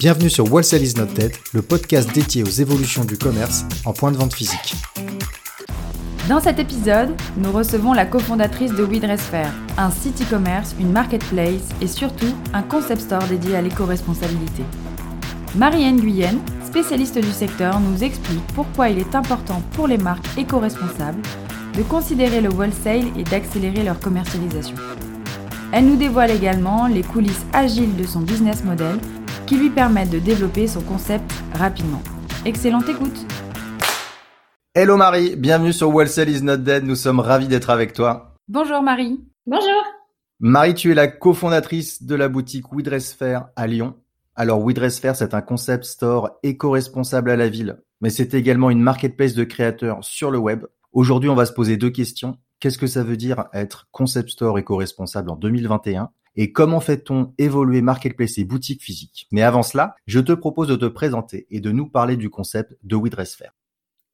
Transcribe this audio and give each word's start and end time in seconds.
Bienvenue 0.00 0.30
sur 0.30 0.52
Wholesale 0.52 0.84
is 0.84 0.94
not 0.96 1.06
dead, 1.06 1.32
le 1.52 1.60
podcast 1.60 2.14
dédié 2.14 2.44
aux 2.44 2.46
évolutions 2.46 3.04
du 3.04 3.18
commerce 3.18 3.64
en 3.84 3.92
point 3.92 4.12
de 4.12 4.16
vente 4.16 4.32
physique. 4.32 4.76
Dans 6.28 6.38
cet 6.38 6.60
épisode, 6.60 7.16
nous 7.36 7.50
recevons 7.50 7.94
la 7.94 8.06
cofondatrice 8.06 8.70
de 8.70 8.84
WeDressFair, 8.84 9.52
un 9.76 9.90
site 9.90 10.22
e-commerce, 10.22 10.76
une 10.78 10.92
marketplace 10.92 11.62
et 11.80 11.88
surtout 11.88 12.32
un 12.52 12.62
concept 12.62 13.00
store 13.00 13.24
dédié 13.24 13.56
à 13.56 13.60
l'éco-responsabilité. 13.60 14.62
Marianne 15.56 15.98
Guyenne, 15.98 16.38
spécialiste 16.64 17.18
du 17.18 17.32
secteur, 17.32 17.80
nous 17.80 18.04
explique 18.04 18.46
pourquoi 18.54 18.90
il 18.90 19.00
est 19.00 19.16
important 19.16 19.64
pour 19.72 19.88
les 19.88 19.98
marques 19.98 20.28
éco-responsables 20.38 21.22
de 21.76 21.82
considérer 21.82 22.40
le 22.40 22.50
wholesale 22.50 23.06
et 23.18 23.24
d'accélérer 23.24 23.82
leur 23.82 23.98
commercialisation. 23.98 24.76
Elle 25.72 25.86
nous 25.86 25.96
dévoile 25.96 26.30
également 26.30 26.86
les 26.86 27.02
coulisses 27.02 27.44
agiles 27.52 27.96
de 27.96 28.06
son 28.06 28.20
business 28.20 28.62
model 28.62 29.00
qui 29.48 29.56
lui 29.56 29.70
permettent 29.70 30.10
de 30.10 30.18
développer 30.18 30.66
son 30.66 30.82
concept 30.82 31.32
rapidement. 31.54 32.02
Excellente 32.44 32.86
écoute 32.86 33.26
Hello 34.74 34.98
Marie, 34.98 35.36
bienvenue 35.36 35.72
sur 35.72 35.88
Wholesale 35.88 36.28
is 36.28 36.42
not 36.42 36.58
dead, 36.58 36.84
nous 36.84 36.94
sommes 36.94 37.18
ravis 37.18 37.48
d'être 37.48 37.70
avec 37.70 37.94
toi. 37.94 38.34
Bonjour 38.46 38.82
Marie. 38.82 39.24
Bonjour. 39.46 39.82
Marie, 40.38 40.74
tu 40.74 40.92
es 40.92 40.94
la 40.94 41.08
cofondatrice 41.08 42.02
de 42.02 42.14
la 42.14 42.28
boutique 42.28 42.70
WeDressFair 42.70 43.48
à 43.56 43.66
Lyon. 43.66 43.94
Alors 44.36 44.62
WeDressFair, 44.62 45.16
c'est 45.16 45.32
un 45.32 45.40
concept 45.40 45.84
store 45.84 46.38
éco-responsable 46.42 47.30
à 47.30 47.36
la 47.36 47.48
ville, 47.48 47.80
mais 48.02 48.10
c'est 48.10 48.34
également 48.34 48.68
une 48.68 48.82
marketplace 48.82 49.32
de 49.32 49.44
créateurs 49.44 50.04
sur 50.04 50.30
le 50.30 50.36
web. 50.36 50.66
Aujourd'hui, 50.92 51.30
on 51.30 51.34
va 51.34 51.46
se 51.46 51.54
poser 51.54 51.78
deux 51.78 51.90
questions. 51.90 52.36
Qu'est-ce 52.60 52.76
que 52.76 52.86
ça 52.86 53.02
veut 53.02 53.16
dire 53.16 53.46
être 53.54 53.88
concept 53.92 54.28
store 54.28 54.58
éco-responsable 54.58 55.30
en 55.30 55.36
2021 55.36 56.10
et 56.38 56.52
comment 56.52 56.80
fait-on 56.80 57.34
évoluer 57.36 57.82
marketplace 57.82 58.38
et 58.38 58.44
boutique 58.44 58.80
physique. 58.80 59.26
Mais 59.32 59.42
avant 59.42 59.64
cela, 59.64 59.96
je 60.06 60.20
te 60.20 60.32
propose 60.32 60.68
de 60.68 60.76
te 60.76 60.86
présenter 60.86 61.46
et 61.50 61.60
de 61.60 61.72
nous 61.72 61.88
parler 61.88 62.16
du 62.16 62.30
concept 62.30 62.78
de 62.84 62.96
WeDressFair. 62.96 63.50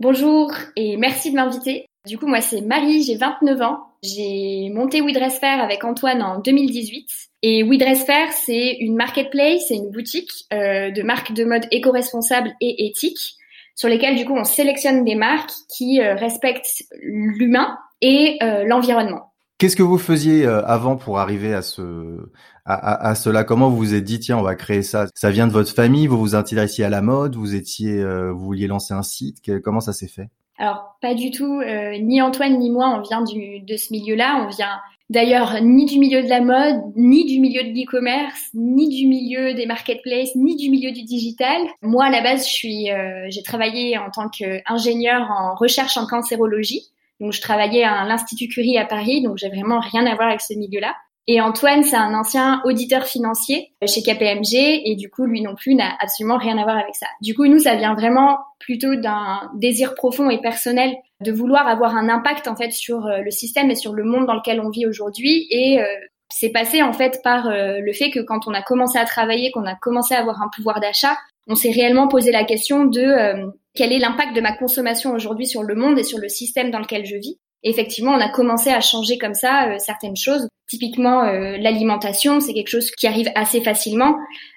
Bonjour 0.01 0.51
et 0.75 0.97
merci 0.97 1.31
de 1.31 1.37
m'inviter. 1.37 1.87
Du 2.07 2.17
coup, 2.17 2.27
moi 2.27 2.41
c'est 2.41 2.63
Marie, 2.63 3.03
j'ai 3.03 3.17
29 3.17 3.61
ans. 3.61 3.79
J'ai 4.03 4.71
monté 4.71 5.03
WeDressFair 5.03 5.63
avec 5.63 5.85
Antoine 5.85 6.23
en 6.23 6.41
2018. 6.41 7.07
Et 7.43 7.63
WeDressFair, 7.63 8.33
c'est 8.33 8.79
une 8.81 8.97
marketplace, 8.97 9.67
c'est 9.69 9.77
une 9.77 9.91
boutique 9.91 10.33
euh, 10.55 10.91
de 10.91 11.03
marques 11.03 11.35
de 11.35 11.45
mode 11.45 11.67
éco-responsable 11.71 12.55
et 12.63 12.87
éthique 12.87 13.37
sur 13.77 13.91
lesquelles 13.91 14.17
du 14.17 14.25
coup 14.25 14.35
on 14.35 14.45
sélectionne 14.45 15.05
des 15.05 15.15
marques 15.15 15.53
qui 15.77 16.01
euh, 16.01 16.15
respectent 16.15 16.85
l'humain 17.03 17.77
et 18.01 18.39
euh, 18.43 18.65
l'environnement. 18.65 19.34
Qu'est-ce 19.59 19.77
que 19.77 19.85
vous 19.85 19.99
faisiez 19.99 20.45
euh, 20.45 20.65
avant 20.67 20.97
pour 20.97 21.21
arriver 21.21 21.55
à 21.55 21.63
ce 21.63 22.29
à, 22.65 23.09
à, 23.09 23.15
cela? 23.15 23.45
Comment 23.45 23.71
vous 23.71 23.77
vous 23.77 23.95
êtes 23.95 24.03
dit 24.03 24.19
tiens 24.19 24.37
on 24.37 24.43
va 24.43 24.57
créer 24.57 24.83
ça 24.83 25.07
Ça 25.15 25.31
vient 25.31 25.47
de 25.47 25.53
votre 25.53 25.73
famille 25.73 26.09
Vous 26.09 26.19
vous 26.19 26.35
intéressiez 26.35 26.85
à 26.85 26.91
la 26.91 27.03
mode 27.03 27.37
Vous 27.37 27.55
étiez 27.55 28.01
euh, 28.01 28.33
vous 28.33 28.47
vouliez 28.47 28.67
lancer 28.67 28.95
un 28.95 29.05
site 29.05 29.61
Comment 29.63 29.81
ça 29.81 29.93
s'est 29.93 30.09
fait? 30.09 30.29
Alors 30.59 30.97
pas 31.01 31.15
du 31.15 31.31
tout. 31.31 31.61
Euh, 31.61 31.99
ni 31.99 32.21
Antoine 32.21 32.59
ni 32.59 32.71
moi 32.71 32.99
on 32.99 33.03
vient 33.03 33.23
du, 33.23 33.61
de 33.61 33.77
ce 33.77 33.93
milieu-là. 33.93 34.45
On 34.45 34.49
vient 34.49 34.81
d'ailleurs 35.09 35.63
ni 35.63 35.87
du 35.87 36.01
milieu 36.01 36.25
de 36.25 36.29
la 36.29 36.41
mode, 36.41 36.83
ni 36.97 37.25
du 37.25 37.39
milieu 37.39 37.63
de 37.63 37.69
l'e-commerce, 37.69 38.51
ni 38.55 38.89
du 38.89 39.07
milieu 39.07 39.55
des 39.55 39.67
marketplaces, 39.67 40.35
ni 40.35 40.57
du 40.57 40.69
milieu 40.69 40.91
du 40.91 41.05
digital. 41.05 41.59
Moi 41.81 42.07
à 42.07 42.11
la 42.11 42.23
base 42.23 42.45
je 42.49 42.53
suis 42.53 42.89
j'ai 43.29 43.43
travaillé 43.45 43.99
en 43.99 44.11
tant 44.11 44.29
qu'ingénieur 44.29 45.31
en 45.31 45.55
recherche 45.55 45.97
en 45.97 46.07
cancérologie. 46.07 46.91
Donc 47.21 47.33
je 47.33 47.41
travaillais 47.41 47.85
à 47.85 48.05
l'Institut 48.05 48.49
Curie 48.49 48.79
à 48.79 48.85
Paris, 48.85 49.23
donc 49.23 49.39
j'ai 49.39 49.49
vraiment 49.49 49.81
rien 49.81 50.07
à 50.07 50.15
voir 50.15 50.29
avec 50.29 50.41
ce 50.41 50.55
milieu-là. 50.55 50.95
Et 51.27 51.41
Antoine, 51.41 51.83
c'est 51.85 51.97
un 51.97 52.13
ancien 52.13 52.61
auditeur 52.65 53.07
financier 53.07 53.73
chez 53.87 54.03
KPMG 54.03 54.83
et 54.85 54.95
du 54.95 55.09
coup, 55.09 55.25
lui 55.25 55.41
non 55.41 55.55
plus 55.55 55.75
n'a 55.75 55.97
absolument 55.99 56.37
rien 56.37 56.59
à 56.59 56.65
voir 56.65 56.77
avec 56.77 56.95
ça. 56.95 57.07
Du 57.23 57.35
coup, 57.35 57.47
nous, 57.47 57.61
ça 57.61 57.77
vient 57.77 57.95
vraiment 57.95 58.39
plutôt 58.59 58.95
d'un 58.97 59.51
désir 59.55 59.95
profond 59.95 60.29
et 60.29 60.41
personnel 60.41 60.95
de 61.21 61.33
vouloir 61.33 61.67
avoir 61.67 61.97
un 61.97 62.11
impact 62.11 62.47
en 62.47 62.57
fait 62.57 62.73
sur 62.73 63.07
euh, 63.07 63.21
le 63.21 63.31
système 63.31 63.71
et 63.71 63.75
sur 63.75 63.95
le 63.95 64.05
monde 64.05 64.27
dans 64.27 64.35
lequel 64.35 64.61
on 64.61 64.69
vit 64.69 64.87
aujourd'hui 64.87 65.47
et 65.51 65.81
euh, 65.81 65.87
c'est 66.29 66.51
passé 66.51 66.83
en 66.83 66.93
fait 66.93 67.21
par 67.23 67.49
euh, 67.49 67.79
le 67.81 67.93
fait 67.93 68.11
que 68.11 68.21
quand 68.21 68.47
on 68.47 68.53
a 68.53 68.63
commencé 68.63 68.99
à 68.99 69.05
travailler, 69.05 69.51
qu'on 69.51 69.65
a 69.65 69.75
commencé 69.75 70.15
à 70.15 70.21
avoir 70.21 70.43
un 70.43 70.49
pouvoir 70.55 70.81
d'achat, 70.81 71.17
on 71.47 71.55
s'est 71.55 71.71
réellement 71.71 72.09
posé 72.09 72.33
la 72.33 72.45
question 72.45 72.85
de 72.85 73.53
quel 73.75 73.93
est 73.93 73.99
l'impact 73.99 74.35
de 74.35 74.41
ma 74.41 74.57
consommation 74.57 75.13
aujourd'hui 75.13 75.47
sur 75.47 75.63
le 75.63 75.75
monde 75.75 75.99
et 75.99 76.05
sur 76.05 76.19
le 76.19 76.29
système 76.29 76.71
dans 76.71 76.79
lequel 76.79 77.05
je 77.05 77.17
vis. 77.17 77.39
Effectivement, 77.65 78.13
on 78.13 78.21
a 78.21 78.29
commencé 78.29 78.71
à 78.71 78.81
changer 78.81 79.17
comme 79.17 79.35
ça 79.35 79.69
euh, 79.69 79.79
certaines 79.79 80.17
choses. 80.17 80.47
Typiquement, 80.69 81.25
euh, 81.25 81.57
l'alimentation, 81.59 82.41
c'est 82.41 82.53
quelque 82.53 82.69
chose 82.69 82.91
qui 82.91 83.07
arrive 83.07 83.31
assez 83.35 83.63
facilement. 83.63 84.17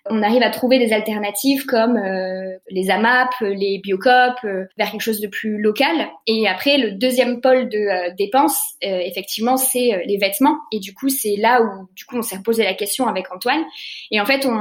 On 0.10 0.22
arrive 0.24 0.44
à 0.44 0.50
trouver 0.50 0.78
des 0.78 0.92
alternatives 0.92 1.66
comme 1.66 1.96
euh, 1.98 2.58
les 2.70 2.90
AMAP, 2.90 3.30
les 3.42 3.80
Biocop, 3.82 4.36
vers 4.78 4.92
quelque 4.92 5.02
chose 5.02 5.22
de 5.22 5.28
plus 5.28 5.62
local. 5.62 6.10
Et 6.28 6.48
après, 6.48 6.78
le 6.78 6.92
deuxième 6.92 7.40
pôle 7.40 7.70
de 7.70 8.16
dépenses, 8.16 8.60
effectivement, 8.82 9.58
c'est 9.58 10.04
les 10.06 10.18
vêtements. 10.18 10.58
Et 10.72 10.80
du 10.80 10.94
coup, 10.94 11.10
c'est 11.10 11.36
là 11.38 11.62
où 11.62 11.88
du 11.94 12.06
coup 12.06 12.18
on 12.18 12.22
s'est 12.22 12.42
posé 12.42 12.64
la 12.64 12.74
question 12.74 13.08
avec 13.08 13.32
Antoine. 13.34 13.64
Et 14.12 14.22
en 14.22 14.26
fait, 14.26 14.46
on, 14.46 14.60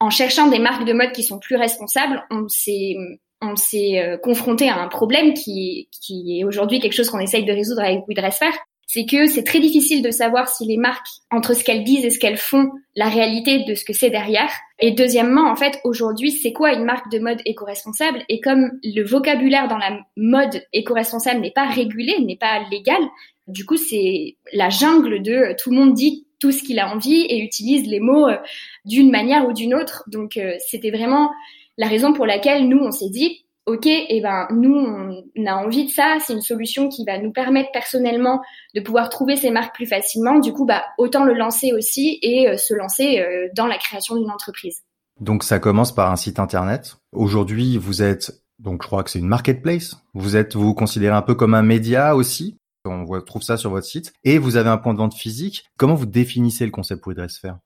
en 0.00 0.10
cherchant 0.10 0.48
des 0.48 0.58
marques 0.58 0.84
de 0.84 0.92
mode 0.92 1.12
qui 1.12 1.22
sont 1.22 1.38
plus 1.38 1.56
responsables, 1.56 2.24
on 2.30 2.46
s'est 2.48 2.94
on 3.40 3.56
s'est 3.56 3.98
euh, 3.98 4.16
confronté 4.16 4.68
à 4.68 4.80
un 4.80 4.88
problème 4.88 5.34
qui, 5.34 5.88
qui 5.90 6.38
est 6.38 6.44
aujourd'hui 6.44 6.80
quelque 6.80 6.94
chose 6.94 7.10
qu'on 7.10 7.18
essaye 7.18 7.44
de 7.44 7.52
résoudre 7.52 7.82
avec 7.82 8.04
WeDressFair, 8.08 8.52
c'est 8.86 9.06
que 9.06 9.26
c'est 9.26 9.42
très 9.42 9.60
difficile 9.60 10.02
de 10.02 10.10
savoir 10.10 10.48
si 10.48 10.66
les 10.66 10.76
marques, 10.76 11.08
entre 11.30 11.54
ce 11.54 11.64
qu'elles 11.64 11.84
disent 11.84 12.04
et 12.04 12.10
ce 12.10 12.18
qu'elles 12.18 12.36
font, 12.36 12.70
la 12.94 13.08
réalité 13.08 13.64
de 13.64 13.74
ce 13.74 13.84
que 13.84 13.92
c'est 13.92 14.10
derrière. 14.10 14.50
Et 14.78 14.92
deuxièmement, 14.92 15.50
en 15.50 15.56
fait, 15.56 15.80
aujourd'hui, 15.84 16.30
c'est 16.30 16.52
quoi 16.52 16.72
une 16.72 16.84
marque 16.84 17.10
de 17.10 17.18
mode 17.18 17.40
éco-responsable? 17.44 18.22
Et 18.28 18.40
comme 18.40 18.70
le 18.84 19.02
vocabulaire 19.02 19.68
dans 19.68 19.78
la 19.78 19.98
mode 20.16 20.62
éco-responsable 20.72 21.40
n'est 21.40 21.50
pas 21.50 21.66
régulé, 21.66 22.14
n'est 22.20 22.36
pas 22.36 22.60
légal, 22.70 23.00
du 23.48 23.66
coup, 23.66 23.76
c'est 23.76 24.36
la 24.52 24.70
jungle 24.70 25.22
de 25.22 25.54
tout 25.60 25.70
le 25.70 25.76
monde 25.76 25.94
dit 25.94 26.26
tout 26.38 26.52
ce 26.52 26.62
qu'il 26.62 26.78
a 26.78 26.94
envie 26.94 27.26
et 27.28 27.38
utilise 27.40 27.86
les 27.86 28.00
mots 28.00 28.28
euh, 28.28 28.36
d'une 28.84 29.10
manière 29.10 29.48
ou 29.48 29.52
d'une 29.52 29.74
autre. 29.74 30.04
Donc, 30.06 30.36
euh, 30.36 30.54
c'était 30.66 30.90
vraiment 30.90 31.30
la 31.76 31.88
raison 31.88 32.12
pour 32.12 32.26
laquelle 32.26 32.68
nous, 32.68 32.78
on 32.78 32.90
s'est 32.90 33.10
dit, 33.10 33.44
OK, 33.66 33.86
eh 33.86 34.20
ben, 34.20 34.46
nous, 34.50 34.74
on 34.74 35.46
a 35.46 35.54
envie 35.54 35.86
de 35.86 35.90
ça. 35.90 36.18
C'est 36.24 36.34
une 36.34 36.42
solution 36.42 36.88
qui 36.88 37.04
va 37.04 37.18
nous 37.18 37.32
permettre 37.32 37.70
personnellement 37.72 38.42
de 38.74 38.80
pouvoir 38.80 39.08
trouver 39.08 39.36
ces 39.36 39.50
marques 39.50 39.74
plus 39.74 39.86
facilement. 39.86 40.38
Du 40.38 40.52
coup, 40.52 40.66
bah, 40.66 40.82
autant 40.98 41.24
le 41.24 41.32
lancer 41.32 41.72
aussi 41.72 42.18
et 42.22 42.48
euh, 42.48 42.56
se 42.58 42.74
lancer 42.74 43.20
euh, 43.20 43.48
dans 43.56 43.66
la 43.66 43.78
création 43.78 44.16
d'une 44.16 44.30
entreprise. 44.30 44.82
Donc, 45.20 45.44
ça 45.44 45.58
commence 45.60 45.94
par 45.94 46.10
un 46.10 46.16
site 46.16 46.38
internet. 46.38 46.96
Aujourd'hui, 47.12 47.78
vous 47.78 48.02
êtes, 48.02 48.32
donc, 48.58 48.82
je 48.82 48.86
crois 48.86 49.02
que 49.02 49.10
c'est 49.10 49.20
une 49.20 49.28
marketplace. 49.28 49.96
Vous 50.12 50.36
êtes, 50.36 50.56
vous 50.56 50.66
vous 50.66 50.74
considérez 50.74 51.16
un 51.16 51.22
peu 51.22 51.34
comme 51.34 51.54
un 51.54 51.62
média 51.62 52.16
aussi. 52.16 52.58
On 52.84 53.06
trouve 53.22 53.42
ça 53.42 53.56
sur 53.56 53.70
votre 53.70 53.86
site. 53.86 54.12
Et 54.24 54.36
vous 54.36 54.56
avez 54.56 54.68
un 54.68 54.76
point 54.76 54.92
de 54.92 54.98
vente 54.98 55.14
physique. 55.14 55.64
Comment 55.78 55.94
vous 55.94 56.04
définissez 56.04 56.66
le 56.66 56.70
concept 56.70 57.02
pour 57.02 57.14
faire 57.14 57.58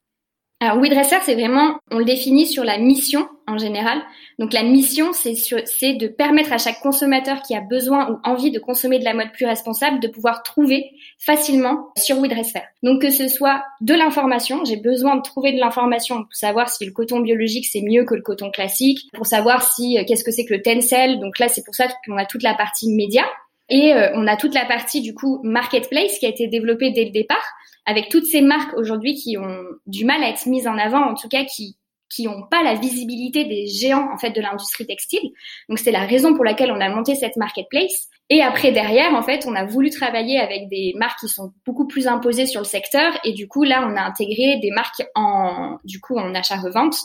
alors 0.61 0.79
WeDresser, 0.79 1.19
c'est 1.25 1.35
vraiment, 1.35 1.79
on 1.93 1.99
le 1.99 2.05
définit 2.05 2.45
sur 2.45 2.65
la 2.65 2.79
mission 2.79 3.29
en 3.47 3.59
général. 3.59 4.03
Donc 4.41 4.53
la 4.53 4.65
mission, 4.65 5.13
c'est 5.13 5.95
de 5.95 6.09
permettre 6.09 6.53
à 6.53 6.59
chaque 6.59 6.81
consommateur 6.81 7.43
qui 7.43 7.55
a 7.55 7.61
besoin 7.61 8.11
ou 8.11 8.19
envie 8.25 8.51
de 8.51 8.59
consommer 8.59 8.99
de 8.99 9.05
la 9.05 9.15
mode 9.15 9.31
plus 9.33 9.47
responsable 9.47 10.01
de 10.01 10.09
pouvoir 10.09 10.43
trouver 10.43 10.91
facilement 11.21 11.91
sur 11.97 12.21
WeDresser. 12.21 12.63
Donc 12.83 13.03
que 13.03 13.11
ce 13.11 13.29
soit 13.29 13.63
de 13.81 13.95
l'information, 13.95 14.65
j'ai 14.65 14.77
besoin 14.77 15.17
de 15.17 15.23
trouver 15.23 15.53
de 15.53 15.61
l'information 15.61 16.25
pour 16.25 16.35
savoir 16.35 16.69
si 16.69 16.85
le 16.85 16.93
coton 16.93 17.21
biologique 17.21 17.67
c'est 17.67 17.83
mieux 17.83 18.05
que 18.05 18.17
le 18.17 18.23
coton 18.23 18.51
classique, 18.51 19.09
pour 19.15 19.27
savoir 19.27 19.63
si 19.63 19.97
euh, 19.97 20.03
qu'est-ce 20.09 20.25
que 20.25 20.33
c'est 20.33 20.45
que 20.45 20.55
le 20.55 20.63
tencel. 20.63 21.21
Donc 21.21 21.39
là, 21.39 21.47
c'est 21.47 21.65
pour 21.65 21.77
ça 21.77 21.87
qu'on 22.05 22.17
a 22.17 22.27
toute 22.27 22.43
la 22.43 22.55
partie 22.55 22.93
média. 22.93 23.25
Et 23.71 23.93
euh, 23.93 24.11
on 24.15 24.27
a 24.27 24.37
toute 24.37 24.55
la 24.55 24.65
partie 24.65 25.03
du 25.03 25.15
coup 25.15 25.41
marketplace 25.45 26.19
qui 26.19 26.27
a 26.27 26.31
été 26.31 26.49
développée 26.49 26.91
dès 26.91 27.05
le 27.05 27.11
départ 27.11 27.45
avec 27.89 28.11
toutes 28.11 28.27
ces 28.27 28.43
marques 28.43 28.77
aujourd'hui 28.77 29.15
qui 29.15 29.39
ont 29.39 29.65
du 29.87 30.05
mal 30.05 30.23
à 30.23 30.29
être 30.29 30.45
mises 30.45 30.69
en 30.69 30.77
avant, 30.77 31.11
en 31.11 31.15
tout 31.15 31.29
cas 31.29 31.45
qui 31.45 31.79
qui 32.11 32.25
n'ont 32.25 32.47
pas 32.51 32.63
la 32.63 32.75
visibilité 32.75 33.45
des 33.45 33.67
géants 33.67 34.11
en 34.13 34.19
fait 34.19 34.31
de 34.31 34.41
l'industrie 34.41 34.87
textile. 34.87 35.31
Donc 35.69 35.79
c'est 35.79 35.91
la 35.91 36.07
raison 36.07 36.35
pour 36.35 36.45
laquelle 36.45 36.73
on 36.73 36.81
a 36.81 36.89
monté 36.89 37.15
cette 37.15 37.37
marketplace. 37.37 38.09
Et 38.31 38.43
après 38.43 38.73
derrière, 38.73 39.15
en 39.15 39.23
fait, 39.23 39.47
on 39.47 39.55
a 39.55 39.65
voulu 39.65 39.91
travailler 39.91 40.39
avec 40.39 40.69
des 40.69 40.95
marques 40.97 41.21
qui 41.21 41.29
sont 41.29 41.53
beaucoup 41.67 41.87
plus 41.87 42.07
imposées 42.07 42.47
sur 42.47 42.61
le 42.61 42.67
secteur. 42.67 43.13
Et 43.25 43.33
du 43.33 43.47
coup 43.47 43.63
là, 43.63 43.87
on 43.87 43.97
a 43.97 44.03
intégré 44.03 44.59
des 44.61 44.71
marques 44.71 45.03
en 45.15 45.79
du 45.85 46.01
coup 46.01 46.17
en 46.17 46.35
achat-revente, 46.35 46.97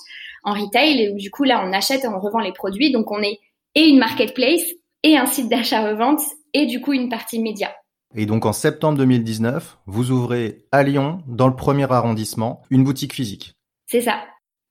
en 0.43 0.53
retail. 0.53 1.01
Et 1.01 1.11
du 1.13 1.31
coup 1.31 1.43
là, 1.43 1.63
on 1.65 1.73
achète 1.73 2.03
et 2.03 2.07
on 2.07 2.19
revend 2.19 2.39
les 2.39 2.53
produits. 2.53 2.91
Donc 2.91 3.11
on 3.11 3.21
est 3.21 3.39
et 3.75 3.87
une 3.87 3.99
marketplace 3.99 4.65
et 5.03 5.17
un 5.17 5.25
site 5.25 5.49
d'achat-revente 5.49 6.21
et 6.53 6.65
du 6.65 6.79
coup 6.81 6.93
une 6.93 7.09
partie 7.09 7.39
média. 7.39 7.73
Et 8.15 8.25
donc 8.25 8.45
en 8.45 8.53
septembre 8.53 8.97
2019, 8.99 9.79
vous 9.85 10.11
ouvrez 10.11 10.65
à 10.71 10.83
Lyon, 10.83 11.23
dans 11.27 11.47
le 11.47 11.55
premier 11.55 11.91
arrondissement, 11.91 12.61
une 12.69 12.83
boutique 12.83 13.13
physique. 13.13 13.55
C'est 13.87 14.01
ça. 14.01 14.21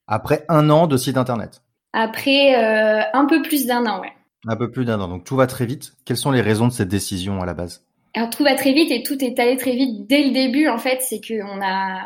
Après 0.07 0.45
un 0.49 0.71
an 0.71 0.87
de 0.87 0.97
site 0.97 1.17
internet. 1.17 1.63
Après 1.93 2.55
euh, 2.57 3.03
un 3.13 3.27
peu 3.27 3.43
plus 3.43 3.67
d'un 3.67 3.85
an, 3.87 4.01
ouais. 4.01 4.13
Un 4.47 4.57
peu 4.57 4.71
plus 4.71 4.85
d'un 4.85 5.01
an. 5.01 5.09
Donc 5.09 5.25
tout 5.25 5.37
va 5.37 5.47
très 5.47 5.67
vite. 5.67 5.93
Quelles 6.05 6.17
sont 6.17 6.31
les 6.31 6.41
raisons 6.41 6.69
de 6.69 6.73
cette 6.73 6.89
décision 6.89 7.43
à 7.43 7.47
la 7.47 7.55
base? 7.55 7.85
Alors 8.15 8.31
tout 8.31 8.45
va 8.45 8.55
très 8.55 8.73
vite 8.73 8.91
et 8.91 9.03
tout 9.03 9.23
est 9.25 9.39
allé 9.39 9.57
très 9.57 9.75
vite 9.75 10.07
dès 10.09 10.25
le 10.25 10.33
début. 10.33 10.69
En 10.69 10.79
fait, 10.79 11.01
c'est 11.01 11.21
qu'on 11.21 11.63
a 11.63 12.01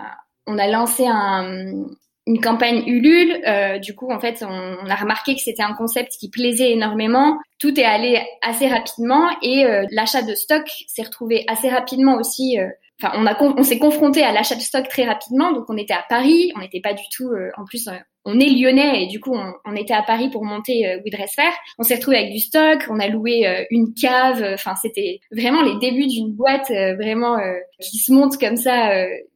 on 0.46 0.58
a 0.58 0.68
lancé 0.68 1.06
un, 1.06 1.86
une 2.26 2.40
campagne 2.40 2.82
Ulule. 2.86 3.40
Euh, 3.46 3.78
du 3.78 3.94
coup, 3.94 4.10
en 4.10 4.18
fait, 4.18 4.44
on, 4.46 4.90
a 4.90 4.94
remarqué 4.96 5.34
que 5.34 5.40
c'était 5.40 5.62
un 5.62 5.74
concept 5.74 6.12
qui 6.18 6.28
plaisait 6.28 6.72
énormément. 6.72 7.38
Tout 7.58 7.78
est 7.78 7.84
allé 7.84 8.20
assez 8.42 8.68
rapidement 8.68 9.28
et 9.42 9.64
euh, 9.64 9.86
l'achat 9.90 10.22
de 10.22 10.34
stock 10.34 10.64
s'est 10.88 11.02
retrouvé 11.02 11.44
assez 11.48 11.68
rapidement 11.68 12.16
aussi. 12.16 12.58
Euh, 12.58 12.68
enfin, 13.00 13.14
on 13.16 13.26
a 13.26 13.36
on 13.40 13.62
s'est 13.62 13.78
confronté 13.78 14.22
à 14.22 14.32
l'achat 14.32 14.56
de 14.56 14.60
stock 14.60 14.88
très 14.88 15.04
rapidement. 15.04 15.52
Donc, 15.52 15.66
on 15.68 15.76
était 15.76 15.94
à 15.94 16.04
Paris. 16.08 16.52
On 16.56 16.60
n'était 16.60 16.80
pas 16.80 16.94
du 16.94 17.04
tout. 17.16 17.30
en 17.56 17.64
plus, 17.64 17.88
on 18.26 18.40
est 18.40 18.50
lyonnais 18.50 19.04
et 19.04 19.06
du 19.06 19.20
coup 19.20 19.34
on, 19.64 19.76
était 19.76 19.94
à 19.94 20.02
Paris 20.02 20.28
pour 20.30 20.44
monter 20.44 20.86
euh, 20.86 20.98
Fair. 21.34 21.52
On 21.78 21.84
s'est 21.84 21.94
retrouvé 21.94 22.18
avec 22.18 22.32
du 22.32 22.40
stock, 22.40 22.84
on 22.90 22.98
a 22.98 23.08
loué 23.08 23.46
euh, 23.46 23.64
une 23.70 23.94
cave. 23.94 24.44
Enfin 24.52 24.74
c'était 24.82 25.20
vraiment 25.30 25.62
les 25.62 25.78
débuts 25.78 26.08
d'une 26.08 26.32
boîte 26.32 26.70
euh, 26.70 26.94
vraiment 26.96 27.38
euh, 27.38 27.54
qui 27.80 27.98
se 27.98 28.12
monte 28.12 28.36
comme 28.38 28.56
ça 28.56 28.90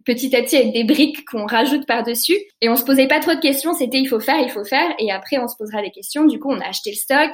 petit 0.04 0.34
à 0.34 0.42
petit 0.42 0.56
avec 0.56 0.72
des 0.72 0.84
briques 0.84 1.24
qu'on 1.24 1.46
rajoute 1.46 1.86
par 1.86 2.02
dessus. 2.02 2.36
Et 2.60 2.68
on 2.68 2.76
se 2.76 2.84
posait 2.84 3.06
pas 3.06 3.20
trop 3.20 3.34
de 3.34 3.40
questions. 3.40 3.74
C'était 3.74 3.98
il 3.98 4.06
faut 4.06 4.20
faire, 4.20 4.40
il 4.40 4.50
faut 4.50 4.64
faire. 4.64 4.90
Et 4.98 5.12
après 5.12 5.38
on 5.38 5.46
se 5.46 5.56
posera 5.56 5.82
des 5.82 5.90
questions. 5.90 6.24
Du 6.24 6.40
coup 6.40 6.50
on 6.50 6.60
a 6.60 6.66
acheté 6.66 6.90
le 6.90 6.96
stock 6.96 7.30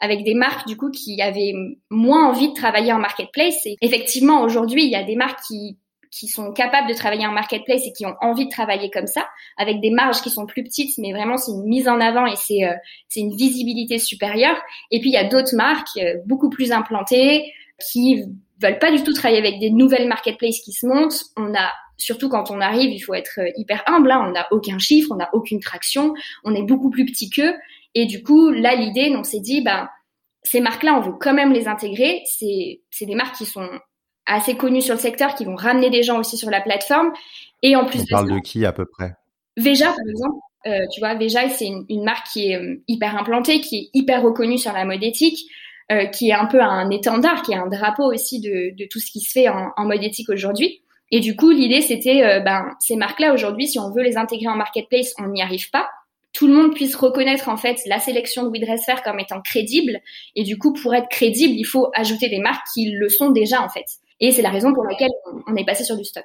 avec 0.00 0.24
des 0.24 0.34
marques 0.34 0.66
du 0.66 0.76
coup 0.76 0.90
qui 0.90 1.20
avaient 1.20 1.54
moins 1.90 2.28
envie 2.28 2.48
de 2.48 2.54
travailler 2.54 2.92
en 2.94 2.98
marketplace. 2.98 3.66
Et 3.66 3.76
effectivement 3.82 4.42
aujourd'hui 4.42 4.84
il 4.84 4.90
y 4.90 4.96
a 4.96 5.04
des 5.04 5.16
marques 5.16 5.40
qui 5.46 5.76
qui 6.18 6.28
sont 6.28 6.52
capables 6.52 6.88
de 6.88 6.94
travailler 6.94 7.26
en 7.26 7.32
marketplace 7.32 7.82
et 7.86 7.92
qui 7.92 8.06
ont 8.06 8.14
envie 8.20 8.46
de 8.46 8.50
travailler 8.50 8.90
comme 8.90 9.06
ça, 9.06 9.28
avec 9.58 9.80
des 9.80 9.90
marges 9.90 10.22
qui 10.22 10.30
sont 10.30 10.46
plus 10.46 10.64
petites, 10.64 10.96
mais 10.98 11.12
vraiment 11.12 11.36
c'est 11.36 11.52
une 11.52 11.64
mise 11.64 11.88
en 11.88 12.00
avant 12.00 12.26
et 12.26 12.36
c'est 12.36 12.64
euh, 12.64 12.72
c'est 13.08 13.20
une 13.20 13.36
visibilité 13.36 13.98
supérieure. 13.98 14.56
Et 14.90 15.00
puis 15.00 15.10
il 15.10 15.12
y 15.12 15.18
a 15.18 15.24
d'autres 15.24 15.54
marques 15.54 15.98
euh, 15.98 16.14
beaucoup 16.26 16.48
plus 16.48 16.72
implantées 16.72 17.52
qui 17.78 18.24
veulent 18.62 18.78
pas 18.78 18.90
du 18.90 19.02
tout 19.02 19.12
travailler 19.12 19.38
avec 19.38 19.60
des 19.60 19.70
nouvelles 19.70 20.08
marketplaces 20.08 20.60
qui 20.60 20.72
se 20.72 20.86
montent. 20.86 21.20
On 21.36 21.54
a 21.54 21.70
surtout 21.98 22.28
quand 22.28 22.50
on 22.50 22.60
arrive, 22.60 22.90
il 22.90 23.00
faut 23.00 23.14
être 23.14 23.40
euh, 23.40 23.50
hyper 23.56 23.82
humble. 23.86 24.10
Hein. 24.10 24.24
On 24.26 24.32
n'a 24.32 24.46
aucun 24.50 24.78
chiffre, 24.78 25.10
on 25.12 25.16
n'a 25.16 25.28
aucune 25.34 25.60
traction, 25.60 26.14
on 26.44 26.54
est 26.54 26.62
beaucoup 26.62 26.90
plus 26.90 27.04
petit 27.04 27.28
qu'eux. 27.28 27.54
Et 27.94 28.06
du 28.06 28.22
coup, 28.22 28.50
là, 28.50 28.74
l'idée, 28.74 29.14
on 29.16 29.24
s'est 29.24 29.40
dit, 29.40 29.62
ben, 29.62 29.88
ces 30.42 30.60
marques-là, 30.60 30.94
on 30.94 31.00
veut 31.00 31.14
quand 31.18 31.34
même 31.34 31.52
les 31.52 31.68
intégrer. 31.68 32.22
C'est, 32.26 32.82
c'est 32.90 33.06
des 33.06 33.14
marques 33.14 33.36
qui 33.36 33.46
sont 33.46 33.68
assez 34.26 34.56
connus 34.56 34.82
sur 34.82 34.94
le 34.94 35.00
secteur 35.00 35.34
qui 35.34 35.44
vont 35.44 35.56
ramener 35.56 35.90
des 35.90 36.02
gens 36.02 36.18
aussi 36.18 36.36
sur 36.36 36.50
la 36.50 36.60
plateforme. 36.60 37.12
Et 37.62 37.76
en 37.76 37.84
plus 37.84 38.00
On 38.00 38.06
parle 38.06 38.32
de 38.32 38.38
qui 38.40 38.64
à 38.64 38.72
peu 38.72 38.86
près? 38.86 39.14
Veja, 39.56 39.86
par 39.86 40.06
exemple. 40.08 40.38
Euh, 40.66 40.84
tu 40.92 41.00
vois, 41.00 41.14
Veja, 41.14 41.48
c'est 41.48 41.68
une, 41.88 42.04
marque 42.04 42.26
qui 42.32 42.50
est 42.50 42.56
euh, 42.56 42.82
hyper 42.88 43.16
implantée, 43.16 43.60
qui 43.60 43.76
est 43.76 43.90
hyper 43.94 44.22
reconnue 44.22 44.58
sur 44.58 44.72
la 44.72 44.84
mode 44.84 45.02
éthique, 45.02 45.48
euh, 45.92 46.06
qui 46.06 46.30
est 46.30 46.32
un 46.32 46.46
peu 46.46 46.60
un 46.60 46.90
étendard, 46.90 47.42
qui 47.42 47.52
est 47.52 47.56
un 47.56 47.68
drapeau 47.68 48.12
aussi 48.12 48.40
de, 48.40 48.76
de 48.76 48.88
tout 48.90 48.98
ce 48.98 49.12
qui 49.12 49.20
se 49.20 49.30
fait 49.30 49.48
en, 49.48 49.70
en 49.76 49.84
mode 49.84 50.02
éthique 50.02 50.28
aujourd'hui. 50.28 50.82
Et 51.10 51.20
du 51.20 51.36
coup, 51.36 51.50
l'idée, 51.50 51.82
c'était, 51.82 52.24
euh, 52.24 52.40
ben, 52.40 52.70
ces 52.80 52.96
marques-là, 52.96 53.32
aujourd'hui, 53.32 53.68
si 53.68 53.78
on 53.78 53.90
veut 53.90 54.02
les 54.02 54.16
intégrer 54.16 54.48
en 54.48 54.56
marketplace, 54.56 55.14
on 55.18 55.28
n'y 55.28 55.42
arrive 55.42 55.70
pas. 55.70 55.88
Tout 56.32 56.48
le 56.48 56.54
monde 56.54 56.74
puisse 56.74 56.96
reconnaître, 56.96 57.48
en 57.48 57.56
fait, 57.56 57.80
la 57.86 57.98
sélection 57.98 58.42
de 58.42 58.50
WeDressFair 58.50 59.02
comme 59.02 59.20
étant 59.20 59.40
crédible. 59.40 60.00
Et 60.34 60.42
du 60.42 60.58
coup, 60.58 60.72
pour 60.72 60.94
être 60.94 61.08
crédible, 61.08 61.54
il 61.54 61.64
faut 61.64 61.90
ajouter 61.94 62.28
des 62.28 62.40
marques 62.40 62.66
qui 62.74 62.90
le 62.90 63.08
sont 63.08 63.30
déjà, 63.30 63.62
en 63.62 63.68
fait. 63.68 63.86
Et 64.20 64.32
c'est 64.32 64.42
la 64.42 64.50
raison 64.50 64.72
pour 64.72 64.84
laquelle 64.84 65.10
on 65.46 65.56
est 65.56 65.64
passé 65.64 65.84
sur 65.84 65.96
du 65.96 66.04
stock. 66.04 66.24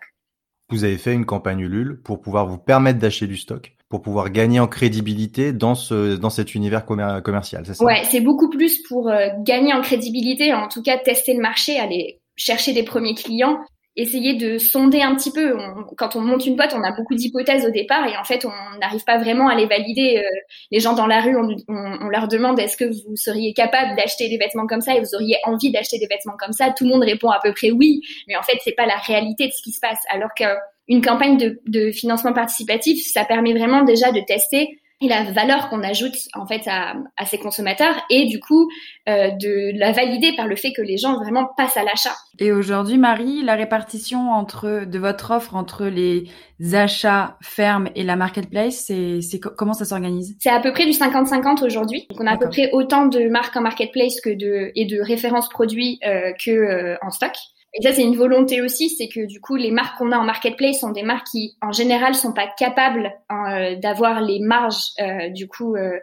Vous 0.70 0.86
avez 0.86 0.98
fait 0.98 1.14
une 1.14 1.26
campagne 1.26 1.60
Ulule 1.60 2.02
pour 2.02 2.22
pouvoir 2.22 2.48
vous 2.48 2.58
permettre 2.58 3.00
d'acheter 3.00 3.28
du 3.28 3.36
stock, 3.36 3.76
pour 3.90 4.02
pouvoir 4.02 4.30
gagner 4.30 4.62
en 4.62 4.68
crédibilité 4.68 5.52
dans 5.52 5.76
ce 5.76 6.16
dans 6.16 6.30
cet 6.30 6.56
univers 6.56 6.86
commercial, 6.86 7.66
c'est 7.66 7.74
ça? 7.74 7.84
Ouais, 7.84 8.04
c'est 8.06 8.22
beaucoup 8.22 8.50
plus 8.50 8.82
pour 8.84 9.10
euh, 9.10 9.28
gagner 9.40 9.74
en 9.74 9.82
crédibilité, 9.82 10.54
en 10.54 10.70
tout 10.70 10.82
cas 10.82 10.98
tester 10.98 11.34
le 11.34 11.42
marché, 11.42 11.78
aller 11.78 12.22
chercher 12.38 12.72
des 12.72 12.84
premiers 12.84 13.16
clients 13.16 13.60
essayer 13.96 14.36
de 14.36 14.58
sonder 14.58 15.02
un 15.02 15.16
petit 15.16 15.32
peu. 15.32 15.58
quand 15.98 16.16
on 16.16 16.22
monte 16.22 16.46
une 16.46 16.56
boîte, 16.56 16.74
on 16.74 16.84
a 16.84 16.96
beaucoup 16.96 17.16
d'hypothèses 17.16 17.66
au 17.66 17.72
départ 17.72 18.08
et 18.08 18.18
en 18.18 18.24
fait, 18.24 18.46
on 18.46 18.80
n'arrive 18.80 19.04
pas 19.04 19.18
vraiment 19.18 19.50
à 19.50 19.56
les 19.56 19.66
valider. 19.66 20.18
Euh, 20.24 20.40
les 20.72 20.80
gens 20.80 20.94
dans 20.94 21.08
la 21.08 21.22
rue, 21.22 21.36
on, 21.36 21.50
on, 21.68 22.08
leur 22.08 22.28
demande 22.28 22.60
est-ce 22.60 22.78
que 22.78 22.86
vous 22.86 23.16
seriez 23.16 23.54
capable 23.54 23.96
d'acheter 23.98 24.30
des 24.30 24.38
vêtements 24.38 24.68
comme 24.68 24.82
ça 24.82 24.96
et 24.96 25.00
vous 25.00 25.14
auriez 25.14 25.38
envie 25.46 25.72
d'acheter 25.72 26.00
des 26.00 26.08
vêtements 26.08 26.38
comme 26.40 26.54
ça? 26.54 26.72
Tout 26.72 26.86
le 26.86 26.92
monde 26.92 27.04
répond 27.04 27.30
à 27.30 27.40
peu 27.44 27.54
près 27.54 27.72
oui, 27.72 28.02
mais 28.28 28.38
en 28.38 28.44
fait, 28.44 28.58
c'est 28.64 28.76
pas 28.76 28.86
la 28.86 28.98
réalité 28.98 29.48
de 29.48 29.52
ce 29.52 29.62
qui 29.62 29.72
se 29.72 29.80
passe. 29.82 30.00
Alors 30.10 30.34
qu'une 30.36 31.02
campagne 31.02 31.38
de, 31.38 31.60
de 31.68 31.92
financement 31.92 32.34
participatif, 32.34 33.06
ça 33.06 33.26
permet 33.26 33.54
vraiment 33.54 33.84
déjà 33.84 34.12
de 34.12 34.22
tester 34.26 34.81
et 35.02 35.08
la 35.08 35.24
valeur 35.32 35.70
qu'on 35.70 35.84
ajoute 35.84 36.16
en 36.34 36.46
fait 36.46 36.62
à, 36.68 36.94
à, 37.18 37.26
ces 37.26 37.38
consommateurs 37.38 37.96
et 38.10 38.28
du 38.28 38.40
coup 38.40 38.70
euh, 39.10 39.32
de 39.32 39.78
la 39.78 39.92
valider 39.92 40.34
par 40.36 40.48
le 40.48 40.56
fait 40.56 40.72
que 40.72 40.82
les 40.82 40.98
gens 40.98 41.16
vraiment 41.16 41.50
passent 41.58 41.78
à 41.78 41.84
l'achat. 41.84 42.16
Et 42.40 42.52
aujourd'hui, 42.52 42.98
Marie, 42.98 43.42
la 43.42 43.56
répartition 43.56 44.32
entre 44.32 44.86
de 44.86 45.00
votre 45.00 45.32
offre 45.32 45.56
entre 45.56 45.86
les 45.86 46.30
achats 46.74 47.38
fermes 47.42 47.90
et 47.96 48.04
la 48.04 48.16
marketplace, 48.16 48.84
c'est, 48.88 49.22
c'est 49.22 49.40
comment 49.40 49.74
ça 49.74 49.86
s'organise? 49.86 50.36
C'est 50.40 50.50
à 50.50 50.60
peu 50.60 50.72
près 50.72 50.86
du 50.86 50.92
50-50 50.92 51.66
aujourd'hui. 51.66 52.06
Donc 52.10 52.22
on 52.22 52.28
a 52.28 52.34
à 52.34 52.38
peu 52.38 52.50
près 52.50 52.70
autant 52.72 53.08
de 53.08 53.28
marques 53.30 53.58
en 53.58 53.62
marketplace 53.62 54.22
que 54.22 54.30
de 54.30 54.72
et 54.76 54.86
de 54.86 55.02
références 55.02 55.50
produits 55.50 56.00
euh, 56.06 56.32
que 56.44 56.52
euh, 56.52 56.96
en 57.02 57.10
stock. 57.10 57.34
Et 57.74 57.82
ça, 57.82 57.94
c'est 57.94 58.04
une 58.04 58.18
volonté 58.18 58.62
aussi, 58.62 58.90
c'est 58.90 59.08
que 59.08 59.26
du 59.26 59.40
coup, 59.40 59.56
les 59.56 59.72
marques 59.72 59.98
qu'on 59.98 60.12
a 60.12 60.18
en 60.18 60.26
marketplace 60.26 60.80
sont 60.80 60.92
des 60.92 61.04
marques 61.04 61.28
qui, 61.28 61.56
en 61.62 61.72
général, 61.72 62.16
sont 62.16 62.34
pas 62.34 62.48
capables 62.48 63.14
euh, 63.32 63.76
d'avoir 63.78 64.22
les 64.22 64.40
marges 64.40 64.92
euh, 65.00 65.30
du 65.30 65.48
coup 65.48 65.76
euh, 65.76 65.98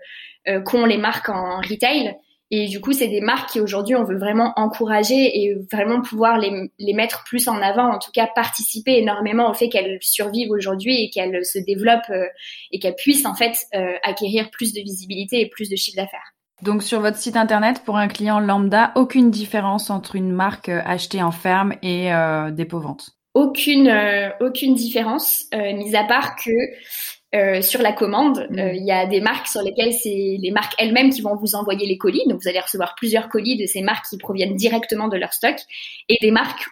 euh, 0.49 0.63
qu'ont 0.63 0.87
les 0.87 0.97
marques 0.97 1.29
en 1.29 1.59
retail. 1.59 2.17
Et 2.51 2.67
du 2.69 2.81
coup, 2.81 2.93
c'est 2.93 3.09
des 3.09 3.21
marques 3.21 3.51
qui 3.51 3.61
aujourd'hui, 3.61 3.97
on 3.97 4.05
veut 4.05 4.17
vraiment 4.17 4.55
encourager 4.57 5.43
et 5.43 5.55
vraiment 5.71 6.01
pouvoir 6.01 6.39
les, 6.39 6.71
les 6.79 6.95
mettre 6.95 7.23
plus 7.25 7.47
en 7.47 7.61
avant, 7.61 7.93
en 7.93 7.99
tout 7.99 8.13
cas 8.13 8.27
participer 8.35 8.97
énormément 8.97 9.51
au 9.51 9.53
fait 9.53 9.69
qu'elles 9.69 9.99
survivent 10.01 10.51
aujourd'hui 10.51 11.05
et 11.05 11.11
qu'elles 11.11 11.45
se 11.45 11.59
développent 11.59 12.11
et 12.73 12.79
qu'elles 12.79 12.95
puissent 12.95 13.27
en 13.27 13.35
fait 13.35 13.67
acquérir 14.03 14.51
plus 14.51 14.73
de 14.73 14.81
visibilité 14.81 15.43
et 15.43 15.51
plus 15.51 15.69
de 15.69 15.77
chiffre 15.77 15.97
d'affaires. 15.97 16.38
Donc 16.63 16.83
sur 16.83 17.01
votre 17.01 17.17
site 17.17 17.37
internet, 17.37 17.83
pour 17.85 17.97
un 17.97 18.09
client 18.09 18.41
lambda, 18.41 18.93
aucune 18.97 19.31
différence 19.31 19.91
entre 19.91 20.17
une 20.17 20.33
marque 20.33 20.69
euh, 20.69 20.81
achetée 20.85 21.23
en 21.23 21.31
ferme 21.31 21.75
et 21.83 22.13
euh, 22.13 22.51
dépôt-vente 22.51 23.11
Aucune, 23.35 23.87
euh, 23.87 24.31
aucune 24.41 24.75
différence, 24.75 25.45
euh, 25.55 25.73
mis 25.75 25.95
à 25.95 26.03
part 26.03 26.35
que 26.35 26.51
sur 27.61 27.83
la 27.83 27.93
commande, 27.93 28.49
mm. 28.51 28.59
il 28.75 28.87
y 28.87 28.91
a 28.91 29.07
des 29.07 29.21
marques 29.21 29.47
sur 29.47 29.63
lesquelles 29.63 29.93
c'est 29.93 30.39
les 30.41 30.51
marques 30.51 30.73
elles-mêmes 30.79 31.11
qui 31.11 31.21
vont 31.21 31.37
vous 31.37 31.55
envoyer 31.55 31.87
les 31.87 31.99
colis. 31.99 32.23
Donc 32.27 32.41
vous 32.43 32.49
allez 32.49 32.59
recevoir 32.59 32.95
plusieurs 32.97 33.29
colis 33.29 33.57
de 33.59 33.67
ces 33.67 33.83
marques 33.83 34.07
qui 34.09 34.17
proviennent 34.17 34.57
directement 34.57 35.09
de 35.09 35.17
leur 35.19 35.35
stock, 35.35 35.55
et 36.09 36.17
des 36.23 36.31
marques 36.31 36.65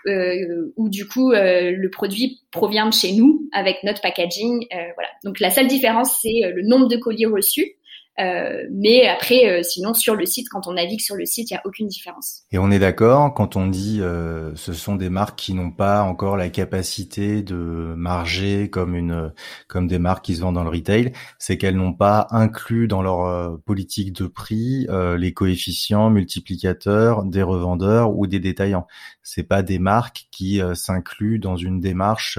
où 0.76 0.88
du 0.88 1.06
coup 1.06 1.32
le 1.32 1.88
produit 1.90 2.40
provient 2.50 2.86
de 2.86 2.94
chez 2.94 3.12
nous 3.12 3.46
avec 3.52 3.84
notre 3.84 4.00
packaging. 4.00 4.66
voilà. 4.70 5.10
Donc 5.24 5.40
la 5.40 5.50
seule 5.50 5.68
différence 5.68 6.20
c'est 6.22 6.50
le 6.54 6.62
nombre 6.62 6.88
de 6.88 6.96
colis 6.96 7.26
reçus. 7.26 7.76
Euh, 8.18 8.64
mais 8.72 9.06
après, 9.06 9.46
euh, 9.46 9.62
sinon 9.62 9.92
sur 9.92 10.14
le 10.14 10.24
site, 10.24 10.48
quand 10.48 10.66
on 10.66 10.72
navigue 10.72 11.00
sur 11.00 11.16
le 11.16 11.26
site, 11.26 11.50
il 11.50 11.54
n'y 11.54 11.58
a 11.58 11.62
aucune 11.64 11.86
différence. 11.86 12.44
Et 12.50 12.58
on 12.58 12.70
est 12.70 12.78
d'accord 12.78 13.34
quand 13.34 13.56
on 13.56 13.66
dit 13.66 13.98
euh, 14.00 14.54
ce 14.54 14.72
sont 14.72 14.96
des 14.96 15.10
marques 15.10 15.38
qui 15.38 15.52
n'ont 15.52 15.70
pas 15.70 16.02
encore 16.02 16.36
la 16.36 16.48
capacité 16.48 17.42
de 17.42 17.94
marger 17.96 18.70
comme 18.70 18.94
une 18.94 19.32
comme 19.68 19.86
des 19.86 19.98
marques 19.98 20.24
qui 20.24 20.36
se 20.36 20.40
vendent 20.40 20.54
dans 20.54 20.64
le 20.64 20.70
retail, 20.70 21.12
c'est 21.38 21.58
qu'elles 21.58 21.76
n'ont 21.76 21.92
pas 21.92 22.26
inclus 22.30 22.88
dans 22.88 23.02
leur 23.02 23.60
politique 23.60 24.12
de 24.12 24.26
prix 24.26 24.86
les 25.18 25.32
coefficients 25.32 26.10
multiplicateurs 26.10 27.24
des 27.24 27.42
revendeurs 27.42 28.16
ou 28.16 28.26
des 28.26 28.40
détaillants. 28.40 28.86
C'est 29.22 29.42
pas 29.42 29.62
des 29.62 29.78
marques 29.78 30.28
qui 30.30 30.60
s'incluent 30.74 31.38
dans 31.38 31.56
une 31.56 31.80
démarche 31.80 32.38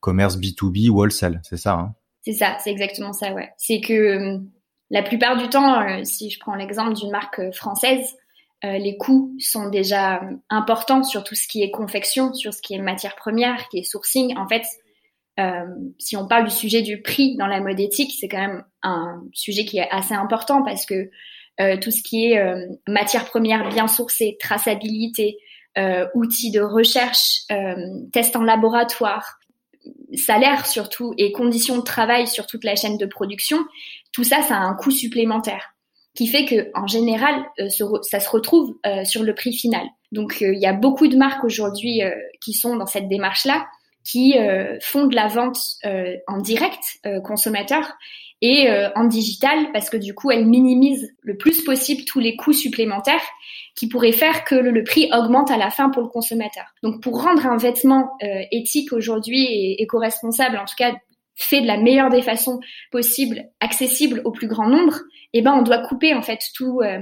commerce 0.00 0.36
B2B 0.36 0.90
ou 0.90 0.98
wholesale, 0.98 1.40
c'est 1.44 1.56
ça 1.56 1.74
hein? 1.74 1.94
C'est 2.22 2.34
ça, 2.34 2.58
c'est 2.62 2.70
exactement 2.70 3.14
ça, 3.14 3.32
ouais. 3.32 3.48
C'est 3.56 3.80
que 3.80 4.42
la 4.90 5.02
plupart 5.02 5.36
du 5.36 5.48
temps, 5.48 5.80
euh, 5.80 6.04
si 6.04 6.30
je 6.30 6.38
prends 6.38 6.54
l'exemple 6.54 6.94
d'une 6.94 7.10
marque 7.10 7.40
euh, 7.40 7.52
française, 7.52 8.16
euh, 8.64 8.78
les 8.78 8.96
coûts 8.96 9.34
sont 9.38 9.68
déjà 9.68 10.20
importants 10.50 11.02
sur 11.02 11.22
tout 11.22 11.34
ce 11.34 11.46
qui 11.46 11.62
est 11.62 11.70
confection, 11.70 12.32
sur 12.34 12.52
ce 12.52 12.62
qui 12.62 12.74
est 12.74 12.78
matière 12.78 13.14
première, 13.14 13.68
qui 13.68 13.78
est 13.78 13.84
sourcing. 13.84 14.36
En 14.36 14.48
fait, 14.48 14.64
si 15.98 16.16
on 16.16 16.26
parle 16.26 16.46
du 16.46 16.50
sujet 16.50 16.82
du 16.82 17.00
prix 17.00 17.36
dans 17.36 17.46
la 17.46 17.60
mode 17.60 17.78
éthique, 17.78 18.12
c'est 18.18 18.26
quand 18.26 18.40
même 18.40 18.64
un 18.82 19.22
sujet 19.32 19.64
qui 19.64 19.78
est 19.78 19.88
assez 19.88 20.14
important 20.14 20.64
parce 20.64 20.84
que 20.84 21.10
tout 21.76 21.92
ce 21.92 22.02
qui 22.02 22.32
est 22.32 22.66
matière 22.88 23.24
première 23.24 23.68
bien 23.68 23.86
sourcée, 23.86 24.36
traçabilité, 24.40 25.38
outils 26.12 26.50
de 26.50 26.60
recherche, 26.60 27.42
tests 28.10 28.34
en 28.34 28.42
laboratoire, 28.42 29.38
salaire 30.14 30.66
surtout 30.66 31.14
et 31.18 31.32
conditions 31.32 31.76
de 31.76 31.82
travail 31.82 32.26
sur 32.26 32.46
toute 32.46 32.64
la 32.64 32.74
chaîne 32.74 32.98
de 32.98 33.06
production, 33.06 33.58
tout 34.12 34.24
ça, 34.24 34.42
ça 34.42 34.56
a 34.56 34.60
un 34.60 34.74
coût 34.74 34.90
supplémentaire. 34.90 35.74
qui 36.14 36.26
fait 36.26 36.44
que 36.44 36.70
en 36.74 36.86
général, 36.86 37.46
ça 37.68 38.20
se 38.20 38.30
retrouve 38.30 38.76
sur 39.04 39.22
le 39.22 39.34
prix 39.34 39.52
final. 39.52 39.86
Donc 40.10 40.38
il 40.40 40.58
y 40.58 40.66
a 40.66 40.72
beaucoup 40.72 41.06
de 41.06 41.16
marques 41.16 41.44
aujourd'hui 41.44 42.00
qui 42.40 42.54
sont 42.54 42.76
dans 42.76 42.86
cette 42.86 43.08
démarche-là, 43.08 43.66
qui 44.04 44.34
font 44.80 45.06
de 45.06 45.14
la 45.14 45.28
vente 45.28 45.58
en 46.26 46.38
direct 46.38 46.82
consommateur 47.24 47.94
et 48.40 48.70
euh, 48.70 48.88
en 48.94 49.04
digital 49.04 49.70
parce 49.72 49.90
que 49.90 49.96
du 49.96 50.14
coup 50.14 50.30
elle 50.30 50.46
minimise 50.46 51.12
le 51.22 51.36
plus 51.36 51.62
possible 51.64 52.04
tous 52.04 52.20
les 52.20 52.36
coûts 52.36 52.52
supplémentaires 52.52 53.24
qui 53.74 53.88
pourraient 53.88 54.12
faire 54.12 54.44
que 54.44 54.54
le, 54.54 54.84
prix 54.84 55.08
augmente 55.12 55.50
à 55.50 55.56
la 55.56 55.70
fin 55.70 55.90
pour 55.90 56.02
le 56.02 56.08
consommateur. 56.08 56.64
Donc 56.82 57.02
pour 57.02 57.22
rendre 57.22 57.46
un 57.46 57.56
vêtement 57.56 58.10
euh, 58.22 58.42
éthique 58.50 58.92
aujourd'hui 58.92 59.44
et 59.44 59.82
éco-responsable, 59.82 60.56
en 60.56 60.64
tout 60.64 60.74
cas 60.76 60.94
fait 61.44 61.60
de 61.60 61.66
la 61.66 61.76
meilleure 61.76 62.10
des 62.10 62.22
façons 62.22 62.60
possibles, 62.90 63.44
accessible 63.60 64.22
au 64.24 64.32
plus 64.32 64.48
grand 64.48 64.68
nombre, 64.68 65.00
eh 65.32 65.42
ben 65.42 65.52
on 65.52 65.62
doit 65.62 65.78
couper 65.78 66.14
en 66.14 66.22
fait 66.22 66.40
tout 66.54 66.80
euh, 66.80 67.00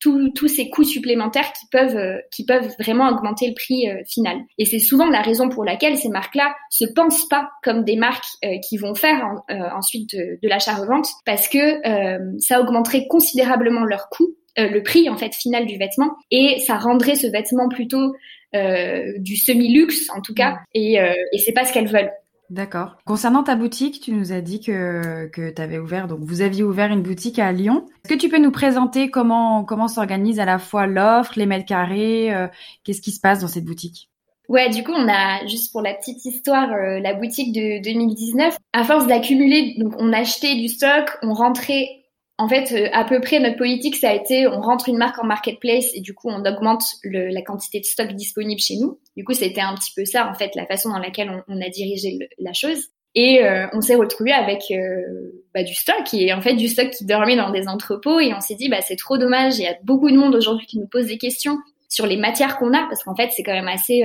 tous 0.00 0.48
ces 0.48 0.70
coûts 0.70 0.84
supplémentaires 0.84 1.52
qui 1.52 1.66
peuvent 1.70 1.96
euh, 1.96 2.18
qui 2.30 2.44
peuvent 2.44 2.72
vraiment 2.78 3.08
augmenter 3.08 3.48
le 3.48 3.54
prix 3.54 3.88
euh, 3.88 4.02
final. 4.06 4.38
Et 4.56 4.64
c'est 4.64 4.78
souvent 4.78 5.08
la 5.08 5.22
raison 5.22 5.48
pour 5.48 5.64
laquelle 5.64 5.96
ces 5.96 6.08
marques-là 6.08 6.54
se 6.70 6.84
pensent 6.84 7.28
pas 7.28 7.48
comme 7.62 7.84
des 7.84 7.96
marques 7.96 8.24
euh, 8.44 8.58
qui 8.68 8.76
vont 8.76 8.94
faire 8.94 9.26
ensuite 9.48 10.14
de, 10.14 10.38
de 10.42 10.48
l'achat-revente 10.48 11.08
parce 11.24 11.48
que 11.48 12.38
ça 12.38 12.60
augmenterait 12.60 13.06
considérablement 13.08 13.84
leur 13.84 14.08
coût, 14.10 14.36
le 14.56 14.80
prix 14.80 15.08
en 15.08 15.16
fait 15.16 15.34
final 15.34 15.66
du 15.66 15.76
vêtement 15.78 16.10
et 16.30 16.58
ça 16.60 16.76
rendrait 16.76 17.14
ce 17.14 17.26
vêtement 17.26 17.68
plutôt 17.68 18.14
du 18.52 19.36
semi-luxe 19.36 20.08
en 20.10 20.20
tout 20.20 20.34
cas 20.34 20.52
mmh. 20.52 20.56
et, 20.74 20.94
et 20.94 21.38
c'est 21.38 21.52
pas 21.52 21.64
ce 21.64 21.72
qu'elles 21.72 21.88
veulent. 21.88 22.10
D'accord. 22.50 22.96
Concernant 23.04 23.42
ta 23.42 23.56
boutique, 23.56 24.00
tu 24.00 24.12
nous 24.12 24.32
as 24.32 24.40
dit 24.40 24.60
que, 24.60 25.26
que 25.26 25.50
tu 25.50 25.60
avais 25.60 25.78
ouvert, 25.78 26.08
donc 26.08 26.20
vous 26.22 26.40
aviez 26.40 26.62
ouvert 26.62 26.90
une 26.90 27.02
boutique 27.02 27.38
à 27.38 27.52
Lyon. 27.52 27.84
Est-ce 28.04 28.14
que 28.14 28.18
tu 28.18 28.30
peux 28.30 28.38
nous 28.38 28.50
présenter 28.50 29.10
comment, 29.10 29.64
comment 29.64 29.88
s'organise 29.88 30.40
à 30.40 30.46
la 30.46 30.58
fois 30.58 30.86
l'offre, 30.86 31.34
les 31.36 31.44
mètres 31.44 31.66
carrés, 31.66 32.34
euh, 32.34 32.48
qu'est-ce 32.84 33.02
qui 33.02 33.12
se 33.12 33.20
passe 33.20 33.40
dans 33.40 33.48
cette 33.48 33.66
boutique? 33.66 34.08
Ouais, 34.48 34.70
du 34.70 34.82
coup, 34.82 34.92
on 34.92 35.08
a 35.08 35.46
juste 35.46 35.72
pour 35.72 35.82
la 35.82 35.92
petite 35.92 36.24
histoire 36.24 36.72
euh, 36.72 37.00
la 37.00 37.12
boutique 37.12 37.52
de 37.52 37.82
2019. 37.82 38.56
À 38.72 38.84
force 38.84 39.06
d'accumuler, 39.06 39.74
donc 39.76 39.92
on 39.98 40.10
achetait 40.14 40.54
du 40.54 40.68
stock, 40.68 41.18
on 41.22 41.34
rentrait 41.34 41.97
en 42.38 42.48
fait, 42.48 42.72
euh, 42.72 42.88
à 42.92 43.04
peu 43.04 43.20
près, 43.20 43.40
notre 43.40 43.56
politique, 43.56 43.96
ça 43.96 44.10
a 44.10 44.14
été, 44.14 44.46
on 44.46 44.60
rentre 44.60 44.88
une 44.88 44.96
marque 44.96 45.18
en 45.18 45.26
marketplace 45.26 45.90
et 45.94 46.00
du 46.00 46.14
coup, 46.14 46.28
on 46.30 46.44
augmente 46.44 46.84
le, 47.02 47.28
la 47.28 47.42
quantité 47.42 47.80
de 47.80 47.84
stock 47.84 48.12
disponible 48.12 48.60
chez 48.60 48.76
nous. 48.76 49.00
Du 49.16 49.24
coup, 49.24 49.34
c'était 49.34 49.60
un 49.60 49.74
petit 49.74 49.92
peu 49.94 50.04
ça, 50.04 50.30
en 50.30 50.34
fait, 50.34 50.54
la 50.54 50.64
façon 50.64 50.90
dans 50.90 51.00
laquelle 51.00 51.30
on, 51.30 51.42
on 51.48 51.60
a 51.60 51.68
dirigé 51.68 52.16
la 52.38 52.52
chose. 52.52 52.78
Et 53.14 53.42
euh, 53.42 53.66
on 53.72 53.80
s'est 53.80 53.96
retrouvé 53.96 54.32
avec 54.32 54.70
euh, 54.70 55.42
bah, 55.52 55.64
du 55.64 55.74
stock 55.74 56.12
et 56.12 56.32
en 56.32 56.40
fait 56.40 56.54
du 56.54 56.68
stock 56.68 56.90
qui 56.90 57.04
dormait 57.04 57.36
dans 57.36 57.50
des 57.50 57.66
entrepôts 57.66 58.20
et 58.20 58.32
on 58.34 58.40
s'est 58.40 58.54
dit 58.54 58.68
bah 58.68 58.80
c'est 58.82 58.96
trop 58.96 59.16
dommage. 59.16 59.58
Il 59.58 59.64
y 59.64 59.66
a 59.66 59.74
beaucoup 59.82 60.10
de 60.10 60.16
monde 60.16 60.34
aujourd'hui 60.36 60.66
qui 60.66 60.78
nous 60.78 60.86
pose 60.86 61.06
des 61.06 61.16
questions 61.16 61.58
sur 61.88 62.06
les 62.06 62.18
matières 62.18 62.58
qu'on 62.58 62.74
a 62.74 62.86
parce 62.86 63.02
qu'en 63.02 63.16
fait 63.16 63.30
c'est 63.34 63.42
quand 63.42 63.54
même 63.54 63.66
assez 63.66 64.04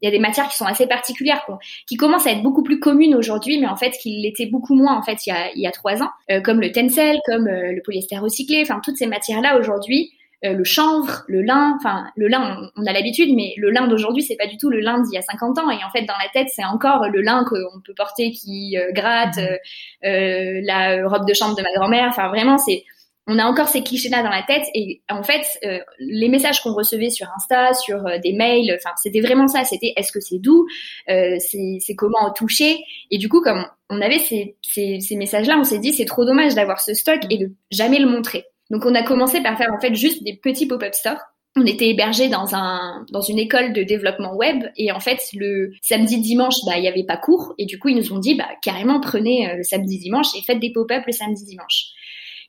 il 0.00 0.06
y 0.06 0.08
a 0.08 0.10
des 0.10 0.18
matières 0.18 0.48
qui 0.48 0.56
sont 0.56 0.64
assez 0.64 0.86
particulières, 0.86 1.44
qui 1.86 1.96
commencent 1.96 2.26
à 2.26 2.32
être 2.32 2.42
beaucoup 2.42 2.62
plus 2.62 2.80
communes 2.80 3.14
aujourd'hui, 3.14 3.58
mais 3.60 3.66
en 3.66 3.76
fait 3.76 3.90
qui 3.90 4.20
l'étaient 4.20 4.46
beaucoup 4.46 4.74
moins 4.74 4.96
en 4.96 5.02
fait 5.02 5.26
il 5.26 5.30
y 5.30 5.32
a, 5.32 5.52
il 5.54 5.60
y 5.60 5.66
a 5.66 5.72
trois 5.72 6.02
ans, 6.02 6.10
euh, 6.30 6.40
comme 6.40 6.60
le 6.60 6.72
tencel, 6.72 7.18
comme 7.26 7.46
euh, 7.46 7.72
le 7.72 7.82
polyester 7.82 8.18
recyclé, 8.18 8.62
enfin 8.62 8.80
toutes 8.82 8.96
ces 8.96 9.06
matières-là 9.06 9.58
aujourd'hui, 9.58 10.12
euh, 10.44 10.54
le 10.54 10.64
chanvre, 10.64 11.22
le 11.28 11.42
lin, 11.42 11.76
enfin 11.78 12.06
le 12.16 12.28
lin 12.28 12.70
on, 12.76 12.86
a 12.86 12.92
l'habitude, 12.92 13.34
mais 13.34 13.52
le 13.58 13.70
lin 13.70 13.86
d'aujourd'hui 13.88 14.22
c'est 14.22 14.36
pas 14.36 14.46
du 14.46 14.56
tout 14.56 14.70
le 14.70 14.80
lin 14.80 15.00
d'il 15.02 15.12
y 15.12 15.18
a 15.18 15.22
50 15.22 15.58
ans, 15.58 15.70
et 15.70 15.84
en 15.84 15.90
fait 15.90 16.02
dans 16.02 16.14
la 16.22 16.28
tête 16.32 16.48
c'est 16.54 16.64
encore 16.64 17.08
le 17.08 17.20
lin 17.20 17.44
qu'on 17.44 17.80
peut 17.84 17.94
porter 17.94 18.30
qui 18.30 18.76
gratte, 18.92 19.36
mmh. 19.36 20.60
la 20.64 21.06
robe 21.06 21.26
de 21.26 21.34
chambre 21.34 21.56
de 21.56 21.62
ma 21.62 21.72
grand-mère, 21.74 22.06
enfin 22.08 22.28
vraiment 22.28 22.56
c'est 22.56 22.84
on 23.32 23.38
a 23.38 23.44
encore 23.44 23.68
ces 23.68 23.82
clichés-là 23.82 24.24
dans 24.24 24.28
la 24.28 24.42
tête 24.42 24.64
et 24.74 25.02
en 25.08 25.22
fait, 25.22 25.46
euh, 25.64 25.78
les 26.00 26.28
messages 26.28 26.60
qu'on 26.62 26.74
recevait 26.74 27.10
sur 27.10 27.28
Insta, 27.36 27.72
sur 27.74 28.04
euh, 28.04 28.18
des 28.18 28.32
mails, 28.32 28.76
enfin, 28.76 28.92
c'était 29.00 29.20
vraiment 29.20 29.46
ça. 29.46 29.62
C'était 29.62 29.92
est-ce 29.96 30.10
que 30.10 30.18
c'est 30.20 30.40
doux, 30.40 30.66
euh, 31.08 31.36
c'est 31.38 31.94
comment 31.96 32.32
toucher 32.32 32.76
et 33.12 33.18
du 33.18 33.28
coup, 33.28 33.40
comme 33.40 33.64
on 33.88 34.00
avait 34.00 34.18
ces, 34.18 35.16
messages-là, 35.16 35.58
on 35.58 35.64
s'est 35.64 35.78
dit 35.78 35.92
c'est 35.92 36.06
trop 36.06 36.24
dommage 36.24 36.56
d'avoir 36.56 36.80
ce 36.80 36.92
stock 36.92 37.20
et 37.30 37.38
de 37.38 37.52
jamais 37.70 38.00
le 38.00 38.08
montrer. 38.08 38.46
Donc, 38.70 38.84
on 38.84 38.94
a 38.96 39.04
commencé 39.04 39.40
par 39.40 39.56
faire 39.56 39.72
en 39.72 39.80
fait 39.80 39.94
juste 39.94 40.24
des 40.24 40.36
petits 40.36 40.66
pop-up 40.66 40.94
stores. 40.94 41.20
On 41.56 41.66
était 41.66 41.88
hébergé 41.88 42.28
dans 42.28 42.56
un 42.56 43.04
dans 43.12 43.20
une 43.20 43.38
école 43.38 43.72
de 43.72 43.82
développement 43.84 44.34
web 44.34 44.64
et 44.76 44.92
en 44.92 45.00
fait 45.00 45.18
le 45.34 45.72
samedi 45.82 46.20
dimanche 46.20 46.54
bah 46.64 46.78
il 46.78 46.84
y 46.84 46.88
avait 46.88 47.02
pas 47.02 47.16
cours 47.16 47.54
et 47.58 47.66
du 47.66 47.80
coup 47.80 47.88
ils 47.88 47.96
nous 47.96 48.12
ont 48.12 48.20
dit 48.20 48.36
bah 48.36 48.46
carrément 48.62 49.00
prenez 49.00 49.56
le 49.56 49.64
samedi 49.64 49.98
dimanche 49.98 50.28
et 50.38 50.42
faites 50.42 50.60
des 50.60 50.70
pop-up 50.72 51.02
le 51.04 51.12
samedi 51.12 51.44
dimanche. 51.44 51.86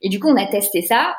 Et 0.01 0.10
du 0.10 0.20
coup, 0.20 0.29
on 0.29 0.38
a 0.38 0.46
testé 0.46 0.81
ça. 0.81 1.15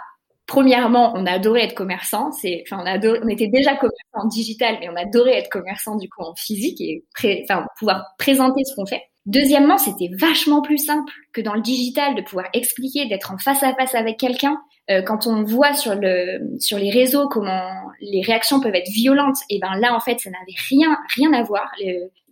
Premièrement, 0.46 1.12
on 1.14 1.24
a 1.26 1.32
adoré 1.32 1.62
être 1.62 1.74
commerçant. 1.74 2.32
C'est, 2.32 2.64
enfin, 2.66 2.84
on, 2.84 3.24
on 3.24 3.28
était 3.28 3.48
déjà 3.48 3.76
commerçant 3.76 3.96
en 4.14 4.26
digital, 4.26 4.76
mais 4.80 4.88
on 4.88 4.96
a 4.96 5.02
adoré 5.02 5.32
être 5.32 5.50
commerçant 5.50 5.96
du 5.96 6.08
coup 6.08 6.22
en 6.22 6.34
physique 6.34 6.80
et 6.80 7.04
enfin, 7.44 7.66
pouvoir 7.78 8.04
présenter 8.18 8.64
ce 8.64 8.74
qu'on 8.74 8.86
fait. 8.86 9.02
Deuxièmement, 9.24 9.78
c'était 9.78 10.10
vachement 10.18 10.62
plus 10.62 10.78
simple 10.78 11.12
que 11.32 11.40
dans 11.40 11.54
le 11.54 11.60
digital 11.60 12.16
de 12.16 12.22
pouvoir 12.22 12.46
expliquer, 12.54 13.06
d'être 13.06 13.32
en 13.32 13.38
face 13.38 13.62
à 13.62 13.72
face 13.74 13.94
avec 13.94 14.18
quelqu'un. 14.18 14.58
Euh, 14.90 15.00
quand 15.00 15.28
on 15.28 15.44
voit 15.44 15.74
sur 15.74 15.94
le 15.94 16.40
sur 16.58 16.76
les 16.76 16.90
réseaux 16.90 17.28
comment 17.28 17.70
les 18.00 18.20
réactions 18.20 18.58
peuvent 18.60 18.74
être 18.74 18.90
violentes, 18.90 19.36
et 19.48 19.60
ben 19.60 19.76
là 19.78 19.94
en 19.94 20.00
fait 20.00 20.18
ça 20.18 20.28
n'avait 20.30 20.58
rien 20.68 20.98
rien 21.14 21.32
à 21.34 21.44
voir 21.44 21.70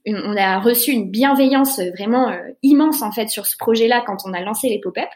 on 0.07 0.37
a 0.37 0.59
reçu 0.61 0.92
une 0.92 1.11
bienveillance 1.11 1.80
vraiment 1.97 2.28
euh, 2.28 2.38
immense 2.62 3.02
en 3.02 3.12
fait 3.12 3.28
sur 3.28 3.47
ce 3.47 3.57
projet-là 3.57 4.02
quand 4.07 4.19
on 4.25 4.33
a 4.33 4.40
lancé 4.40 4.69
les 4.69 4.80
pop-up. 4.80 5.09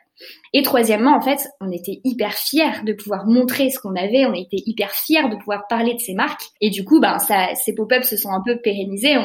Et 0.52 0.62
troisièmement, 0.62 1.16
en 1.16 1.20
fait, 1.20 1.48
on 1.60 1.70
était 1.72 2.00
hyper 2.04 2.32
fiers 2.34 2.82
de 2.84 2.92
pouvoir 2.92 3.26
montrer 3.26 3.70
ce 3.70 3.78
qu'on 3.78 3.96
avait, 3.96 4.26
on 4.26 4.34
était 4.34 4.62
hyper 4.64 4.92
fiers 4.92 5.28
de 5.28 5.36
pouvoir 5.36 5.66
parler 5.68 5.94
de 5.94 5.98
ces 5.98 6.14
marques. 6.14 6.44
Et 6.60 6.70
du 6.70 6.84
coup, 6.84 7.00
ben, 7.00 7.18
ça, 7.18 7.48
ces 7.54 7.74
pop-up 7.74 8.04
se 8.04 8.16
sont 8.16 8.30
un 8.30 8.42
peu 8.44 8.58
pérennisés. 8.60 9.16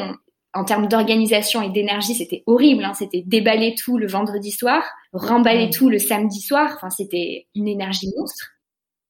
en 0.52 0.64
termes 0.64 0.88
d'organisation 0.88 1.62
et 1.62 1.70
d'énergie, 1.70 2.14
c'était 2.14 2.42
horrible. 2.46 2.84
Hein. 2.84 2.94
C'était 2.94 3.22
déballer 3.24 3.76
tout 3.76 3.98
le 3.98 4.08
vendredi 4.08 4.50
soir, 4.50 4.82
remballer 5.12 5.70
tout 5.70 5.88
le 5.88 5.98
samedi 5.98 6.40
soir. 6.40 6.72
Enfin, 6.76 6.90
c'était 6.90 7.46
une 7.54 7.68
énergie 7.68 8.08
monstre. 8.16 8.50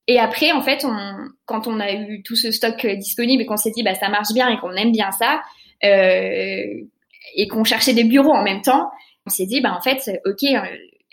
Et 0.07 0.19
après, 0.19 0.51
en 0.51 0.61
fait, 0.61 0.83
on, 0.83 0.97
quand 1.45 1.67
on 1.67 1.79
a 1.79 1.93
eu 1.93 2.21
tout 2.23 2.35
ce 2.35 2.51
stock 2.51 2.85
disponible 2.85 3.43
et 3.43 3.45
qu'on 3.45 3.57
s'est 3.57 3.71
dit, 3.71 3.81
bah, 3.81 3.95
ça 3.95 4.09
marche 4.09 4.33
bien 4.33 4.49
et 4.49 4.59
qu'on 4.59 4.73
aime 4.73 4.91
bien 4.91 5.11
ça, 5.11 5.35
euh, 5.35 5.37
et 5.83 7.47
qu'on 7.47 7.63
cherchait 7.63 7.93
des 7.93 8.03
bureaux 8.03 8.31
en 8.31 8.43
même 8.43 8.61
temps, 8.61 8.89
on 9.25 9.29
s'est 9.29 9.45
dit, 9.45 9.61
bah 9.61 9.75
en 9.77 9.81
fait, 9.81 10.21
ok, 10.25 10.43
euh, 10.43 10.61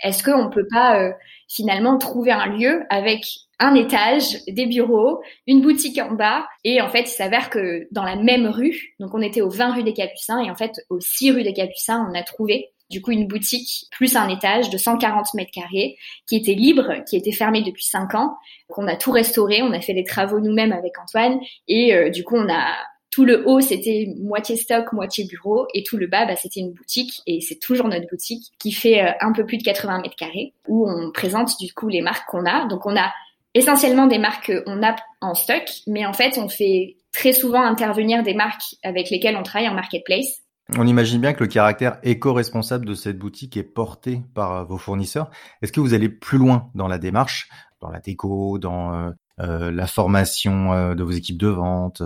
est-ce 0.03 0.23
qu'on 0.23 0.51
peut 0.51 0.67
pas 0.71 1.01
euh, 1.01 1.13
finalement 1.49 1.99
trouver 1.99 2.31
un 2.33 2.47
lieu 2.47 2.85
avec 2.91 3.25
un 3.59 3.75
étage, 3.75 4.45
des 4.47 4.67
bureaux, 4.67 5.21
une 5.47 5.61
boutique 5.61 5.99
en 5.99 6.13
bas, 6.13 6.47
et 6.63 6.81
en 6.81 6.89
fait, 6.89 7.03
il 7.03 7.09
s'avère 7.09 7.51
que 7.51 7.89
dans 7.91 8.05
la 8.05 8.17
même 8.17 8.47
rue, 8.47 8.95
donc 9.01 9.15
on 9.15 9.21
était 9.21 9.41
au 9.41 9.51
20 9.51 9.75
rue 9.75 9.83
des 9.83 9.95
Capucins, 9.95 10.41
et 10.41 10.51
en 10.51 10.55
fait, 10.55 10.73
au 10.91 11.01
6 11.01 11.33
rue 11.33 11.43
des 11.43 11.53
Capucins, 11.53 12.07
on 12.09 12.15
a 12.15 12.23
trouvé 12.23 12.69
du 12.89 13.03
coup 13.03 13.11
une 13.11 13.27
boutique 13.27 13.87
plus 13.91 14.17
un 14.17 14.29
étage 14.29 14.71
de 14.71 14.79
140 14.79 15.35
mètres 15.35 15.51
carrés 15.53 15.99
qui 16.27 16.37
était 16.37 16.55
libre, 16.55 17.05
qui 17.07 17.17
était 17.17 17.33
fermée 17.33 17.63
depuis 17.63 17.85
5 17.85 18.15
ans, 18.15 18.37
qu'on 18.69 18.87
a 18.87 18.97
tout 18.97 19.11
restauré, 19.11 19.61
on 19.61 19.73
a 19.73 19.81
fait 19.81 19.93
les 19.93 20.05
travaux 20.05 20.41
nous-mêmes 20.41 20.73
avec 20.73 20.93
Antoine, 20.99 21.41
et 21.67 22.11
du 22.11 22.23
coup, 22.23 22.37
on 22.37 22.49
a 22.49 22.73
tout 23.11 23.25
le 23.25 23.49
haut, 23.49 23.61
c'était 23.61 24.15
moitié 24.21 24.57
stock, 24.57 24.93
moitié 24.93 25.25
bureau, 25.25 25.67
et 25.75 25.83
tout 25.83 25.97
le 25.97 26.07
bas, 26.07 26.27
bah, 26.27 26.37
c'était 26.37 26.61
une 26.61 26.73
boutique, 26.73 27.23
et 27.27 27.41
c'est 27.41 27.59
toujours 27.59 27.89
notre 27.89 28.09
boutique, 28.09 28.53
qui 28.59 28.73
fait 28.73 29.03
euh, 29.03 29.11
un 29.21 29.33
peu 29.33 29.47
plus 29.47 29.59
de 29.59 29.63
80 29.63 30.03
mètres 30.03 30.17
carrés, 30.17 30.53
où 30.67 30.89
on 30.89 31.11
présente 31.11 31.59
du 31.59 31.73
coup 31.73 31.89
les 31.89 32.03
marques 32.03 32.29
qu'on 32.29 32.45
a. 32.45 32.67
Donc 32.67 32.87
on 32.87 32.97
a 32.97 33.11
essentiellement 33.55 34.07
des 34.07 34.19
marques 34.19 34.53
qu'on 34.65 34.83
a 34.83 34.95
en 35.21 35.35
stock, 35.35 35.65
mais 35.87 36.05
en 36.05 36.13
fait 36.13 36.39
on 36.39 36.49
fait 36.49 36.97
très 37.13 37.33
souvent 37.33 37.63
intervenir 37.63 38.23
des 38.23 38.35
marques 38.35 38.77
avec 38.85 39.11
lesquelles 39.11 39.37
on 39.37 39.43
travaille 39.43 39.69
en 39.69 39.75
marketplace. 39.75 40.43
On 40.77 40.87
imagine 40.87 41.23
bien 41.23 41.33
que 41.33 41.43
le 41.43 41.49
caractère 41.49 41.99
éco-responsable 42.03 42.85
de 42.85 42.95
cette 42.95 43.19
boutique 43.19 43.57
est 43.57 43.63
porté 43.63 44.21
par 44.35 44.53
euh, 44.53 44.65
vos 44.65 44.77
fournisseurs. 44.77 45.31
Est-ce 45.63 45.73
que 45.73 45.81
vous 45.81 45.95
allez 45.95 46.11
plus 46.11 46.37
loin 46.37 46.71
dans 46.75 46.89
la 46.89 46.99
démarche, 46.99 47.49
dans 47.81 47.89
la 47.89 48.01
déco, 48.01 48.59
dans 48.59 48.93
euh, 49.41 49.71
la 49.71 49.87
formation 49.87 50.95
de 50.95 51.03
vos 51.03 51.13
équipes 51.13 51.39
de 51.39 51.47
vente 51.47 52.03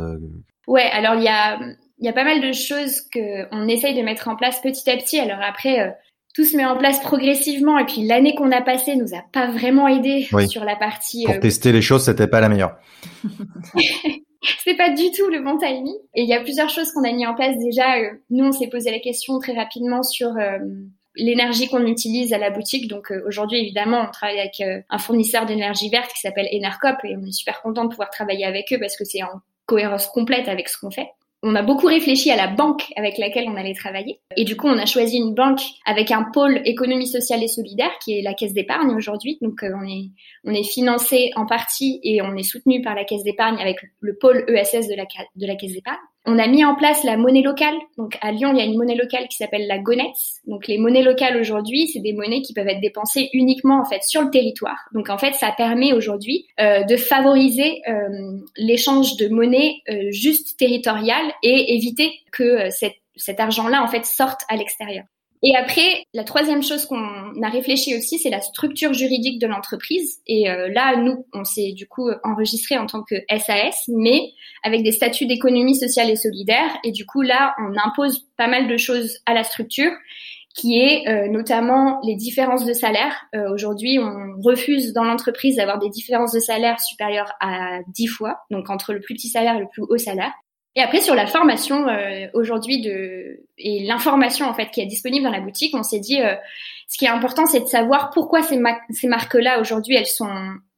Ouais, 0.66 0.88
alors 0.92 1.14
il 1.14 1.22
y 1.22 1.28
a, 1.28 1.58
y 2.02 2.08
a 2.08 2.12
pas 2.12 2.24
mal 2.24 2.40
de 2.40 2.52
choses 2.52 3.02
qu'on 3.12 3.68
essaye 3.68 3.94
de 3.94 4.02
mettre 4.02 4.28
en 4.28 4.36
place 4.36 4.60
petit 4.60 4.88
à 4.90 4.96
petit. 4.96 5.18
Alors 5.18 5.40
après, 5.40 5.80
euh, 5.80 5.90
tout 6.34 6.44
se 6.44 6.56
met 6.56 6.64
en 6.64 6.76
place 6.76 7.00
progressivement. 7.00 7.78
Et 7.78 7.84
puis 7.84 8.06
l'année 8.06 8.34
qu'on 8.34 8.50
a 8.52 8.62
passée 8.62 8.96
nous 8.96 9.14
a 9.14 9.22
pas 9.32 9.50
vraiment 9.50 9.88
aidé 9.88 10.26
sur 10.48 10.64
la 10.64 10.76
partie. 10.76 11.24
Pour 11.24 11.34
euh, 11.34 11.40
tester 11.40 11.72
les 11.72 11.82
choses, 11.82 12.04
c'était 12.04 12.26
pas 12.26 12.40
la 12.40 12.48
meilleure. 12.48 12.76
c'est 14.64 14.76
pas 14.76 14.90
du 14.90 15.10
tout 15.12 15.28
le 15.28 15.42
bon 15.42 15.58
timing. 15.58 15.94
Et 16.14 16.22
il 16.22 16.28
y 16.28 16.34
a 16.34 16.40
plusieurs 16.40 16.70
choses 16.70 16.90
qu'on 16.92 17.04
a 17.04 17.12
mis 17.12 17.26
en 17.26 17.34
place 17.34 17.56
déjà. 17.58 17.98
Euh, 17.98 18.10
nous, 18.30 18.44
on 18.44 18.52
s'est 18.52 18.68
posé 18.68 18.90
la 18.90 19.00
question 19.00 19.38
très 19.38 19.54
rapidement 19.54 20.02
sur 20.02 20.30
l'énergie 21.14 21.68
qu'on 21.68 21.86
utilise 21.86 22.32
à 22.32 22.38
la 22.38 22.50
boutique. 22.50 22.88
Donc 22.88 23.12
aujourd'hui, 23.26 23.60
évidemment, 23.60 24.06
on 24.08 24.10
travaille 24.10 24.40
avec 24.40 24.62
un 24.88 24.98
fournisseur 24.98 25.46
d'énergie 25.46 25.90
verte 25.90 26.10
qui 26.12 26.20
s'appelle 26.20 26.48
Enercop 26.52 26.96
et 27.04 27.16
on 27.16 27.26
est 27.26 27.32
super 27.32 27.60
content 27.62 27.84
de 27.84 27.90
pouvoir 27.90 28.10
travailler 28.10 28.46
avec 28.46 28.72
eux 28.72 28.78
parce 28.80 28.96
que 28.96 29.04
c'est 29.04 29.22
en 29.22 29.40
cohérence 29.66 30.06
complète 30.06 30.48
avec 30.48 30.68
ce 30.68 30.78
qu'on 30.78 30.90
fait. 30.90 31.08
on 31.42 31.56
a 31.56 31.62
beaucoup 31.62 31.86
réfléchi 31.86 32.30
à 32.30 32.36
la 32.36 32.46
banque 32.46 32.92
avec 32.96 33.18
laquelle 33.18 33.48
on 33.48 33.56
allait 33.56 33.74
travailler. 33.74 34.20
Et 34.36 34.44
du 34.44 34.56
coup, 34.56 34.68
on 34.68 34.78
a 34.78 34.86
choisi 34.86 35.16
une 35.16 35.34
banque 35.34 35.60
avec 35.84 36.10
un 36.12 36.22
pôle 36.22 36.60
économie 36.64 37.08
sociale 37.08 37.42
et 37.42 37.48
solidaire, 37.48 37.90
qui 38.04 38.16
est 38.16 38.22
la 38.22 38.34
Caisse 38.34 38.52
d'épargne 38.52 38.94
aujourd'hui. 38.94 39.38
Donc, 39.40 39.62
euh, 39.62 39.72
on 39.74 39.86
est 39.88 40.10
on 40.44 40.54
est 40.54 40.62
financé 40.62 41.32
en 41.34 41.46
partie 41.46 42.00
et 42.04 42.22
on 42.22 42.36
est 42.36 42.44
soutenu 42.44 42.80
par 42.80 42.94
la 42.94 43.04
Caisse 43.04 43.24
d'épargne 43.24 43.60
avec 43.60 43.78
le 44.00 44.16
pôle 44.16 44.44
ESS 44.48 44.88
de 44.88 44.94
la 44.94 45.04
de 45.34 45.46
la 45.46 45.56
Caisse 45.56 45.72
d'épargne. 45.72 45.98
On 46.24 46.38
a 46.38 46.46
mis 46.46 46.64
en 46.64 46.76
place 46.76 47.02
la 47.02 47.16
monnaie 47.16 47.42
locale. 47.42 47.74
Donc, 47.98 48.16
à 48.20 48.30
Lyon, 48.30 48.52
il 48.52 48.58
y 48.58 48.60
a 48.60 48.64
une 48.64 48.76
monnaie 48.76 48.94
locale 48.94 49.26
qui 49.28 49.36
s'appelle 49.36 49.66
la 49.66 49.78
Gonette. 49.78 50.14
Donc, 50.46 50.68
les 50.68 50.78
monnaies 50.78 51.02
locales 51.02 51.36
aujourd'hui, 51.36 51.88
c'est 51.88 51.98
des 52.00 52.12
monnaies 52.12 52.42
qui 52.42 52.54
peuvent 52.54 52.68
être 52.68 52.80
dépensées 52.80 53.28
uniquement 53.32 53.80
en 53.80 53.84
fait 53.84 54.02
sur 54.04 54.22
le 54.22 54.30
territoire. 54.30 54.78
Donc, 54.94 55.10
en 55.10 55.18
fait, 55.18 55.34
ça 55.34 55.52
permet 55.56 55.92
aujourd'hui 55.92 56.46
euh, 56.60 56.84
de 56.84 56.96
favoriser 56.96 57.82
euh, 57.88 58.38
l'échange 58.56 59.16
de 59.16 59.28
monnaie 59.28 59.74
juste 60.10 60.56
territoriale 60.58 61.32
et 61.42 61.74
éviter 61.74 62.12
que 62.30 62.42
euh, 62.42 62.70
cet 63.16 63.40
argent-là 63.40 63.82
en 63.82 63.88
fait 63.88 64.04
sorte 64.04 64.42
à 64.48 64.56
l'extérieur. 64.56 65.04
Et 65.44 65.56
après, 65.56 66.06
la 66.14 66.22
troisième 66.22 66.62
chose 66.62 66.86
qu'on 66.86 67.42
a 67.42 67.48
réfléchi 67.48 67.96
aussi, 67.96 68.18
c'est 68.20 68.30
la 68.30 68.40
structure 68.40 68.94
juridique 68.94 69.40
de 69.40 69.48
l'entreprise. 69.48 70.20
Et 70.28 70.48
euh, 70.48 70.68
là, 70.72 70.96
nous, 70.96 71.26
on 71.32 71.42
s'est 71.42 71.72
du 71.72 71.88
coup 71.88 72.08
enregistré 72.22 72.78
en 72.78 72.86
tant 72.86 73.02
que 73.02 73.16
SAS, 73.28 73.82
mais 73.88 74.30
avec 74.62 74.84
des 74.84 74.92
statuts 74.92 75.26
d'économie 75.26 75.74
sociale 75.74 76.10
et 76.10 76.16
solidaire. 76.16 76.70
Et 76.84 76.92
du 76.92 77.06
coup, 77.06 77.22
là, 77.22 77.56
on 77.58 77.72
impose 77.84 78.28
pas 78.36 78.46
mal 78.46 78.68
de 78.68 78.76
choses 78.76 79.18
à 79.26 79.34
la 79.34 79.42
structure, 79.42 79.90
qui 80.54 80.78
est 80.78 81.08
euh, 81.08 81.28
notamment 81.28 82.00
les 82.04 82.14
différences 82.14 82.64
de 82.64 82.72
salaire. 82.72 83.26
Aujourd'hui, 83.52 83.98
on 83.98 84.40
refuse 84.40 84.92
dans 84.92 85.02
l'entreprise 85.02 85.56
d'avoir 85.56 85.80
des 85.80 85.88
différences 85.88 86.32
de 86.32 86.40
salaire 86.40 86.78
supérieures 86.78 87.32
à 87.40 87.80
10 87.88 88.06
fois, 88.06 88.38
donc 88.52 88.70
entre 88.70 88.92
le 88.92 89.00
plus 89.00 89.14
petit 89.14 89.28
salaire 89.28 89.56
et 89.56 89.60
le 89.60 89.68
plus 89.72 89.82
haut 89.82 89.98
salaire. 89.98 90.32
Et 90.74 90.80
après 90.80 91.00
sur 91.00 91.14
la 91.14 91.26
formation 91.26 91.86
euh, 91.88 92.28
aujourd'hui 92.32 92.80
de 92.80 93.46
et 93.58 93.84
l'information 93.84 94.46
en 94.46 94.54
fait 94.54 94.70
qui 94.70 94.80
est 94.80 94.86
disponible 94.86 95.24
dans 95.24 95.30
la 95.30 95.40
boutique, 95.40 95.74
on 95.76 95.82
s'est 95.82 96.00
dit 96.00 96.20
euh, 96.20 96.34
ce 96.88 96.96
qui 96.96 97.04
est 97.04 97.08
important 97.08 97.44
c'est 97.46 97.60
de 97.60 97.66
savoir 97.66 98.10
pourquoi 98.10 98.42
ces, 98.42 98.60
ces 98.90 99.08
marques-là 99.08 99.60
aujourd'hui 99.60 99.96
elles 99.96 100.06
sont 100.06 100.32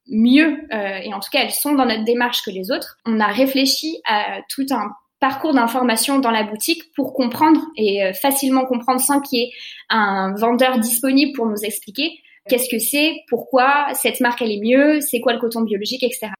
mieux 0.08 0.58
euh, 0.72 0.98
et 1.02 1.14
en 1.14 1.20
tout 1.20 1.30
cas 1.30 1.40
elles 1.42 1.52
sont 1.52 1.74
dans 1.74 1.86
notre 1.86 2.04
démarche 2.04 2.42
que 2.42 2.50
les 2.50 2.72
autres. 2.72 2.98
On 3.06 3.20
a 3.20 3.28
réfléchi 3.28 4.00
à 4.04 4.40
tout 4.48 4.66
un 4.70 4.90
parcours 5.20 5.54
d'information 5.54 6.18
dans 6.18 6.32
la 6.32 6.42
boutique 6.42 6.92
pour 6.96 7.14
comprendre 7.14 7.60
et 7.76 8.12
facilement 8.12 8.66
comprendre 8.66 9.00
sans 9.00 9.20
qu'il 9.20 9.38
y 9.38 9.42
ait 9.44 9.52
un 9.88 10.34
vendeur 10.34 10.80
disponible 10.80 11.32
pour 11.34 11.46
nous 11.46 11.64
expliquer 11.64 12.10
qu'est-ce 12.46 12.68
que 12.68 12.78
c'est, 12.78 13.22
pourquoi 13.28 13.86
cette 13.94 14.20
marque 14.20 14.42
elle 14.42 14.52
est 14.52 14.60
mieux, 14.60 15.00
c'est 15.00 15.20
quoi 15.20 15.32
le 15.32 15.38
coton 15.38 15.62
biologique, 15.62 16.02
etc. 16.02 16.32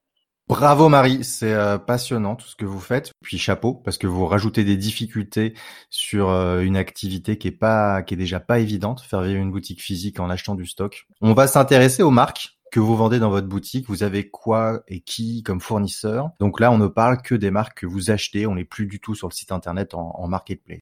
Bravo 0.47 0.91
Marie, 0.91 1.25
c'est 1.25 1.55
euh, 1.55 1.79
passionnant 1.79 2.37
tout 2.37 2.47
ce 2.47 2.55
que 2.55 2.67
vous 2.67 2.81
faites. 2.81 3.13
Puis 3.23 3.39
chapeau 3.39 3.73
parce 3.73 3.97
que 3.97 4.07
vous 4.07 4.27
rajoutez 4.27 4.63
des 4.63 4.77
difficultés 4.77 5.55
sur 5.89 6.29
euh, 6.29 6.61
une 6.61 6.77
activité 6.77 7.39
qui 7.39 7.49
est 7.49 7.53
pas, 7.53 8.03
qui 8.03 8.13
est 8.13 8.19
déjà 8.19 8.41
pas 8.41 8.59
évidente, 8.59 9.01
faire 9.01 9.23
vivre 9.23 9.41
une 9.41 9.51
boutique 9.51 9.81
physique 9.81 10.21
en 10.21 10.29
achetant 10.29 10.55
du 10.55 10.67
stock. 10.67 11.07
On 11.23 11.33
va 11.33 11.47
s'intéresser 11.47 12.03
aux 12.03 12.11
marques 12.11 12.59
que 12.71 12.81
vous 12.81 12.95
vendez 12.95 13.21
dans 13.21 13.31
votre 13.31 13.47
boutique. 13.47 13.87
Vous 13.89 14.03
avez 14.03 14.29
quoi 14.29 14.83
et 14.87 15.01
qui 15.01 15.43
comme 15.45 15.63
fournisseur? 15.63 16.31
Donc 16.41 16.61
là, 16.61 16.73
on 16.73 16.79
ne 16.79 16.89
parle 16.89 17.23
que 17.23 17.35
des 17.35 17.51
marques 17.51 17.79
que 17.79 17.87
vous 17.87 18.11
achetez. 18.11 18.47
On 18.47 18.57
n'est 18.57 18.65
plus 18.65 18.87
du 18.87 19.01
tout 19.01 19.15
sur 19.15 19.29
le 19.29 19.33
site 19.33 19.51
internet 19.51 19.95
en, 19.95 20.29
marketplace. 20.29 20.81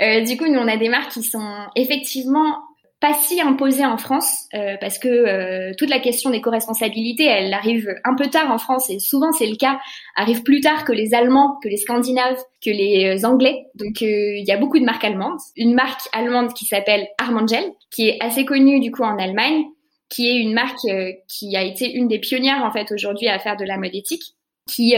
Euh, 0.00 0.22
du 0.22 0.36
coup, 0.36 0.46
nous, 0.46 0.60
on 0.60 0.68
a 0.68 0.76
des 0.76 0.88
marques 0.88 1.10
qui 1.10 1.22
sont 1.24 1.66
effectivement 1.74 2.58
pas 3.00 3.14
si 3.14 3.40
imposée 3.40 3.86
en 3.86 3.96
France 3.96 4.46
euh, 4.54 4.76
parce 4.78 4.98
que 4.98 5.08
euh, 5.08 5.72
toute 5.78 5.88
la 5.88 6.00
question 6.00 6.28
d'éco-responsabilité, 6.30 7.24
elle 7.24 7.52
arrive 7.54 7.88
un 8.04 8.14
peu 8.14 8.26
tard 8.28 8.50
en 8.52 8.58
France 8.58 8.90
et 8.90 8.98
souvent 8.98 9.32
c'est 9.32 9.46
le 9.46 9.56
cas, 9.56 9.80
arrive 10.16 10.42
plus 10.42 10.60
tard 10.60 10.84
que 10.84 10.92
les 10.92 11.14
Allemands, 11.14 11.58
que 11.62 11.68
les 11.68 11.78
Scandinaves, 11.78 12.38
que 12.62 12.70
les 12.70 13.06
euh, 13.06 13.26
Anglais. 13.26 13.66
Donc 13.74 14.02
il 14.02 14.44
y 14.46 14.52
a 14.52 14.58
beaucoup 14.58 14.78
de 14.78 14.84
marques 14.84 15.04
allemandes. 15.04 15.40
Une 15.56 15.74
marque 15.74 16.02
allemande 16.12 16.52
qui 16.52 16.66
s'appelle 16.66 17.08
Armangel, 17.16 17.64
qui 17.90 18.08
est 18.08 18.18
assez 18.20 18.44
connue 18.44 18.80
du 18.80 18.90
coup 18.90 19.02
en 19.02 19.18
Allemagne, 19.18 19.64
qui 20.10 20.28
est 20.28 20.36
une 20.36 20.52
marque 20.52 20.86
qui 21.28 21.56
a 21.56 21.62
été 21.62 21.90
une 21.90 22.08
des 22.08 22.18
pionnières 22.18 22.64
en 22.64 22.70
fait 22.70 22.92
aujourd'hui 22.92 23.28
à 23.28 23.38
faire 23.38 23.56
de 23.56 23.64
la 23.64 23.78
mode 23.78 23.94
éthique, 23.94 24.34
qui 24.68 24.94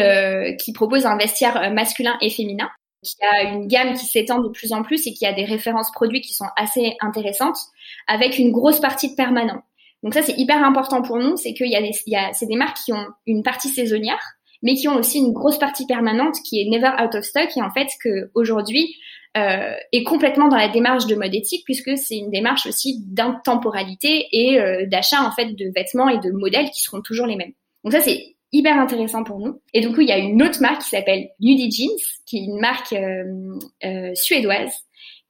qui 0.59 0.73
propose 0.73 1.06
un 1.06 1.16
vestiaire 1.16 1.71
masculin 1.73 2.16
et 2.21 2.30
féminin 2.30 2.68
qui 3.02 3.16
a 3.25 3.42
une 3.42 3.66
gamme 3.66 3.94
qui 3.94 4.06
s'étend 4.06 4.41
de 4.41 4.49
plus 4.49 4.73
en 4.73 4.82
plus 4.82 5.06
et 5.06 5.12
qui 5.12 5.26
a 5.26 5.32
des 5.32 5.45
références 5.45 5.91
produits 5.91 6.21
qui 6.21 6.34
sont 6.34 6.49
assez 6.56 6.97
intéressantes, 7.00 7.58
avec 8.06 8.38
une 8.38 8.52
grosse 8.52 8.80
partie 8.80 9.10
de 9.10 9.15
permanent. 9.15 9.62
Donc 10.02 10.15
ça, 10.15 10.23
c'est 10.23 10.36
hyper 10.36 10.65
important 10.65 11.02
pour 11.02 11.19
nous, 11.19 11.36
c'est 11.36 11.54
qu'il 11.54 11.71
y 11.71 11.76
a 11.76 11.82
des, 11.82 11.93
il 12.06 12.12
y 12.12 12.17
a, 12.17 12.32
c'est 12.32 12.47
des 12.47 12.56
marques 12.56 12.78
qui 12.84 12.93
ont 12.93 13.06
une 13.26 13.43
partie 13.43 13.69
saisonnière, 13.69 14.23
mais 14.62 14.75
qui 14.75 14.88
ont 14.88 14.97
aussi 14.97 15.19
une 15.19 15.32
grosse 15.32 15.58
partie 15.58 15.86
permanente 15.86 16.36
qui 16.45 16.60
est 16.60 16.69
never 16.69 16.91
out 17.02 17.15
of 17.15 17.25
stock 17.25 17.49
et 17.56 17.62
en 17.62 17.71
fait 17.71 17.88
que 18.02 18.30
aujourd'hui 18.34 18.97
euh, 19.36 19.75
est 19.93 20.04
complètement 20.04 20.49
dans 20.49 20.56
la 20.56 20.69
démarche 20.69 21.06
de 21.06 21.15
mode 21.15 21.34
éthique 21.34 21.65
puisque 21.65 21.97
c'est 21.97 22.17
une 22.17 22.30
démarche 22.30 22.67
aussi 22.67 23.02
d'intemporalité 23.06 24.28
et 24.30 24.60
euh, 24.60 24.86
d'achat 24.86 25.23
en 25.23 25.32
fait 25.32 25.47
de 25.47 25.73
vêtements 25.75 26.08
et 26.08 26.19
de 26.19 26.30
modèles 26.30 26.71
qui 26.71 26.82
seront 26.82 27.00
toujours 27.00 27.26
les 27.26 27.36
mêmes. 27.36 27.52
Donc 27.82 27.93
ça 27.93 28.00
c'est 28.00 28.31
hyper 28.52 28.78
intéressant 28.78 29.25
pour 29.25 29.38
nous. 29.38 29.60
Et 29.73 29.80
du 29.80 29.93
coup, 29.93 30.00
il 30.00 30.08
y 30.08 30.12
a 30.12 30.19
une 30.19 30.43
autre 30.43 30.60
marque 30.60 30.82
qui 30.82 30.91
s'appelle 30.91 31.30
Nudie 31.41 31.71
Jeans, 31.71 31.99
qui 32.26 32.38
est 32.38 32.45
une 32.45 32.60
marque 32.60 32.93
euh, 32.93 33.58
euh, 33.84 34.15
suédoise, 34.15 34.73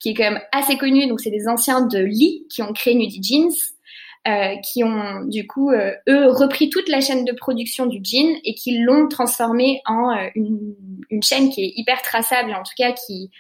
qui 0.01 0.11
est 0.11 0.15
quand 0.15 0.31
même 0.31 0.41
assez 0.53 0.77
connue. 0.77 1.07
Donc, 1.07 1.21
c'est 1.21 1.31
des 1.31 1.49
anciens 1.49 1.87
de 1.87 1.99
Lee 1.99 2.47
qui 2.51 2.63
ont 2.63 2.73
créé 2.73 2.95
Nudie 2.95 3.23
Jeans, 3.23 3.53
euh, 4.29 4.55
qui 4.63 4.85
ont 4.85 5.25
du 5.25 5.49
coup, 5.49 5.73
euh, 5.73 5.91
eux, 6.09 6.29
repris 6.29 6.71
toute 6.71 6.89
la 6.89 7.01
chaîne 7.01 7.25
de 7.25 7.33
production 7.33 7.87
du 7.87 7.99
jean 8.05 8.39
et 8.45 8.55
qui 8.55 8.79
l'ont 8.79 9.09
transformé 9.09 9.83
en 9.85 10.11
euh, 10.13 10.29
une, 10.37 10.77
une, 11.11 11.25
chaîne 11.25 11.51
qui 11.51 11.65
est 11.65 11.73
hyper 11.75 12.01
traçable, 12.03 12.55
en 12.55 12.63
tout 12.63 12.75
cas 12.79 12.93
qui 12.93 13.31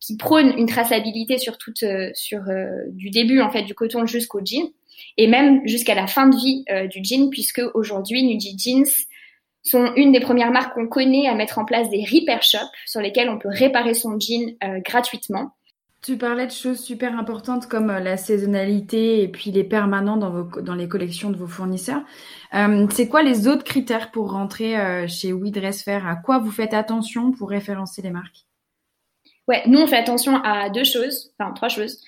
qui 0.00 0.16
prône 0.16 0.52
une 0.58 0.66
traçabilité 0.66 1.38
sur 1.38 1.58
toute, 1.58 1.84
sur 2.14 2.40
du 2.88 3.10
début 3.10 3.40
en 3.40 3.52
fait 3.52 3.62
du 3.62 3.72
coton 3.72 4.04
jusqu'au 4.04 4.40
jean 4.44 4.72
et 5.16 5.28
même 5.28 5.60
jusqu'à 5.64 5.94
la 5.94 6.08
fin 6.08 6.26
de 6.26 6.34
vie 6.34 6.64
du 6.90 7.04
jean 7.04 7.30
puisque 7.30 7.62
aujourd'hui 7.74 8.24
Nudie 8.24 8.56
Jeans 8.58 8.90
sont 9.62 9.92
une 9.96 10.12
des 10.12 10.20
premières 10.20 10.50
marques 10.50 10.74
qu'on 10.74 10.88
connaît 10.88 11.28
à 11.28 11.34
mettre 11.34 11.58
en 11.58 11.64
place 11.64 11.88
des 11.90 12.04
repair 12.04 12.42
shops 12.42 12.70
sur 12.86 13.00
lesquels 13.00 13.28
on 13.28 13.38
peut 13.38 13.48
réparer 13.50 13.94
son 13.94 14.18
jean 14.18 14.56
euh, 14.64 14.80
gratuitement. 14.80 15.52
Tu 16.02 16.18
parlais 16.18 16.46
de 16.46 16.52
choses 16.52 16.80
super 16.80 17.16
importantes 17.16 17.68
comme 17.68 17.88
euh, 17.88 18.00
la 18.00 18.16
saisonnalité 18.16 19.22
et 19.22 19.28
puis 19.28 19.52
les 19.52 19.62
permanents 19.62 20.16
dans, 20.16 20.30
vos, 20.30 20.60
dans 20.60 20.74
les 20.74 20.88
collections 20.88 21.30
de 21.30 21.36
vos 21.36 21.46
fournisseurs. 21.46 22.02
Euh, 22.54 22.88
c'est 22.90 23.08
quoi 23.08 23.22
les 23.22 23.46
autres 23.46 23.62
critères 23.62 24.10
pour 24.10 24.32
rentrer 24.32 24.76
euh, 24.76 25.06
chez 25.06 25.32
We 25.32 25.52
Dress 25.52 25.84
Fair 25.84 26.08
À 26.08 26.16
quoi 26.16 26.38
vous 26.38 26.50
faites 26.50 26.74
attention 26.74 27.30
pour 27.30 27.50
référencer 27.50 28.02
les 28.02 28.10
marques? 28.10 28.46
Ouais, 29.46 29.62
nous 29.66 29.78
on 29.78 29.86
fait 29.86 29.96
attention 29.96 30.42
à 30.42 30.70
deux 30.70 30.84
choses, 30.84 31.32
enfin 31.38 31.52
trois 31.52 31.68
choses. 31.68 32.02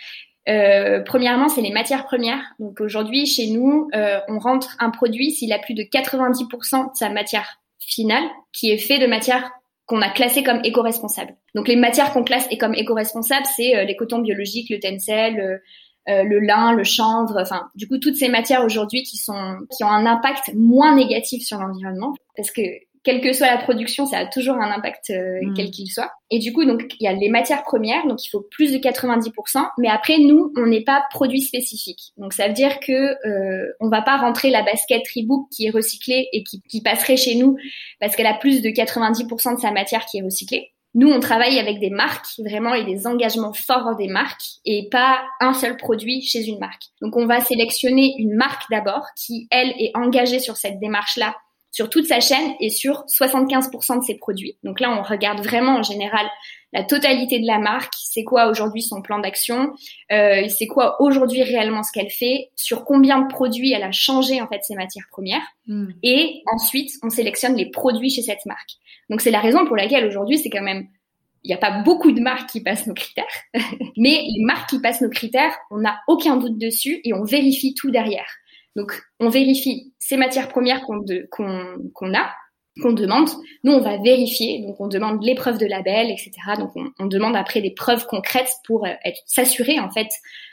Euh, 0.49 1.01
premièrement, 1.01 1.49
c'est 1.49 1.63
les 1.63 1.73
matières 1.73 2.05
premières. 2.05 2.43
Donc 2.59 2.81
aujourd'hui, 2.81 3.27
chez 3.27 3.49
nous, 3.49 3.89
euh, 3.95 4.21
on 4.29 4.39
rentre 4.39 4.77
un 4.79 4.91
produit 4.91 5.31
s'il 5.31 5.53
a 5.53 5.59
plus 5.59 5.75
de 5.75 5.83
90% 5.83 6.93
de 6.93 6.97
sa 6.97 7.09
matière 7.09 7.61
finale 7.81 8.25
qui 8.53 8.71
est 8.71 8.79
fait 8.79 8.99
de 8.99 9.07
matières 9.07 9.51
qu'on 9.87 10.01
a 10.01 10.11
classées 10.11 10.43
comme 10.43 10.61
éco-responsables. 10.65 11.35
Donc 11.55 11.69
les 11.69 11.77
matières 11.77 12.13
qu'on 12.13 12.25
classe 12.25 12.47
et 12.51 12.59
comme 12.59 12.75
éco-responsables, 12.75 13.47
c'est 13.57 13.77
euh, 13.77 13.85
les 13.85 13.97
cotons 13.97 14.21
biologiques, 14.21 14.71
le 14.71 14.81
tencel, 14.81 15.61
le 16.07 16.39
lin, 16.39 16.75
le 16.75 16.85
chanvre, 16.85 17.39
enfin 17.41 17.63
du 17.75 17.89
coup 17.89 17.97
toutes 17.97 18.17
ces 18.17 18.29
matières 18.29 18.63
aujourd'hui 18.63 19.03
qui 19.05 19.17
sont 19.17 19.57
qui 19.75 19.85
ont 19.85 19.89
un 19.89 20.05
impact 20.05 20.51
moins 20.55 20.95
négatif 20.95 21.43
sur 21.43 21.59
l'environnement 21.59 22.13
parce 22.37 22.51
que 22.51 22.61
quelle 23.05 23.21
que 23.21 23.33
soit 23.33 23.47
la 23.47 23.59
production, 23.59 24.07
ça 24.07 24.19
a 24.19 24.27
toujours 24.27 24.57
un 24.57 24.71
impact 24.71 25.11
euh, 25.11 25.41
mm. 25.43 25.55
quel 25.55 25.71
qu'il 25.71 25.91
soit. 25.91 26.11
Et 26.31 26.39
du 26.39 26.53
coup, 26.53 26.65
donc 26.65 26.83
il 26.99 27.05
y 27.05 27.07
a 27.07 27.13
les 27.13 27.29
matières 27.29 27.63
premières, 27.63 28.07
donc 28.07 28.25
il 28.25 28.31
faut 28.31 28.41
plus 28.51 28.73
de 28.73 28.79
90%. 28.79 29.65
Mais 29.79 29.89
après, 29.89 30.19
nous, 30.19 30.53
on 30.57 30.67
n'est 30.67 30.83
pas 30.83 31.03
produit 31.11 31.43
spécifique. 31.43 32.13
Donc 32.17 32.33
ça 32.33 32.49
veut 32.49 32.55
dire 32.55 32.81
que 32.81 32.93
euh, 33.29 33.73
on 33.81 33.89
va 33.89 34.03
pas 34.03 34.17
rentrer 34.17 34.51
la 34.51 34.63
basket 34.63 35.03
Reebok 35.15 35.49
qui 35.51 35.67
est 35.67 35.71
recyclée 35.71 36.29
et 36.33 36.43
qui, 36.43 36.63
qui 36.69 36.81
passerait 36.81 37.19
chez 37.19 37.35
nous 37.35 37.57
parce 38.01 38.17
qu'elle 38.17 38.27
a 38.27 38.35
plus 38.35 38.63
de 38.63 38.71
90% 38.71 39.57
de 39.57 39.61
sa 39.61 39.71
matière 39.71 40.07
qui 40.07 40.19
est 40.19 40.23
recyclée. 40.23 40.71
Nous, 40.97 41.11
on 41.11 41.19
travaille 41.19 41.59
avec 41.59 41.81
des 41.81 41.91
marques 41.91 42.39
vraiment 42.39 42.73
et 42.73 42.85
des 42.85 43.09
engagements 43.09 43.53
forts 43.53 43.97
des 43.97 44.07
marques 44.07 44.45
et 44.65 44.89
pas 44.91 45.23
un 45.41 45.53
seul 45.53 45.77
produit 45.77 46.23
chez 46.23 46.47
une 46.47 46.61
marque. 46.61 46.85
Donc, 47.03 47.17
on 47.17 47.27
va 47.27 47.41
sélectionner 47.41 48.15
une 48.19 48.37
marque 48.37 48.71
d'abord 48.71 49.05
qui, 49.17 49.49
elle, 49.51 49.71
est 49.81 49.91
engagée 49.95 50.39
sur 50.39 50.57
cette 50.57 50.79
démarche-là 50.79 51.35
sur 51.75 51.91
toute 51.91 52.07
sa 52.07 52.21
chaîne 52.21 52.55
et 52.61 52.71
sur 52.71 53.05
75% 53.07 53.99
de 53.99 54.05
ses 54.05 54.15
produits. 54.15 54.57
Donc 54.63 54.79
là, 54.79 54.97
on 54.97 55.03
regarde 55.03 55.45
vraiment 55.45 55.79
en 55.79 55.83
général 55.83 56.25
la 56.73 56.85
totalité 56.85 57.41
de 57.41 57.47
la 57.47 57.59
marque, 57.59 57.95
c'est 57.97 58.23
quoi 58.23 58.49
aujourd'hui 58.49 58.83
son 58.83 59.03
plan 59.03 59.19
d'action, 59.19 59.75
euh, 60.13 60.49
c'est 60.49 60.69
quoi 60.69 61.01
aujourd'hui 61.03 61.43
réellement 61.43 61.83
ce 61.83 61.91
qu'elle 61.93 62.11
fait, 62.11 62.51
sur 62.55 62.85
combien 62.85 63.21
de 63.21 63.27
produits 63.27 63.73
elle 63.73 63.83
a 63.83 63.91
changé 63.91 64.41
en 64.41 64.47
fait 64.47 64.63
ses 64.63 64.77
matières 64.77 65.07
premières, 65.11 65.43
hmm. 65.67 65.89
et 66.05 66.43
ensuite 66.53 66.93
on 67.03 67.11
sélectionne 67.11 67.57
les 67.57 67.71
produits 67.71 68.11
chez 68.11 68.23
cette 68.23 68.47
marque. 68.47 68.71
Donc 69.11 69.21
c'est 69.21 69.33
la 69.33 69.41
raison 69.41 69.67
pour 69.67 69.77
laquelle 69.77 70.07
aujourd'hui 70.07 70.39
c'est 70.39 70.51
quand 70.51 70.63
même 70.63 70.87
il 71.45 71.49
n'y 71.49 71.55
a 71.55 71.59
pas 71.59 71.83
beaucoup 71.83 72.11
de 72.11 72.21
marques 72.21 72.49
qui 72.49 72.63
passent 72.63 72.87
nos 72.87 72.95
critères, 72.95 73.25
mais 73.97 74.25
les 74.27 74.45
marques 74.45 74.71
qui 74.71 74.81
passent 74.81 75.03
nos 75.03 75.11
critères, 75.11 75.55
on 75.71 75.79
n'a 75.79 75.99
aucun 76.09 76.37
doute 76.37 76.59
dessus 76.59 77.01
et 77.05 77.13
on 77.13 77.25
vérifie 77.25 77.75
tout 77.75 77.91
derrière. 77.91 78.27
Donc, 78.77 79.03
on 79.21 79.29
vérifie 79.29 79.93
ces 79.99 80.17
matières 80.17 80.49
premières 80.49 80.83
qu'on 80.83 81.01
a, 82.15 82.31
qu'on 82.83 82.93
demande. 82.93 83.29
Nous, 83.63 83.73
on 83.73 83.81
va 83.81 83.99
vérifier, 83.99 84.63
donc 84.67 84.81
on 84.81 84.89
demande 84.89 85.23
les 85.23 85.35
preuves 85.35 85.59
de 85.59 85.67
label, 85.67 86.11
etc. 86.11 86.33
Donc 86.59 86.73
on, 86.99 87.07
demande 87.07 87.37
après 87.37 87.61
des 87.61 87.71
preuves 87.71 88.07
concrètes 88.07 88.51
pour 88.67 88.87
être 88.87 89.21
s'assurer 89.27 89.79
en 89.79 89.91
fait 89.91 90.09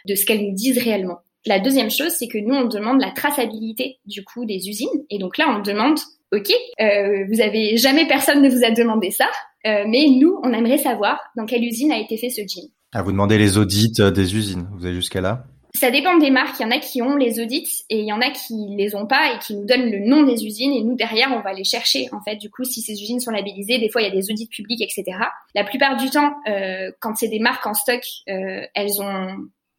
de 0.08 0.16
ce 0.16 0.26
qu'elles 0.26 0.46
nous 0.46 0.54
disent 0.54 0.78
réellement. 0.78 1.20
La 1.46 1.60
deuxième 1.60 1.90
chose, 1.90 2.12
c'est 2.12 2.28
que 2.28 2.38
nous, 2.38 2.54
on 2.54 2.66
demande 2.66 3.02
la 3.02 3.10
traçabilité 3.12 3.98
du 4.06 4.24
coup 4.24 4.46
des 4.46 4.70
usines. 4.70 4.88
Et 5.10 5.18
donc 5.18 5.40
là, 5.40 5.46
on 5.50 5.62
demande, 5.62 5.98
ok, 6.32 6.52
euh, 6.80 7.26
vous 7.32 7.42
avez 7.42 7.78
jamais 7.78 8.08
personne 8.08 8.44
ne 8.44 8.50
vous 8.50 8.64
a 8.64 8.70
demandé 8.70 9.10
ça, 9.10 9.26
euh, 9.66 9.86
mais 9.88 10.08
nous, 10.08 10.40
on 10.44 10.54
aimerait 10.54 10.78
savoir 10.78 11.20
dans 11.36 11.46
quelle 11.46 11.64
usine 11.64 11.92
a 11.92 12.00
été 12.00 12.18
fait 12.18 12.30
ce 12.30 12.42
jean. 12.42 12.70
Ah, 12.94 13.02
vous 13.02 13.12
demandez 13.12 13.40
les 13.40 13.58
audits 13.58 13.94
euh, 14.00 14.12
des 14.12 14.36
usines. 14.36 14.68
Vous 14.74 14.86
avez 14.86 14.94
jusqu'à 14.94 15.22
là? 15.22 15.46
Ça 15.74 15.92
dépend 15.92 16.18
des 16.18 16.32
marques. 16.32 16.60
Il 16.60 16.64
y 16.64 16.66
en 16.66 16.72
a 16.72 16.80
qui 16.80 17.02
ont 17.02 17.16
les 17.16 17.40
audits 17.40 17.86
et 17.90 18.00
il 18.00 18.06
y 18.06 18.14
en 18.14 18.22
a 18.22 18.30
qui 18.30 18.54
les 18.78 18.96
ont 18.96 19.06
pas 19.06 19.34
et 19.34 19.40
qui 19.40 19.56
nous 19.56 19.66
donnent 19.66 19.90
le 19.90 20.00
nom 20.00 20.24
des 20.24 20.46
usines 20.46 20.74
et 20.74 20.84
nous 20.84 20.96
derrière 20.96 21.32
on 21.32 21.42
va 21.42 21.54
les 21.54 21.64
chercher. 21.64 22.08
En 22.12 22.22
fait, 22.22 22.36
du 22.36 22.50
coup, 22.50 22.64
si 22.64 22.82
ces 22.82 22.94
usines 22.94 23.20
sont 23.20 23.32
labellisées, 23.32 23.78
des 23.78 23.90
fois 23.90 24.02
il 24.02 24.06
y 24.06 24.12
a 24.12 24.16
des 24.16 24.32
audits 24.32 24.48
publics, 24.48 24.82
etc. 24.82 25.18
La 25.56 25.64
plupart 25.64 25.98
du 25.98 26.10
temps, 26.10 26.34
euh, 26.48 26.92
quand 27.00 27.16
c'est 27.16 27.30
des 27.30 27.40
marques 27.40 27.66
en 27.66 27.74
stock, 27.74 28.02
euh, 28.30 28.62
elles 28.74 29.02
ont 29.02 29.36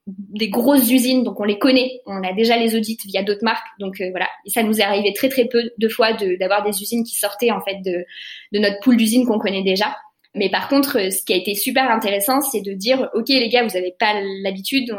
des 0.07 0.49
grosses 0.49 0.91
usines, 0.91 1.23
donc 1.23 1.39
on 1.39 1.45
les 1.45 1.59
connaît, 1.59 2.01
on 2.07 2.23
a 2.25 2.33
déjà 2.33 2.57
les 2.57 2.75
audits 2.75 2.99
via 3.07 3.23
d'autres 3.23 3.45
marques, 3.45 3.67
donc 3.79 4.01
euh, 4.01 4.11
voilà, 4.11 4.29
ça 4.47 4.63
nous 4.63 4.81
est 4.81 4.83
arrivé 4.83 5.13
très 5.13 5.29
très 5.29 5.45
peu 5.45 5.63
de 5.79 5.89
fois 5.89 6.13
d'avoir 6.13 6.65
des 6.65 6.83
usines 6.83 7.05
qui 7.05 7.15
sortaient 7.15 7.53
en 7.53 7.61
fait 7.61 7.77
de, 7.85 8.05
de 8.53 8.59
notre 8.59 8.81
pool 8.81 8.97
d'usines 8.97 9.27
qu'on 9.27 9.39
connaît 9.39 9.63
déjà. 9.63 9.97
Mais 10.35 10.51
par 10.51 10.69
contre, 10.69 10.99
euh, 10.99 11.11
ce 11.11 11.23
qui 11.23 11.33
a 11.33 11.37
été 11.37 11.55
super 11.55 11.91
intéressant, 11.91 12.41
c'est 12.41 12.63
de 12.63 12.73
dire, 12.73 13.11
ok 13.15 13.29
les 13.29 13.49
gars, 13.49 13.63
vous 13.63 13.75
n'avez 13.75 13.95
pas 13.99 14.15
l'habitude 14.43 14.93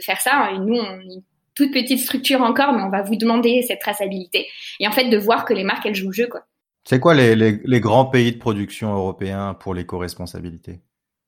de 0.00 0.04
faire 0.04 0.20
ça, 0.20 0.50
et 0.52 0.58
nous 0.58 0.74
on 0.74 1.00
est 1.00 1.14
une 1.14 1.22
toute 1.54 1.72
petite 1.72 1.98
structure 1.98 2.40
encore, 2.42 2.72
mais 2.72 2.82
on 2.82 2.90
va 2.90 3.02
vous 3.02 3.16
demander 3.16 3.62
cette 3.62 3.80
traçabilité, 3.80 4.46
et 4.80 4.88
en 4.88 4.92
fait 4.92 5.08
de 5.08 5.16
voir 5.16 5.44
que 5.44 5.54
les 5.54 5.64
marques 5.64 5.86
elles 5.86 5.94
jouent 5.94 6.08
le 6.08 6.12
jeu 6.12 6.26
quoi. 6.26 6.42
C'est 6.84 6.98
quoi 6.98 7.14
les, 7.14 7.36
les, 7.36 7.60
les 7.62 7.80
grands 7.80 8.06
pays 8.06 8.32
de 8.32 8.38
production 8.38 8.94
européens 8.94 9.54
pour 9.54 9.74
l'éco-responsabilité? 9.74 10.80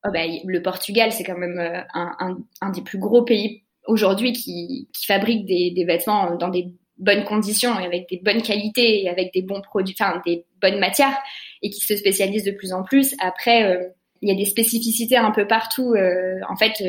Oh 0.05 0.11
bah, 0.13 0.21
le 0.45 0.63
Portugal, 0.63 1.13
c'est 1.13 1.25
quand 1.25 1.37
même 1.37 1.59
euh, 1.59 1.81
un, 1.93 2.17
un, 2.19 2.39
un, 2.63 2.71
des 2.71 2.81
plus 2.81 2.99
gros 2.99 3.23
pays 3.23 3.63
aujourd'hui 3.87 4.33
qui, 4.33 4.89
qui 4.93 5.07
fabrique 5.07 5.45
des, 5.45 5.71
des, 5.71 5.85
vêtements 5.85 6.37
dans 6.37 6.49
des 6.49 6.73
bonnes 6.97 7.25
conditions 7.25 7.79
et 7.79 7.85
avec 7.85 8.09
des 8.09 8.21
bonnes 8.25 8.43
qualités 8.43 9.03
et 9.03 9.09
avec 9.11 9.33
des 9.35 9.43
bons 9.43 9.61
produits, 9.61 9.95
enfin 10.01 10.23
des 10.25 10.47
bonnes 10.61 10.81
matières 10.81 11.17
et 11.61 11.71
qui 11.71 11.85
se 11.85 11.97
spécialise 11.97 12.45
de 12.45 12.53
plus 12.53 12.73
en 12.73 12.83
plus. 12.83 13.15
Après, 13.21 13.65
euh, 13.65 13.89
il 14.23 14.29
y 14.29 14.33
a 14.33 14.35
des 14.35 14.47
spécificités 14.47 15.19
un 15.19 15.33
peu 15.33 15.47
partout. 15.47 15.95
Euh, 15.95 16.41
en 16.49 16.57
fait, 16.57 16.83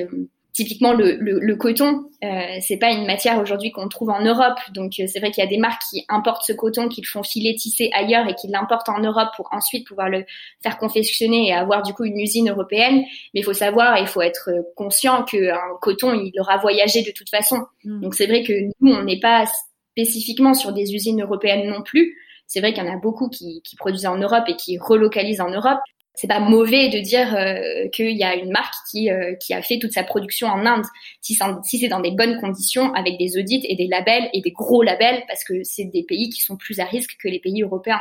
Typiquement, 0.53 0.93
le, 0.93 1.15
le, 1.15 1.39
le 1.39 1.55
coton, 1.55 2.05
euh, 2.23 2.27
c'est 2.61 2.77
pas 2.77 2.91
une 2.91 3.07
matière 3.07 3.39
aujourd'hui 3.39 3.71
qu'on 3.71 3.87
trouve 3.87 4.11
en 4.11 4.23
Europe. 4.23 4.59
Donc, 4.75 4.99
euh, 4.99 5.05
c'est 5.07 5.19
vrai 5.19 5.31
qu'il 5.31 5.43
y 5.43 5.47
a 5.47 5.49
des 5.49 5.57
marques 5.57 5.81
qui 5.89 6.05
importent 6.09 6.43
ce 6.45 6.53
coton, 6.53 6.89
qui 6.89 7.01
le 7.01 7.07
font 7.07 7.23
filer, 7.23 7.55
tisser 7.55 7.89
ailleurs 7.91 8.27
et 8.29 8.35
qui 8.35 8.47
l'importent 8.49 8.89
en 8.89 8.99
Europe 8.99 9.29
pour 9.35 9.49
ensuite 9.51 9.87
pouvoir 9.87 10.09
le 10.09 10.25
faire 10.61 10.77
confectionner 10.77 11.47
et 11.47 11.53
avoir 11.53 11.81
du 11.81 11.93
coup 11.93 12.03
une 12.03 12.19
usine 12.19 12.51
européenne. 12.51 13.03
Mais 13.33 13.39
il 13.39 13.43
faut 13.43 13.53
savoir, 13.53 13.97
il 13.97 14.05
faut 14.05 14.21
être 14.21 14.51
conscient 14.75 15.23
qu'un 15.23 15.57
coton, 15.81 16.13
il 16.13 16.31
aura 16.39 16.57
voyagé 16.57 17.01
de 17.01 17.09
toute 17.09 17.31
façon. 17.31 17.57
Mm. 17.83 18.01
Donc, 18.01 18.13
c'est 18.13 18.27
vrai 18.27 18.43
que 18.43 18.53
nous, 18.79 18.93
on 18.93 19.03
n'est 19.03 19.19
pas 19.19 19.45
spécifiquement 19.93 20.53
sur 20.53 20.71
des 20.71 20.93
usines 20.93 21.23
européennes 21.23 21.67
non 21.67 21.81
plus. 21.81 22.15
C'est 22.45 22.59
vrai 22.59 22.73
qu'il 22.73 22.83
y 22.83 22.87
en 22.87 22.93
a 22.93 22.97
beaucoup 22.97 23.27
qui, 23.29 23.63
qui, 23.63 23.75
produisent 23.75 24.05
en 24.05 24.17
Europe 24.17 24.43
et 24.47 24.55
qui 24.55 24.77
relocalisent 24.77 25.41
en 25.41 25.49
Europe 25.49 25.79
c'est 26.15 26.27
pas 26.27 26.39
mauvais 26.39 26.89
de 26.89 26.99
dire 26.99 27.35
euh, 27.35 27.87
qu'il 27.89 28.15
y 28.15 28.23
a 28.23 28.35
une 28.35 28.51
marque 28.51 28.75
qui, 28.91 29.09
euh, 29.09 29.33
qui 29.35 29.53
a 29.53 29.61
fait 29.63 29.79
toute 29.79 29.93
sa 29.93 30.03
production 30.03 30.47
en 30.47 30.65
Inde, 30.65 30.85
si, 31.21 31.35
c'est 31.35 31.87
dans 31.87 32.01
des 32.01 32.11
bonnes 32.11 32.39
conditions, 32.39 32.93
avec 32.93 33.17
des 33.17 33.37
audits 33.37 33.65
et 33.67 33.75
des 33.75 33.87
labels 33.87 34.29
et 34.33 34.41
des 34.41 34.51
gros 34.51 34.83
labels, 34.83 35.23
parce 35.27 35.43
que 35.43 35.63
c'est 35.63 35.85
des 35.85 36.03
pays 36.03 36.29
qui 36.29 36.41
sont 36.41 36.55
plus 36.55 36.79
à 36.79 36.85
risque 36.85 37.17
que 37.19 37.27
les 37.27 37.39
pays 37.39 37.63
européens. 37.63 37.99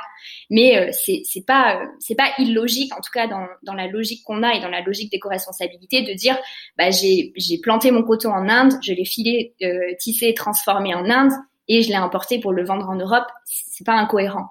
Mais 0.50 0.76
euh, 0.76 0.90
c'est 0.92 1.46
pas 1.46 1.80
euh, 1.82 2.14
pas 2.16 2.30
illogique, 2.38 2.92
en 2.92 3.00
tout 3.00 3.10
cas 3.14 3.26
dans, 3.26 3.46
dans 3.62 3.74
la 3.74 3.86
logique 3.86 4.22
qu'on 4.24 4.42
a 4.42 4.54
et 4.54 4.60
dans 4.60 4.68
la 4.68 4.82
logique 4.82 5.10
d'éco-responsabilité, 5.10 6.02
de 6.02 6.12
dire 6.12 6.38
bah 6.76 6.90
j'ai 6.90 7.32
j'ai 7.36 7.58
planté 7.58 7.90
mon 7.90 8.02
coton 8.02 8.30
en 8.30 8.48
Inde, 8.48 8.74
je 8.82 8.92
l'ai 8.92 9.06
filé, 9.06 9.54
tissé, 9.98 10.34
transformé 10.34 10.94
en 10.94 11.08
Inde 11.08 11.32
et 11.68 11.82
je 11.82 11.88
l'ai 11.88 11.94
importé 11.94 12.38
pour 12.38 12.52
le 12.52 12.64
vendre 12.64 12.88
en 12.90 12.96
Europe. 12.96 13.26
C'est 13.46 13.86
pas 13.86 13.94
incohérent. 13.94 14.48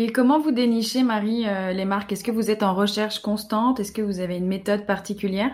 Et 0.00 0.12
comment 0.12 0.38
vous 0.38 0.52
dénichez, 0.52 1.02
Marie, 1.02 1.48
euh, 1.48 1.72
les 1.72 1.84
marques? 1.84 2.12
Est-ce 2.12 2.22
que 2.22 2.30
vous 2.30 2.52
êtes 2.52 2.62
en 2.62 2.72
recherche 2.72 3.18
constante? 3.18 3.80
Est-ce 3.80 3.90
que 3.90 4.00
vous 4.00 4.20
avez 4.20 4.36
une 4.36 4.46
méthode 4.46 4.86
particulière? 4.86 5.50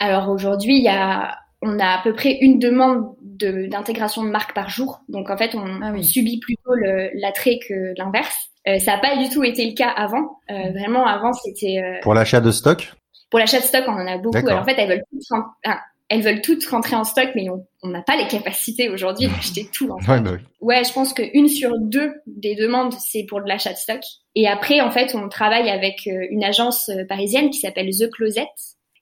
Alors 0.00 0.28
aujourd'hui, 0.28 0.78
il 0.78 0.82
y 0.82 0.88
a, 0.88 1.38
on 1.62 1.78
a 1.78 1.86
à 1.90 2.02
peu 2.02 2.12
près 2.12 2.36
une 2.40 2.58
demande 2.58 3.14
d'intégration 3.20 4.24
de, 4.24 4.28
marques 4.28 4.56
par 4.56 4.70
jour. 4.70 5.02
Donc 5.08 5.30
en 5.30 5.36
fait, 5.36 5.54
on, 5.54 5.82
ah 5.82 6.02
subit 6.02 6.40
plutôt 6.40 6.74
l'attrait 7.14 7.60
que 7.68 7.96
l'inverse. 7.96 8.48
Euh, 8.66 8.80
ça 8.80 8.96
n'a 8.96 8.98
pas 8.98 9.16
du 9.18 9.28
tout 9.28 9.44
été 9.44 9.64
le 9.64 9.76
cas 9.76 9.90
avant. 9.90 10.40
Euh, 10.50 10.72
vraiment, 10.72 11.06
avant, 11.06 11.32
c'était... 11.32 11.80
Pour 12.02 12.14
l'achat 12.14 12.40
de 12.40 12.50
stock? 12.50 12.92
Pour 13.30 13.38
l'achat 13.38 13.60
de 13.60 13.64
stock, 13.66 13.84
on 13.86 13.92
en 13.92 14.06
a 14.08 14.18
beaucoup. 14.18 14.36
Alors, 14.38 14.62
en 14.62 14.64
fait, 14.64 14.74
elles 14.78 14.88
veulent 14.88 15.04
toutes 15.12 15.22
elles 16.08 16.22
veulent 16.22 16.40
toutes 16.40 16.64
rentrer 16.66 16.94
en 16.94 17.04
stock, 17.04 17.30
mais 17.34 17.48
on 17.50 17.88
n'a 17.88 18.02
pas 18.02 18.16
les 18.16 18.28
capacités 18.28 18.88
aujourd'hui 18.88 19.26
d'acheter 19.26 19.68
tout. 19.72 19.90
En 19.90 19.98
fait. 19.98 20.12
ouais, 20.12 20.20
bah 20.20 20.30
oui. 20.34 20.38
ouais, 20.60 20.84
je 20.84 20.92
pense 20.92 21.12
qu'une 21.12 21.48
sur 21.48 21.78
deux 21.78 22.14
des 22.26 22.54
demandes, 22.54 22.94
c'est 22.94 23.24
pour 23.24 23.42
de 23.42 23.48
l'achat 23.48 23.72
de 23.72 23.78
stock. 23.78 24.00
Et 24.34 24.46
après, 24.46 24.80
en 24.80 24.90
fait, 24.90 25.14
on 25.14 25.28
travaille 25.28 25.68
avec 25.68 26.06
euh, 26.06 26.26
une 26.30 26.44
agence 26.44 26.88
euh, 26.90 27.04
parisienne 27.08 27.50
qui 27.50 27.58
s'appelle 27.58 27.90
The 27.90 28.10
Closet, 28.10 28.46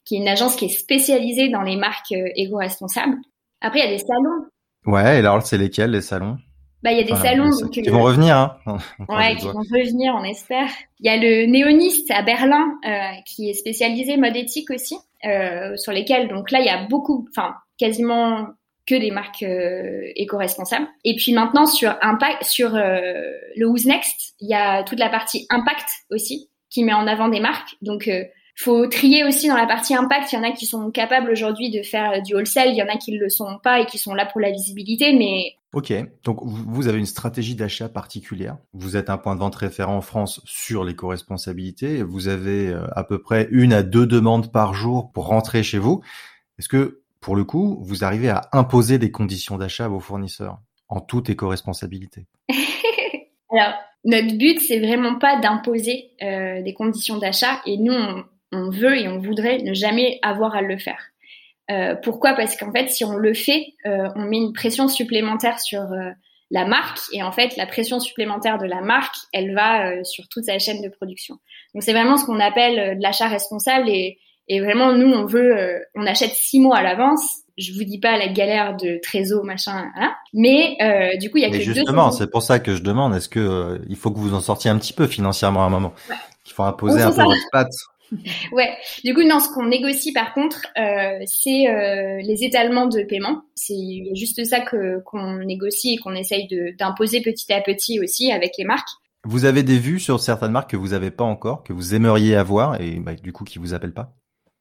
qui 0.05 0.17
est 0.17 0.19
une 0.19 0.29
agence 0.29 0.57
qui 0.57 0.67
est 0.67 0.69
spécialisée 0.69 1.51
dans 1.51 1.63
les 1.63 1.77
marques 1.77 2.13
euh, 2.13 2.29
éco-responsables. 2.37 3.17
Après, 3.61 3.81
il 3.81 3.85
y 3.85 3.89
a 3.89 3.91
des 3.91 3.99
salons. 3.99 4.47
Ouais, 4.87 5.17
et 5.17 5.19
alors, 5.19 5.43
c'est 5.43 5.59
lesquels, 5.59 5.91
les 5.91 6.03
salons? 6.03 6.39
Bah, 6.85 6.93
il 6.93 6.99
y 6.99 7.01
a 7.01 7.05
des 7.05 7.17
salons 7.17 7.49
donc, 7.49 7.71
qui 7.71 7.89
vont 7.89 8.03
revenir. 8.03 8.37
Hein 8.37 8.77
ouais, 9.09 9.37
qui 9.37 9.47
vont 9.47 9.55
revenir, 9.55 10.15
on 10.15 10.23
espère. 10.23 10.69
Il 11.01 11.07
y 11.07 11.09
a 11.09 11.17
le 11.17 11.47
Néoniste 11.47 12.11
à 12.11 12.21
Berlin 12.21 12.79
euh, 12.87 12.91
qui 13.25 13.49
est 13.49 13.55
spécialisé 13.55 14.19
mode 14.19 14.37
éthique 14.37 14.71
aussi, 14.71 14.95
euh, 15.27 15.77
sur 15.77 15.93
lesquels 15.93 16.29
donc 16.29 16.51
là 16.51 16.61
il 16.61 16.67
y 16.67 16.71
a 16.71 16.87
beaucoup, 16.87 17.27
enfin 17.31 17.55
quasiment 17.79 18.49
que 18.87 18.95
des 18.95 19.11
marques 19.11 19.43
euh, 19.43 20.03
éco-responsables. 20.17 20.87
Et 21.05 21.17
puis 21.17 21.33
maintenant 21.33 21.67
sur 21.67 21.97
impact, 22.03 22.45
sur 22.45 22.75
euh, 22.75 23.31
le 23.57 23.67
Who's 23.67 23.87
Next, 23.87 24.35
il 24.41 24.49
y 24.49 24.55
a 24.55 24.83
toute 24.83 24.99
la 24.99 25.09
partie 25.09 25.47
impact 25.51 25.89
aussi 26.11 26.51
qui 26.71 26.85
met 26.85 26.93
en 26.93 27.07
avant 27.07 27.29
des 27.29 27.41
marques. 27.41 27.77
Donc 27.83 28.09
euh, 28.09 28.25
faut 28.57 28.87
trier 28.87 29.25
aussi 29.25 29.49
dans 29.49 29.57
la 29.57 29.67
partie 29.67 29.95
impact. 29.95 30.33
Il 30.33 30.37
y 30.37 30.39
en 30.39 30.43
a 30.43 30.53
qui 30.53 30.67
sont 30.67 30.91
capables 30.91 31.31
aujourd'hui 31.31 31.71
de 31.71 31.83
faire 31.83 32.23
du 32.23 32.35
wholesale, 32.35 32.71
il 32.71 32.77
y 32.77 32.83
en 32.83 32.89
a 32.89 32.97
qui 32.97 33.13
ne 33.13 33.19
le 33.19 33.31
sont 33.31 33.59
pas 33.63 33.81
et 33.81 33.87
qui 33.87 33.99
sont 33.99 34.15
là 34.15 34.27
pour 34.27 34.41
la 34.41 34.51
visibilité, 34.51 35.13
mais 35.13 35.57
Ok, 35.75 35.93
donc 36.23 36.39
vous 36.45 36.87
avez 36.87 37.01
une 37.01 37.07
stratégie 37.07 37.57
d'achat 37.57 37.89
particulière. 37.89 38.59
Vous 38.75 38.97
êtes 38.97 39.11
un 39.11 39.19
point 39.19 39.35
de 39.35 39.41
vente 39.41 39.57
référent 39.57 39.97
en 39.97 40.01
France 40.03 40.41
sur 40.45 40.85
l'éco-responsabilité. 40.85 42.05
Vous 42.05 42.29
avez 42.29 42.69
euh, 42.69 42.87
à 42.93 43.03
peu 43.03 43.21
près 43.21 43.49
une 43.51 43.73
à 43.73 43.83
deux 43.83 44.07
demandes 44.07 44.53
par 44.53 44.75
jour 44.75 45.11
pour 45.13 45.27
rentrer 45.27 45.65
chez 45.65 45.79
vous. 45.79 46.01
Est-ce 46.61 46.69
que, 46.69 47.01
pour 47.21 47.35
le 47.35 47.43
coup, 47.43 47.81
vous 47.83 48.05
arrivez 48.05 48.29
à 48.29 48.49
imposer 48.53 48.99
des 48.99 49.11
conditions 49.11 49.59
d'achat 49.59 49.87
à 49.87 49.89
vos 49.89 49.99
fournisseurs 49.99 50.61
en 50.89 51.01
toute 51.01 51.29
éco-responsabilité? 51.29 52.27
Alors, 53.51 53.75
notre 54.05 54.39
but, 54.39 54.61
c'est 54.61 54.79
vraiment 54.79 55.19
pas 55.19 55.41
d'imposer 55.41 56.13
euh, 56.23 56.63
des 56.63 56.75
conditions 56.75 57.19
d'achat 57.19 57.61
et 57.67 57.79
nous, 57.79 57.95
on 58.53 58.71
veut 58.71 58.97
et 58.97 59.09
on 59.09 59.19
voudrait 59.19 59.59
ne 59.59 59.75
jamais 59.75 60.21
avoir 60.23 60.55
à 60.55 60.63
le 60.63 60.79
faire. 60.79 61.11
Euh, 61.71 61.95
pourquoi? 62.03 62.35
Parce 62.35 62.57
qu'en 62.57 62.73
fait, 62.73 62.89
si 62.89 63.05
on 63.05 63.15
le 63.15 63.35
fait, 63.35 63.75
euh, 63.87 64.09
on 64.17 64.23
met 64.23 64.37
une 64.37 64.53
pression 64.53 64.89
supplémentaire 64.89 65.61
sur 65.61 65.81
euh, 65.81 66.11
la 66.51 66.67
marque 66.67 67.01
et 67.13 67.23
en 67.23 67.33
fait, 67.33 67.57
la 67.57 67.67
pression 67.67 68.01
supplémentaire 68.01 68.59
de 68.59 68.67
la 68.67 68.83
marque, 68.83 69.17
elle 69.33 69.55
va 69.55 70.05
sur 70.05 70.29
toute 70.29 70.45
sa 70.45 70.59
chaîne 70.59 70.83
de 70.83 70.89
production. 70.89 71.37
Donc 71.75 71.83
c'est 71.83 71.93
vraiment 71.93 72.17
ce 72.17 72.27
qu'on 72.27 72.39
appelle 72.39 72.99
de 72.99 73.03
l'achat 73.03 73.29
responsable 73.29 73.89
et, 73.89 74.19
et, 74.49 74.61
vraiment 74.61 74.93
nous, 74.93 75.11
on 75.11 75.25
veut, 75.25 75.83
on 75.95 76.07
achète 76.07 76.33
six 76.33 76.61
mois 76.61 76.77
à 76.77 76.83
l'avance. 76.83 77.25
Je 77.57 77.73
vous 77.73 77.85
dis 77.85 77.99
pas 77.99 78.19
la 78.19 78.29
galère 78.29 78.77
de 78.77 79.01
trésor 79.03 79.43
machin, 79.45 79.91
hein, 79.97 80.15
mais 80.35 80.77
du 81.19 81.31
coup 81.31 81.39
il 81.39 81.43
y 81.43 81.47
a 81.47 81.51
mais 81.51 81.59
que 81.59 81.65
justement, 81.65 82.11
c'est 82.11 82.31
pour 82.31 82.43
ça 82.43 82.59
que 82.61 82.77
je 82.77 82.83
demande. 82.83 83.15
Est-ce 83.15 83.31
que 83.31 83.81
il 83.89 83.97
faut 83.97 84.11
que 84.11 84.19
vous 84.19 84.35
en 84.35 84.41
sortiez 84.41 84.71
un 84.71 84.79
petit 84.79 84.93
peu 84.93 85.07
financièrement 85.07 85.63
à 85.63 85.67
un 85.67 85.71
moment? 85.71 85.95
Ouais. 86.11 86.17
Il 86.47 86.53
faut 86.53 86.63
imposer 86.63 87.01
un 87.01 87.11
peu 87.11 87.23
votre 87.23 87.51
patte 87.51 87.73
ouais. 88.53 88.77
Du 89.05 89.15
coup, 89.15 89.23
non, 89.23 89.41
ce 89.41 89.49
qu'on 89.49 89.67
négocie 89.67 90.13
par 90.13 90.35
contre, 90.35 90.67
euh, 90.79 91.23
c'est 91.27 91.69
euh, 91.69 92.21
les 92.23 92.45
étalements 92.45 92.87
de 92.87 93.03
paiement. 93.03 93.43
C'est 93.55 94.15
juste 94.15 94.45
ça 94.45 94.61
que 94.61 95.01
qu'on 95.01 95.39
négocie 95.39 95.95
et 95.95 95.97
qu'on 95.99 96.15
essaye 96.15 96.49
d'imposer 96.79 97.21
petit 97.21 97.53
à 97.53 97.61
petit 97.61 98.01
aussi 98.01 98.33
avec 98.33 98.53
les 98.59 98.65
marques. 98.65 98.89
Vous 99.25 99.47
avez 99.47 99.63
des 99.63 99.79
vues 99.79 100.01
sur 100.01 100.21
certaines 100.21 100.53
marques 100.53 100.71
que 100.71 100.77
vous 100.77 100.89
n'avez 100.89 101.11
pas 101.11 101.25
encore, 101.25 101.63
que 101.63 101.73
vous 101.73 101.95
aimeriez 101.95 102.37
avoir 102.37 102.81
et 102.81 103.01
bah, 103.01 103.15
du 103.15 103.33
coup 103.33 103.45
qui 103.45 103.59
vous 103.59 103.73
appellent 103.73 103.95
pas? 103.95 104.13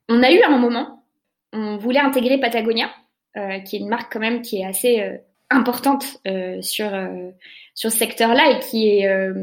On 0.10 0.24
a 0.24 0.32
eu 0.32 0.42
un 0.42 0.58
moment, 0.58 1.06
on 1.52 1.78
voulait 1.78 2.00
intégrer 2.00 2.40
Patagonia, 2.40 2.90
euh, 3.38 3.60
qui 3.60 3.76
est 3.76 3.80
une 3.80 3.90
marque 3.90 4.12
quand 4.12 4.20
même 4.20 4.42
qui 4.42 4.60
est 4.60 4.66
assez 4.66 5.20
importante 5.50 6.22
sur 6.62 6.90
sur 7.76 7.92
ce 7.92 7.98
secteur-là 7.98 8.52
et 8.52 8.60
qui 8.60 8.88
est 8.88 9.34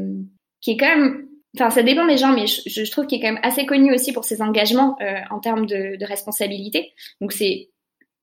qui 0.59 0.71
est 0.71 0.77
quand 0.77 0.97
même 0.97 1.27
Enfin, 1.55 1.69
ça 1.69 1.83
dépend 1.83 2.05
des 2.05 2.17
gens, 2.17 2.33
mais 2.33 2.47
je, 2.47 2.61
je 2.65 2.91
trouve 2.91 3.07
qu'il 3.07 3.19
est 3.19 3.21
quand 3.21 3.33
même 3.33 3.43
assez 3.43 3.65
connu 3.65 3.93
aussi 3.93 4.13
pour 4.13 4.23
ses 4.23 4.41
engagements 4.41 4.95
euh, 5.01 5.19
en 5.29 5.39
termes 5.39 5.65
de, 5.65 5.97
de, 5.97 6.05
responsabilité. 6.05 6.93
Donc, 7.19 7.33
c'est 7.33 7.69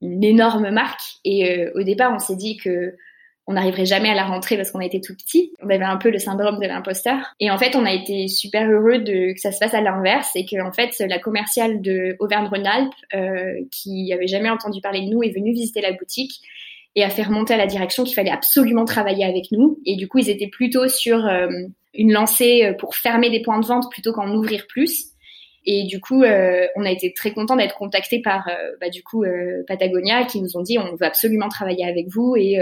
une 0.00 0.24
énorme 0.24 0.70
marque. 0.70 1.02
Et 1.24 1.58
euh, 1.58 1.70
au 1.74 1.82
départ, 1.82 2.12
on 2.14 2.18
s'est 2.18 2.36
dit 2.36 2.56
que 2.56 2.96
on 3.48 3.54
n'arriverait 3.54 3.86
jamais 3.86 4.10
à 4.10 4.14
la 4.14 4.26
rentrée 4.26 4.58
parce 4.58 4.70
qu'on 4.70 4.78
a 4.78 4.84
été 4.84 5.00
tout 5.00 5.16
petit. 5.16 5.52
On 5.62 5.70
avait 5.70 5.82
un 5.82 5.96
peu 5.96 6.10
le 6.10 6.18
syndrome 6.18 6.60
de 6.60 6.66
l'imposteur. 6.66 7.34
Et 7.40 7.50
en 7.50 7.56
fait, 7.56 7.74
on 7.76 7.86
a 7.86 7.92
été 7.92 8.28
super 8.28 8.70
heureux 8.70 8.98
de 8.98 9.32
que 9.32 9.40
ça 9.40 9.52
se 9.52 9.58
passe 9.58 9.72
à 9.72 9.80
l'inverse 9.80 10.30
et 10.34 10.44
que 10.44 10.62
en 10.62 10.70
fait, 10.70 10.90
la 11.00 11.18
commerciale 11.18 11.80
de 11.80 12.14
Auvergne-Rhône-Alpes, 12.20 12.92
euh, 13.14 13.54
qui 13.70 14.12
avait 14.12 14.26
jamais 14.26 14.50
entendu 14.50 14.82
parler 14.82 15.00
de 15.00 15.06
nous, 15.06 15.22
est 15.22 15.30
venue 15.30 15.52
visiter 15.52 15.80
la 15.80 15.92
boutique 15.92 16.42
et 16.98 17.04
a 17.04 17.10
fait 17.10 17.22
remonter 17.22 17.54
à 17.54 17.56
la 17.56 17.66
direction 17.66 18.04
qu'il 18.04 18.14
fallait 18.14 18.30
absolument 18.30 18.84
travailler 18.84 19.24
avec 19.24 19.52
nous. 19.52 19.78
Et 19.86 19.96
du 19.96 20.08
coup, 20.08 20.18
ils 20.18 20.30
étaient 20.30 20.48
plutôt 20.48 20.88
sur 20.88 21.26
euh, 21.26 21.48
une 21.94 22.12
lancée 22.12 22.74
pour 22.78 22.94
fermer 22.96 23.30
des 23.30 23.40
points 23.40 23.60
de 23.60 23.66
vente 23.66 23.90
plutôt 23.90 24.12
qu'en 24.12 24.34
ouvrir 24.34 24.66
plus. 24.68 25.12
Et 25.70 25.84
du 25.84 26.00
coup, 26.00 26.22
euh, 26.22 26.66
on 26.76 26.84
a 26.86 26.90
été 26.90 27.12
très 27.12 27.32
content 27.32 27.54
d'être 27.54 27.76
contactés 27.76 28.22
par 28.22 28.48
euh, 28.48 28.72
bah, 28.80 28.88
du 28.88 29.02
coup 29.02 29.24
euh, 29.24 29.64
Patagonia 29.66 30.24
qui 30.24 30.40
nous 30.40 30.56
ont 30.56 30.62
dit 30.62 30.78
on 30.78 30.94
veut 30.94 31.04
absolument 31.04 31.50
travailler 31.50 31.84
avec 31.84 32.08
vous 32.08 32.36
et 32.36 32.56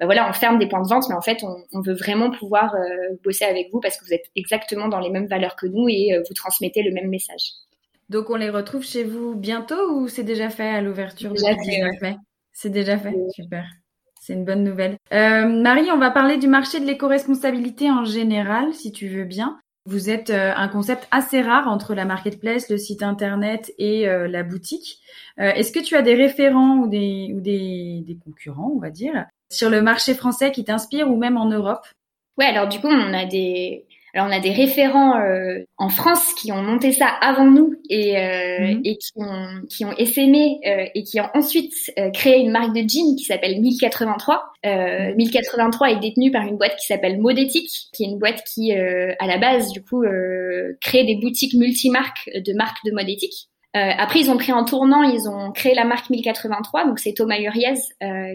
bah, 0.00 0.06
voilà 0.06 0.28
on 0.28 0.32
ferme 0.32 0.58
des 0.58 0.66
points 0.66 0.82
de 0.82 0.88
vente 0.88 1.04
mais 1.08 1.14
en 1.14 1.20
fait 1.20 1.44
on, 1.44 1.56
on 1.72 1.80
veut 1.80 1.94
vraiment 1.94 2.32
pouvoir 2.32 2.74
bosser 3.22 3.44
avec 3.44 3.68
vous 3.72 3.78
parce 3.78 3.96
que 3.96 4.04
vous 4.04 4.12
êtes 4.12 4.24
exactement 4.34 4.88
dans 4.88 4.98
les 4.98 5.10
mêmes 5.10 5.28
valeurs 5.28 5.54
que 5.54 5.68
nous 5.68 5.88
et 5.88 6.18
vous 6.26 6.34
transmettez 6.34 6.82
le 6.82 6.92
même 6.92 7.08
message. 7.08 7.52
Donc 8.08 8.28
on 8.28 8.34
les 8.34 8.50
retrouve 8.50 8.84
chez 8.84 9.04
vous 9.04 9.36
bientôt 9.36 9.92
ou 9.92 10.08
c'est 10.08 10.24
déjà 10.24 10.50
fait 10.50 10.68
à 10.68 10.80
l'ouverture 10.80 11.32
19 11.32 12.00
mai 12.02 12.16
C'est 12.52 12.70
déjà 12.70 12.98
fait, 12.98 13.14
super. 13.34 13.66
C'est 14.28 14.34
une 14.34 14.44
bonne 14.44 14.62
nouvelle. 14.62 14.98
Marie, 15.10 15.90
on 15.90 15.96
va 15.96 16.10
parler 16.10 16.36
du 16.36 16.48
marché 16.48 16.80
de 16.80 16.84
l'éco-responsabilité 16.84 17.90
en 17.90 18.04
général, 18.04 18.74
si 18.74 18.92
tu 18.92 19.08
veux 19.08 19.24
bien. 19.24 19.58
Vous 19.86 20.10
êtes 20.10 20.28
euh, 20.28 20.52
un 20.54 20.68
concept 20.68 21.08
assez 21.10 21.40
rare 21.40 21.66
entre 21.66 21.94
la 21.94 22.04
marketplace, 22.04 22.68
le 22.68 22.76
site 22.76 23.02
internet 23.02 23.72
et 23.78 24.06
euh, 24.06 24.28
la 24.28 24.42
boutique. 24.42 24.98
Euh, 25.40 25.50
est-ce 25.52 25.72
que 25.72 25.82
tu 25.82 25.96
as 25.96 26.02
des 26.02 26.14
référents 26.14 26.76
ou 26.80 26.88
des, 26.88 27.32
ou 27.34 27.40
des, 27.40 28.04
des 28.06 28.18
concurrents, 28.22 28.70
on 28.76 28.78
va 28.78 28.90
dire, 28.90 29.24
sur 29.50 29.70
le 29.70 29.80
marché 29.80 30.12
français 30.12 30.52
qui 30.52 30.62
t'inspirent 30.62 31.10
ou 31.10 31.16
même 31.16 31.38
en 31.38 31.46
Europe? 31.46 31.86
Ouais, 32.36 32.44
alors 32.44 32.68
du 32.68 32.80
coup, 32.80 32.88
on 32.88 33.14
a 33.14 33.24
des 33.24 33.86
alors 34.14 34.26
on 34.26 34.32
a 34.32 34.40
des 34.40 34.52
référents 34.52 35.18
euh, 35.18 35.58
en 35.76 35.90
France 35.90 36.32
qui 36.34 36.50
ont 36.50 36.62
monté 36.62 36.92
ça 36.92 37.06
avant 37.06 37.44
nous 37.44 37.74
et, 37.90 38.16
euh, 38.16 38.74
mhm. 38.74 38.80
et 38.84 38.96
qui 38.96 39.12
ont 39.16 39.66
qui 39.68 39.84
ont 39.84 39.92
essaimé 39.92 40.60
euh, 40.66 40.86
et 40.94 41.02
qui 41.02 41.20
ont 41.20 41.28
ensuite 41.34 41.74
créé 42.14 42.40
une 42.40 42.50
marque 42.50 42.74
de 42.74 42.88
jeans 42.88 43.16
qui 43.16 43.24
s'appelle 43.24 43.60
1083. 43.60 44.52
1083 44.64 45.90
est 45.90 46.00
détenue 46.00 46.30
par 46.30 46.46
une 46.46 46.56
boîte 46.56 46.76
qui 46.76 46.86
s'appelle 46.86 47.20
Modétique, 47.20 47.70
qui 47.92 48.04
est 48.04 48.06
une 48.06 48.18
boîte 48.18 48.42
qui 48.44 48.72
à 48.72 49.26
la 49.26 49.38
base 49.38 49.70
du 49.72 49.82
coup 49.82 50.04
crée 50.80 51.04
des 51.04 51.16
boutiques 51.16 51.54
multimarques 51.54 52.30
de 52.34 52.52
marques 52.54 52.84
de 52.84 52.92
mode 52.92 53.08
éthique. 53.08 53.48
après, 53.74 54.20
ils 54.20 54.30
ont 54.30 54.36
pris 54.36 54.52
en 54.52 54.64
tournant, 54.64 55.02
ils 55.02 55.28
ont 55.28 55.52
créé 55.52 55.74
la 55.74 55.84
marque 55.84 56.10
1083, 56.10 56.86
donc 56.86 56.98
c'est 56.98 57.12
Thomas 57.12 57.38
Uriez 57.38 57.74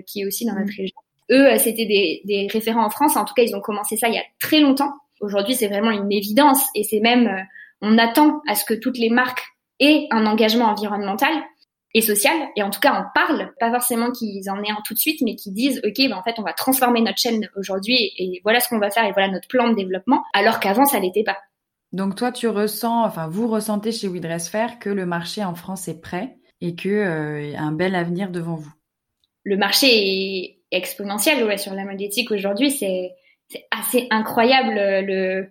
qui 0.07 0.21
est 0.21 0.25
aussi 0.25 0.45
dans 0.45 0.53
notre 0.53 0.71
mhm. 0.71 0.77
région. 0.77 0.97
Eux, 1.31 1.57
c'était 1.57 1.85
des, 1.85 2.21
des 2.25 2.47
référents 2.51 2.85
en 2.85 2.89
France. 2.89 3.15
En 3.15 3.25
tout 3.25 3.33
cas, 3.33 3.43
ils 3.43 3.55
ont 3.55 3.61
commencé 3.61 3.95
ça 3.95 4.07
il 4.07 4.15
y 4.15 4.17
a 4.17 4.23
très 4.39 4.59
longtemps. 4.59 4.91
Aujourd'hui, 5.19 5.55
c'est 5.55 5.67
vraiment 5.67 5.91
une 5.91 6.11
évidence 6.11 6.61
et 6.75 6.83
c'est 6.83 6.99
même, 6.99 7.27
euh, 7.27 7.41
on 7.81 7.97
attend 7.97 8.41
à 8.47 8.55
ce 8.55 8.65
que 8.65 8.73
toutes 8.73 8.97
les 8.97 9.09
marques 9.09 9.43
aient 9.79 10.07
un 10.11 10.25
engagement 10.25 10.65
environnemental 10.65 11.33
et 11.95 12.01
social, 12.01 12.35
et 12.55 12.63
en 12.63 12.71
tout 12.71 12.79
cas 12.79 12.93
en 12.93 13.05
parlent, 13.13 13.53
pas 13.59 13.69
forcément 13.71 14.11
qu'ils 14.11 14.49
en 14.49 14.61
aient 14.63 14.71
un 14.71 14.81
tout 14.83 14.95
de 14.95 14.99
suite, 14.99 15.21
mais 15.21 15.35
qu'ils 15.35 15.53
disent, 15.53 15.79
ok, 15.85 15.93
ben 15.97 16.13
en 16.13 16.23
fait, 16.23 16.35
on 16.39 16.41
va 16.41 16.53
transformer 16.53 17.01
notre 17.01 17.19
chaîne 17.19 17.47
aujourd'hui, 17.55 18.11
et 18.17 18.41
voilà 18.43 18.59
ce 18.59 18.67
qu'on 18.67 18.79
va 18.79 18.89
faire, 18.89 19.05
et 19.05 19.11
voilà 19.11 19.29
notre 19.29 19.47
plan 19.47 19.69
de 19.69 19.75
développement, 19.75 20.23
alors 20.33 20.59
qu'avant, 20.59 20.85
ça 20.85 20.99
n'était 20.99 21.23
pas. 21.23 21.37
Donc 21.91 22.15
toi, 22.15 22.31
tu 22.31 22.47
ressens, 22.47 23.05
enfin 23.05 23.27
vous 23.27 23.47
ressentez 23.47 23.91
chez 23.91 24.07
We 24.07 24.21
Fair 24.49 24.79
que 24.79 24.89
le 24.89 25.05
marché 25.05 25.43
en 25.43 25.53
France 25.53 25.87
est 25.87 26.01
prêt 26.01 26.35
et 26.59 26.75
que 26.75 26.89
euh, 26.89 27.49
y 27.49 27.55
a 27.55 27.61
un 27.61 27.71
bel 27.71 27.93
avenir 27.93 28.31
devant 28.31 28.55
vous? 28.55 28.73
Le 29.43 29.57
marché 29.57 29.87
est 29.91 30.61
exponentiel 30.71 31.43
ouais, 31.43 31.59
sur 31.59 31.75
la 31.75 31.85
mode 31.85 32.01
éthique 32.01 32.31
aujourd'hui, 32.31 32.71
c'est 32.71 33.11
c'est 33.53 33.67
assez 33.71 34.07
incroyable 34.09 34.77
euh, 34.77 35.01
le, 35.01 35.47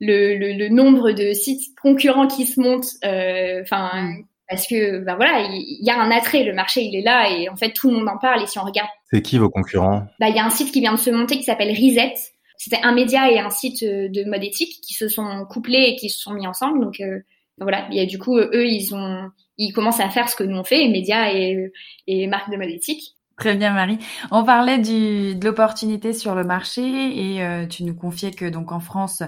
le, 0.00 0.52
le, 0.58 0.68
nombre 0.68 1.12
de 1.12 1.32
sites 1.32 1.74
concurrents 1.80 2.26
qui 2.26 2.46
se 2.46 2.60
montent. 2.60 2.90
Euh, 3.04 3.62
enfin. 3.62 3.90
Mm. 3.94 4.24
parce 4.48 4.66
que 4.66 4.98
ben 4.98 5.16
voilà, 5.16 5.46
il 5.48 5.78
y, 5.80 5.90
a 5.90 5.98
un 5.98 6.10
attrait, 6.10 6.44
le 6.44 6.52
marché 6.52 6.82
il 6.82 6.94
est 6.94 7.02
là 7.02 7.30
et 7.30 7.48
en 7.48 7.56
fait 7.56 7.72
tout 7.72 7.90
le 7.90 7.96
monde 7.96 8.08
en 8.08 8.18
parle 8.18 8.42
et 8.42 8.46
si 8.46 8.58
on 8.58 8.64
regarde. 8.64 8.90
C'est 9.10 9.22
qui 9.22 9.38
vos 9.38 9.48
concurrents? 9.48 10.06
Bah 10.20 10.28
il 10.28 10.36
y 10.36 10.38
a 10.38 10.44
un 10.44 10.50
site 10.50 10.72
qui 10.72 10.80
vient 10.80 10.92
de 10.92 10.98
se 10.98 11.10
monter 11.10 11.36
qui 11.38 11.44
s'appelle 11.44 11.70
Reset. 11.70 12.14
C'était 12.58 12.80
un 12.82 12.92
média 12.92 13.30
et 13.30 13.38
un 13.38 13.50
site 13.50 13.82
euh, 13.82 14.08
de 14.08 14.24
mode 14.24 14.44
éthique 14.44 14.80
qui 14.82 14.94
se 14.94 15.08
sont 15.08 15.46
couplés 15.50 15.88
et 15.88 15.96
qui 15.96 16.10
se 16.10 16.18
sont 16.18 16.34
mis 16.34 16.46
ensemble. 16.46 16.80
Donc 16.80 17.00
euh, 17.00 17.20
voilà, 17.58 17.88
il 17.90 17.96
y 17.96 18.00
a 18.00 18.06
du 18.06 18.18
coup 18.18 18.38
eux 18.38 18.66
ils 18.66 18.94
ont 18.94 19.30
ils 19.56 19.72
commencent 19.72 20.00
à 20.00 20.10
faire 20.10 20.28
ce 20.28 20.36
que 20.36 20.44
nous 20.44 20.56
on 20.56 20.64
fait, 20.64 20.88
médias 20.88 21.32
et, 21.32 21.72
et 22.06 22.26
marques 22.26 22.50
de 22.50 22.56
mode 22.56 22.70
éthique. 22.70 23.16
Très 23.38 23.56
bien, 23.56 23.72
Marie. 23.72 23.98
On 24.30 24.44
parlait 24.44 24.78
du, 24.78 25.34
de 25.34 25.44
l'opportunité 25.44 26.12
sur 26.12 26.34
le 26.34 26.44
marché 26.44 26.82
et 26.82 27.42
euh, 27.42 27.66
tu 27.66 27.82
nous 27.84 27.94
confiais 27.94 28.30
que 28.30 28.44
donc 28.44 28.72
en 28.72 28.80
France, 28.80 29.22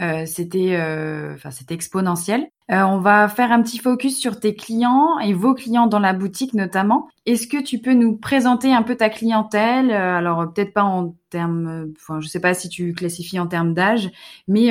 euh, 0.00 0.26
c'était, 0.26 0.76
euh, 0.76 1.34
enfin, 1.34 1.50
c'était 1.50 1.74
exponentiel. 1.74 2.46
on 2.68 2.98
va 2.98 3.28
faire 3.28 3.52
un 3.52 3.62
petit 3.62 3.78
focus 3.78 4.18
sur 4.18 4.40
tes 4.40 4.54
clients 4.54 5.18
et 5.20 5.32
vos 5.32 5.54
clients 5.54 5.86
dans 5.86 5.98
la 5.98 6.12
boutique 6.12 6.52
notamment. 6.52 7.08
Est-ce 7.24 7.46
que 7.46 7.62
tu 7.62 7.78
peux 7.78 7.94
nous 7.94 8.16
présenter 8.16 8.72
un 8.74 8.82
peu 8.82 8.94
ta 8.94 9.08
clientèle? 9.08 9.90
Alors 9.90 10.52
peut-être 10.52 10.74
pas 10.74 10.84
en 10.84 11.16
termes, 11.30 11.92
enfin, 11.96 12.20
je 12.20 12.28
sais 12.28 12.40
pas 12.40 12.54
si 12.54 12.68
tu 12.68 12.92
classifies 12.92 13.40
en 13.40 13.46
termes 13.46 13.72
d'âge, 13.72 14.10
mais 14.48 14.70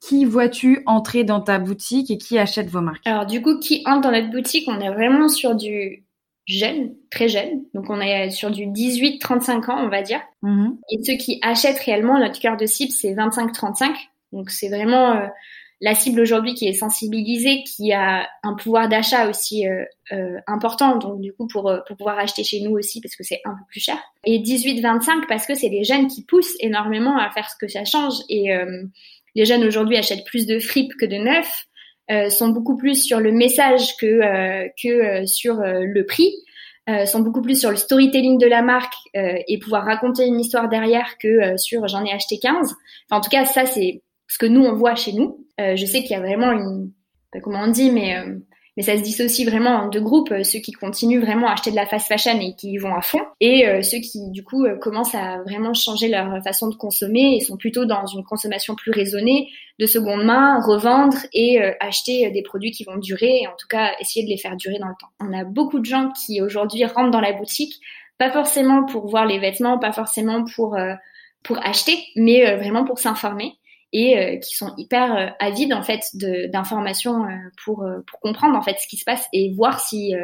qui 0.00 0.24
vois-tu 0.26 0.82
entrer 0.86 1.24
dans 1.24 1.40
ta 1.40 1.58
boutique 1.58 2.10
et 2.10 2.18
qui 2.18 2.38
achète 2.38 2.68
vos 2.68 2.82
marques? 2.82 3.06
Alors 3.06 3.26
du 3.26 3.40
coup, 3.40 3.58
qui 3.58 3.82
entre 3.86 4.02
dans 4.02 4.12
notre 4.12 4.30
boutique? 4.30 4.68
On 4.68 4.78
est 4.80 4.92
vraiment 4.92 5.28
sur 5.28 5.54
du 5.54 6.04
jeunes, 6.46 6.94
très 7.10 7.28
jeunes. 7.28 7.64
Donc 7.74 7.88
on 7.88 8.00
est 8.00 8.30
sur 8.30 8.50
du 8.50 8.66
18-35 8.66 9.70
ans, 9.70 9.84
on 9.84 9.88
va 9.88 10.02
dire. 10.02 10.20
Mm-hmm. 10.42 10.76
Et 10.90 11.02
ceux 11.04 11.16
qui 11.16 11.38
achètent 11.42 11.80
réellement, 11.80 12.18
notre 12.18 12.40
cœur 12.40 12.56
de 12.56 12.66
cible, 12.66 12.92
c'est 12.92 13.14
25-35. 13.14 13.94
Donc 14.32 14.50
c'est 14.50 14.68
vraiment 14.68 15.12
euh, 15.12 15.26
la 15.80 15.94
cible 15.94 16.20
aujourd'hui 16.20 16.54
qui 16.54 16.66
est 16.66 16.72
sensibilisée, 16.72 17.62
qui 17.64 17.92
a 17.92 18.28
un 18.42 18.54
pouvoir 18.54 18.88
d'achat 18.88 19.28
aussi 19.28 19.68
euh, 19.68 19.84
euh, 20.12 20.38
important. 20.46 20.96
Donc 20.96 21.20
du 21.20 21.32
coup 21.32 21.46
pour, 21.46 21.72
pour 21.86 21.96
pouvoir 21.96 22.18
acheter 22.18 22.42
chez 22.44 22.60
nous 22.60 22.72
aussi 22.72 23.00
parce 23.00 23.14
que 23.14 23.22
c'est 23.22 23.40
un 23.44 23.52
peu 23.52 23.64
plus 23.68 23.80
cher. 23.80 23.98
Et 24.24 24.38
18-25 24.40 25.26
parce 25.28 25.46
que 25.46 25.54
c'est 25.54 25.68
les 25.68 25.84
jeunes 25.84 26.08
qui 26.08 26.24
poussent 26.24 26.56
énormément 26.60 27.18
à 27.18 27.30
faire 27.30 27.48
ce 27.48 27.56
que 27.60 27.68
ça 27.68 27.84
change. 27.84 28.14
Et 28.28 28.50
les 29.34 29.44
jeunes 29.44 29.64
aujourd'hui 29.64 29.96
achètent 29.96 30.24
plus 30.24 30.46
de 30.46 30.58
fripes 30.58 30.94
que 30.98 31.06
de 31.06 31.16
neufs. 31.16 31.66
Euh, 32.10 32.30
sont 32.30 32.48
beaucoup 32.48 32.76
plus 32.76 33.04
sur 33.04 33.20
le 33.20 33.30
message 33.30 33.96
que, 33.96 34.06
euh, 34.06 34.68
que 34.82 34.88
euh, 34.88 35.26
sur 35.26 35.56
le 35.62 36.02
prix. 36.04 36.32
sont 37.06 37.20
beaucoup 37.20 37.42
plus 37.42 37.58
sur 37.58 37.70
le 37.70 37.76
storytelling 37.76 38.38
de 38.38 38.46
la 38.46 38.60
marque 38.60 38.94
et 39.14 39.58
pouvoir 39.60 39.84
raconter 39.84 40.26
une 40.26 40.40
histoire 40.40 40.68
derrière 40.68 41.16
que 41.18 41.56
sur 41.56 41.86
j'en 41.86 42.04
ai 42.04 42.12
acheté 42.12 42.40
15. 42.40 42.74
Enfin, 43.08 43.18
en 43.18 43.20
tout 43.20 43.30
cas, 43.30 43.44
ça 43.44 43.66
c'est 43.66 44.02
ce 44.26 44.36
que 44.36 44.46
nous 44.46 44.64
on 44.64 44.74
voit 44.74 44.96
chez 44.96 45.12
nous. 45.12 45.46
je 45.58 45.86
sais 45.86 46.00
qu'il 46.00 46.10
y 46.10 46.14
a 46.16 46.20
vraiment 46.20 46.50
une, 46.50 46.90
pas 47.32 47.38
comment 47.38 47.60
on 47.60 47.70
dit, 47.70 47.92
mais 47.92 48.16
mais 48.76 48.82
ça 48.82 48.96
se 48.96 49.02
dissocie 49.02 49.46
vraiment 49.46 49.70
en 49.70 49.88
deux 49.88 50.00
groupes, 50.00 50.32
euh, 50.32 50.44
ceux 50.44 50.60
qui 50.60 50.72
continuent 50.72 51.20
vraiment 51.20 51.48
à 51.48 51.52
acheter 51.52 51.70
de 51.70 51.76
la 51.76 51.86
fast 51.86 52.08
fashion 52.08 52.38
et 52.40 52.54
qui 52.54 52.72
y 52.72 52.78
vont 52.78 52.94
à 52.94 53.02
fond, 53.02 53.20
et 53.40 53.66
euh, 53.66 53.82
ceux 53.82 53.98
qui 53.98 54.30
du 54.30 54.42
coup 54.42 54.64
euh, 54.64 54.76
commencent 54.76 55.14
à 55.14 55.42
vraiment 55.42 55.74
changer 55.74 56.08
leur 56.08 56.42
façon 56.42 56.68
de 56.68 56.74
consommer 56.74 57.36
et 57.36 57.40
sont 57.40 57.56
plutôt 57.56 57.84
dans 57.84 58.06
une 58.06 58.24
consommation 58.24 58.74
plus 58.74 58.90
raisonnée, 58.90 59.50
de 59.78 59.86
seconde 59.86 60.24
main, 60.24 60.60
revendre 60.62 61.16
et 61.32 61.60
acheter 61.80 62.30
des 62.30 62.42
produits 62.42 62.70
qui 62.70 62.84
vont 62.84 62.96
durer, 62.96 63.40
et 63.42 63.48
en 63.48 63.56
tout 63.58 63.66
cas 63.68 63.92
essayer 64.00 64.24
de 64.24 64.30
les 64.30 64.36
faire 64.36 64.56
durer 64.56 64.78
dans 64.78 64.86
le 64.86 64.94
temps. 65.00 65.08
On 65.18 65.32
a 65.32 65.44
beaucoup 65.44 65.80
de 65.80 65.84
gens 65.84 66.10
qui 66.10 66.40
aujourd'hui 66.40 66.84
rentrent 66.84 67.10
dans 67.10 67.20
la 67.20 67.32
boutique, 67.32 67.80
pas 68.18 68.30
forcément 68.30 68.84
pour 68.84 69.08
voir 69.08 69.26
les 69.26 69.38
vêtements, 69.38 69.78
pas 69.78 69.92
forcément 69.92 70.44
pour 70.54 70.76
pour 71.42 71.58
acheter, 71.66 71.98
mais 72.14 72.54
vraiment 72.56 72.84
pour 72.84 73.00
s'informer 73.00 73.54
et 73.92 74.18
euh, 74.18 74.36
qui 74.38 74.54
sont 74.54 74.74
hyper 74.76 75.16
euh, 75.16 75.26
avides 75.38 75.72
en 75.72 75.82
fait 75.82 76.00
d'informations 76.14 77.24
euh, 77.24 77.36
pour 77.64 77.86
pour 78.06 78.20
comprendre 78.20 78.56
en 78.56 78.62
fait 78.62 78.76
ce 78.78 78.86
qui 78.86 78.96
se 78.96 79.04
passe 79.04 79.26
et 79.32 79.52
voir 79.54 79.80
si 79.80 80.14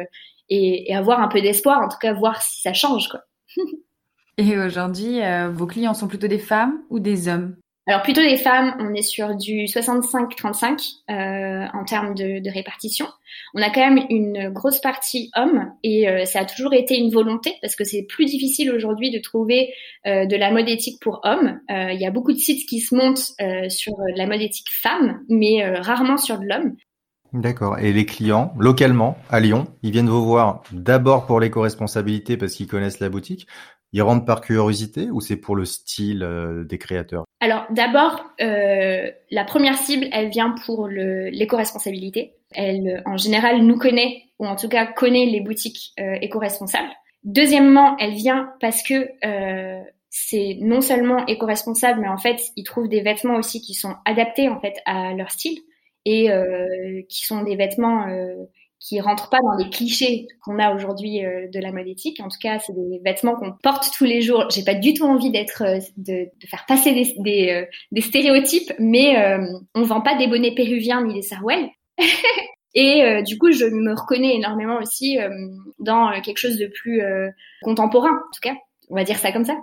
et, 0.49 0.95
avoir 0.95 1.21
un 1.21 1.27
peu 1.27 1.41
d'espoir 1.41 1.81
en 1.81 1.87
tout 1.87 1.97
cas 1.99 2.13
voir 2.13 2.41
si 2.41 2.61
ça 2.61 2.73
change 2.73 3.07
quoi. 3.09 3.21
et 4.37 4.57
aujourd'hui 4.57 5.19
vos 5.51 5.67
clients 5.67 5.93
sont 5.93 6.07
plutôt 6.07 6.27
des 6.27 6.39
femmes 6.39 6.81
ou 6.89 6.99
des 6.99 7.27
hommes? 7.27 7.55
Alors 7.89 8.03
plutôt 8.03 8.21
les 8.21 8.37
femmes, 8.37 8.75
on 8.79 8.93
est 8.93 9.01
sur 9.01 9.35
du 9.35 9.65
65-35 9.65 10.97
euh, 11.09 11.65
en 11.73 11.83
termes 11.85 12.13
de, 12.13 12.47
répartition. 12.47 13.07
On 13.55 13.63
a 13.63 13.71
quand 13.71 13.79
même 13.79 14.05
une 14.11 14.49
grosse 14.51 14.79
partie 14.79 15.31
hommes 15.35 15.71
et 15.81 16.07
euh, 16.07 16.25
ça 16.25 16.41
a 16.41 16.45
toujours 16.45 16.75
été 16.75 16.99
une 16.99 17.09
volonté 17.09 17.55
parce 17.63 17.75
que 17.75 17.83
c'est 17.83 18.03
plus 18.03 18.25
difficile 18.25 18.71
aujourd'hui 18.71 19.09
de 19.09 19.17
trouver 19.17 19.73
euh, 20.05 20.27
de 20.27 20.35
la 20.35 20.51
mode 20.51 20.69
éthique 20.69 21.01
pour 21.01 21.21
hommes. 21.23 21.59
Il 21.67 21.99
y 21.99 22.05
a 22.05 22.11
beaucoup 22.11 22.31
de 22.31 22.37
sites 22.37 22.69
qui 22.69 22.79
se 22.79 22.93
montent 22.93 23.33
sur 23.71 23.93
la 24.15 24.27
mode 24.27 24.41
éthique 24.41 24.69
femme, 24.71 25.21
mais 25.27 25.67
rarement 25.79 26.17
sur 26.17 26.37
de 26.37 26.45
l'homme. 26.45 26.75
D'accord. 27.33 27.79
Et 27.79 27.91
les 27.91 28.05
clients, 28.05 28.53
localement, 28.59 29.17
à 29.31 29.39
Lyon, 29.39 29.65
ils 29.81 29.91
viennent 29.91 30.09
vous 30.09 30.25
voir 30.25 30.61
d'abord 30.71 31.25
pour 31.25 31.39
l'éco-responsabilité 31.39 32.37
parce 32.37 32.53
qu'ils 32.53 32.67
connaissent 32.67 32.99
la 32.99 33.09
boutique, 33.09 33.47
ils 33.91 34.01
rentrent 34.01 34.25
par 34.25 34.41
curiosité 34.41 35.09
ou 35.09 35.21
c'est 35.21 35.37
pour 35.37 35.55
le 35.55 35.65
style 35.65 36.23
euh, 36.23 36.63
des 36.63 36.77
créateurs? 36.77 37.25
Alors 37.39 37.65
d'abord, 37.69 38.23
euh, 38.41 39.09
la 39.31 39.43
première 39.45 39.77
cible, 39.77 40.07
elle 40.11 40.29
vient 40.29 40.55
pour 40.65 40.87
l'éco-responsabilité. 40.87 42.35
Elle, 42.51 43.01
en 43.05 43.17
général, 43.17 43.61
nous 43.61 43.77
connaît, 43.77 44.23
ou 44.39 44.47
en 44.47 44.55
tout 44.55 44.69
cas 44.69 44.85
connaît 44.85 45.25
les 45.25 45.41
boutiques 45.41 45.93
euh, 45.99 46.17
éco-responsables. 46.21 46.89
Deuxièmement, 47.23 47.97
elle 47.97 48.13
vient 48.13 48.53
parce 48.59 48.81
que 48.81 49.09
euh, 49.25 49.81
c'est 50.09 50.57
non 50.61 50.81
seulement 50.81 51.25
éco-responsable, 51.27 52.01
mais 52.01 52.07
en 52.07 52.17
fait, 52.17 52.39
ils 52.55 52.63
trouvent 52.63 52.89
des 52.89 53.01
vêtements 53.01 53.35
aussi 53.35 53.61
qui 53.61 53.73
sont 53.73 53.95
adaptés 54.05 54.49
en 54.49 54.59
fait 54.59 54.75
à 54.85 55.13
leur 55.13 55.29
style 55.29 55.59
et 56.05 56.31
euh, 56.31 57.01
qui 57.09 57.25
sont 57.25 57.43
des 57.43 57.55
vêtements 57.55 58.07
euh, 58.07 58.45
qui 58.79 59.01
rentrent 59.01 59.29
pas 59.29 59.39
dans 59.43 59.55
les 59.57 59.69
clichés 59.69 60.27
qu'on 60.43 60.57
a 60.57 60.73
aujourd'hui 60.73 61.25
euh, 61.25 61.47
de 61.47 61.59
la 61.59 61.71
mode 61.71 61.87
éthique. 61.87 62.19
En 62.21 62.29
tout 62.29 62.37
cas, 62.41 62.59
c'est 62.59 62.73
des 62.73 62.99
vêtements 63.03 63.35
qu'on 63.35 63.51
porte 63.61 63.91
tous 63.95 64.05
les 64.05 64.21
jours. 64.21 64.45
J'ai 64.49 64.63
pas 64.63 64.73
du 64.73 64.93
tout 64.93 65.05
envie 65.05 65.31
d'être 65.31 65.63
euh, 65.63 65.79
de, 65.97 66.29
de, 66.41 66.47
faire 66.47 66.65
passer 66.65 66.93
des, 66.93 67.13
des, 67.17 67.51
euh, 67.51 67.65
des 67.91 68.01
stéréotypes, 68.01 68.71
mais 68.79 69.15
on 69.75 69.83
vend 69.83 70.01
pas 70.01 70.15
des 70.15 70.27
bonnets 70.27 70.55
péruviens 70.55 71.03
ni 71.03 71.13
des 71.13 71.21
sarouels. 71.21 71.69
Et 72.75 73.23
du 73.23 73.37
coup, 73.39 73.51
je 73.51 73.65
me 73.65 73.99
reconnais 73.99 74.35
énormément 74.35 74.77
aussi 74.77 75.17
dans 75.79 76.11
quelque 76.21 76.37
chose 76.37 76.57
de 76.57 76.67
plus 76.67 77.01
contemporain, 77.63 78.11
en 78.11 78.31
tout 78.33 78.41
cas. 78.41 78.53
On 78.89 78.95
va 78.95 79.03
dire 79.03 79.17
ça 79.17 79.31
comme 79.31 79.43
ça. 79.43 79.55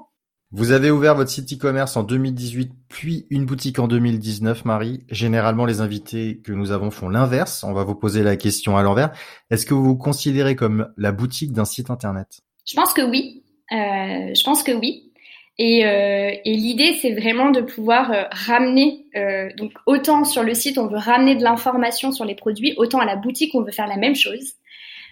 Vous 0.59 0.73
avez 0.73 0.91
ouvert 0.91 1.15
votre 1.15 1.29
site 1.29 1.53
e-commerce 1.53 1.99
en 1.99 2.03
2018, 2.03 2.73
puis 2.89 3.27
une 3.29 3.45
boutique 3.45 3.79
en 3.79 3.89
2019, 3.89 4.65
Marie. 4.65 5.05
Généralement, 5.11 5.67
les 5.67 5.83
invités 5.83 6.41
que 6.43 6.51
nous 6.51 6.71
avons 6.71 6.91
font 6.91 7.11
l'inverse. 7.11 7.63
On 7.63 7.75
va 7.75 7.85
vous 7.85 7.95
poser 7.95 8.23
la 8.23 8.37
question 8.37 8.79
à 8.79 8.83
l'envers. 8.83 9.13
Est-ce 9.51 9.67
que 9.67 9.75
vous 9.75 9.85
vous 9.85 9.99
considérez 9.99 10.57
comme 10.57 10.91
la 10.97 11.13
boutique 11.13 11.53
d'un 11.53 11.67
site 11.67 11.91
internet? 11.91 12.41
Je 12.67 12.75
pense 12.75 12.95
que 12.95 13.03
oui. 13.03 13.45
Euh, 13.71 14.33
je 14.35 14.43
pense 14.45 14.63
que 14.63 14.73
oui. 14.73 15.13
Et, 15.59 15.85
euh, 15.85 16.31
et 16.43 16.55
l'idée, 16.55 16.95
c'est 17.03 17.13
vraiment 17.13 17.51
de 17.51 17.61
pouvoir 17.61 18.11
euh, 18.13 18.23
ramener, 18.31 19.05
euh, 19.15 19.51
donc 19.59 19.73
autant 19.85 20.25
sur 20.25 20.43
le 20.43 20.55
site, 20.55 20.79
on 20.79 20.87
veut 20.87 20.97
ramener 20.97 21.35
de 21.35 21.43
l'information 21.43 22.13
sur 22.13 22.25
les 22.25 22.35
produits, 22.35 22.73
autant 22.79 23.01
à 23.01 23.05
la 23.05 23.17
boutique, 23.17 23.55
on 23.55 23.61
veut 23.61 23.73
faire 23.73 23.89
la 23.89 23.99
même 23.99 24.17
chose. 24.17 24.55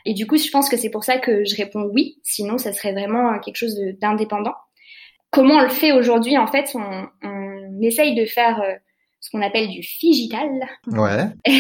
Et 0.07 0.15
du 0.15 0.27
coup, 0.27 0.39
je 0.39 0.49
pense 0.49 0.71
que 0.71 0.79
c'est 0.79 0.91
pour 0.91 1.05
ça 1.05 1.19
que 1.19 1.45
je 1.45 1.55
réponds 1.55 1.91
oui. 1.93 2.17
Sinon, 2.23 2.57
ça 2.57 2.73
serait 2.73 2.93
vraiment 2.93 3.39
quelque 3.41 3.57
chose 3.57 3.79
d'indépendant 4.01 4.55
comment 5.35 5.57
on 5.57 5.63
le 5.63 5.69
fait 5.69 5.93
aujourd'hui 5.93 6.39
En 6.39 6.47
fait, 6.47 6.71
on, 6.75 7.07
on, 7.23 7.83
essaye 7.83 8.15
de 8.15 8.25
faire 8.25 8.63
euh, 8.63 8.73
ce 9.21 9.31
qu'on 9.31 9.43
appelle 9.43 9.69
du 9.69 9.81
digital. 10.01 10.49
Ouais. 10.87 11.27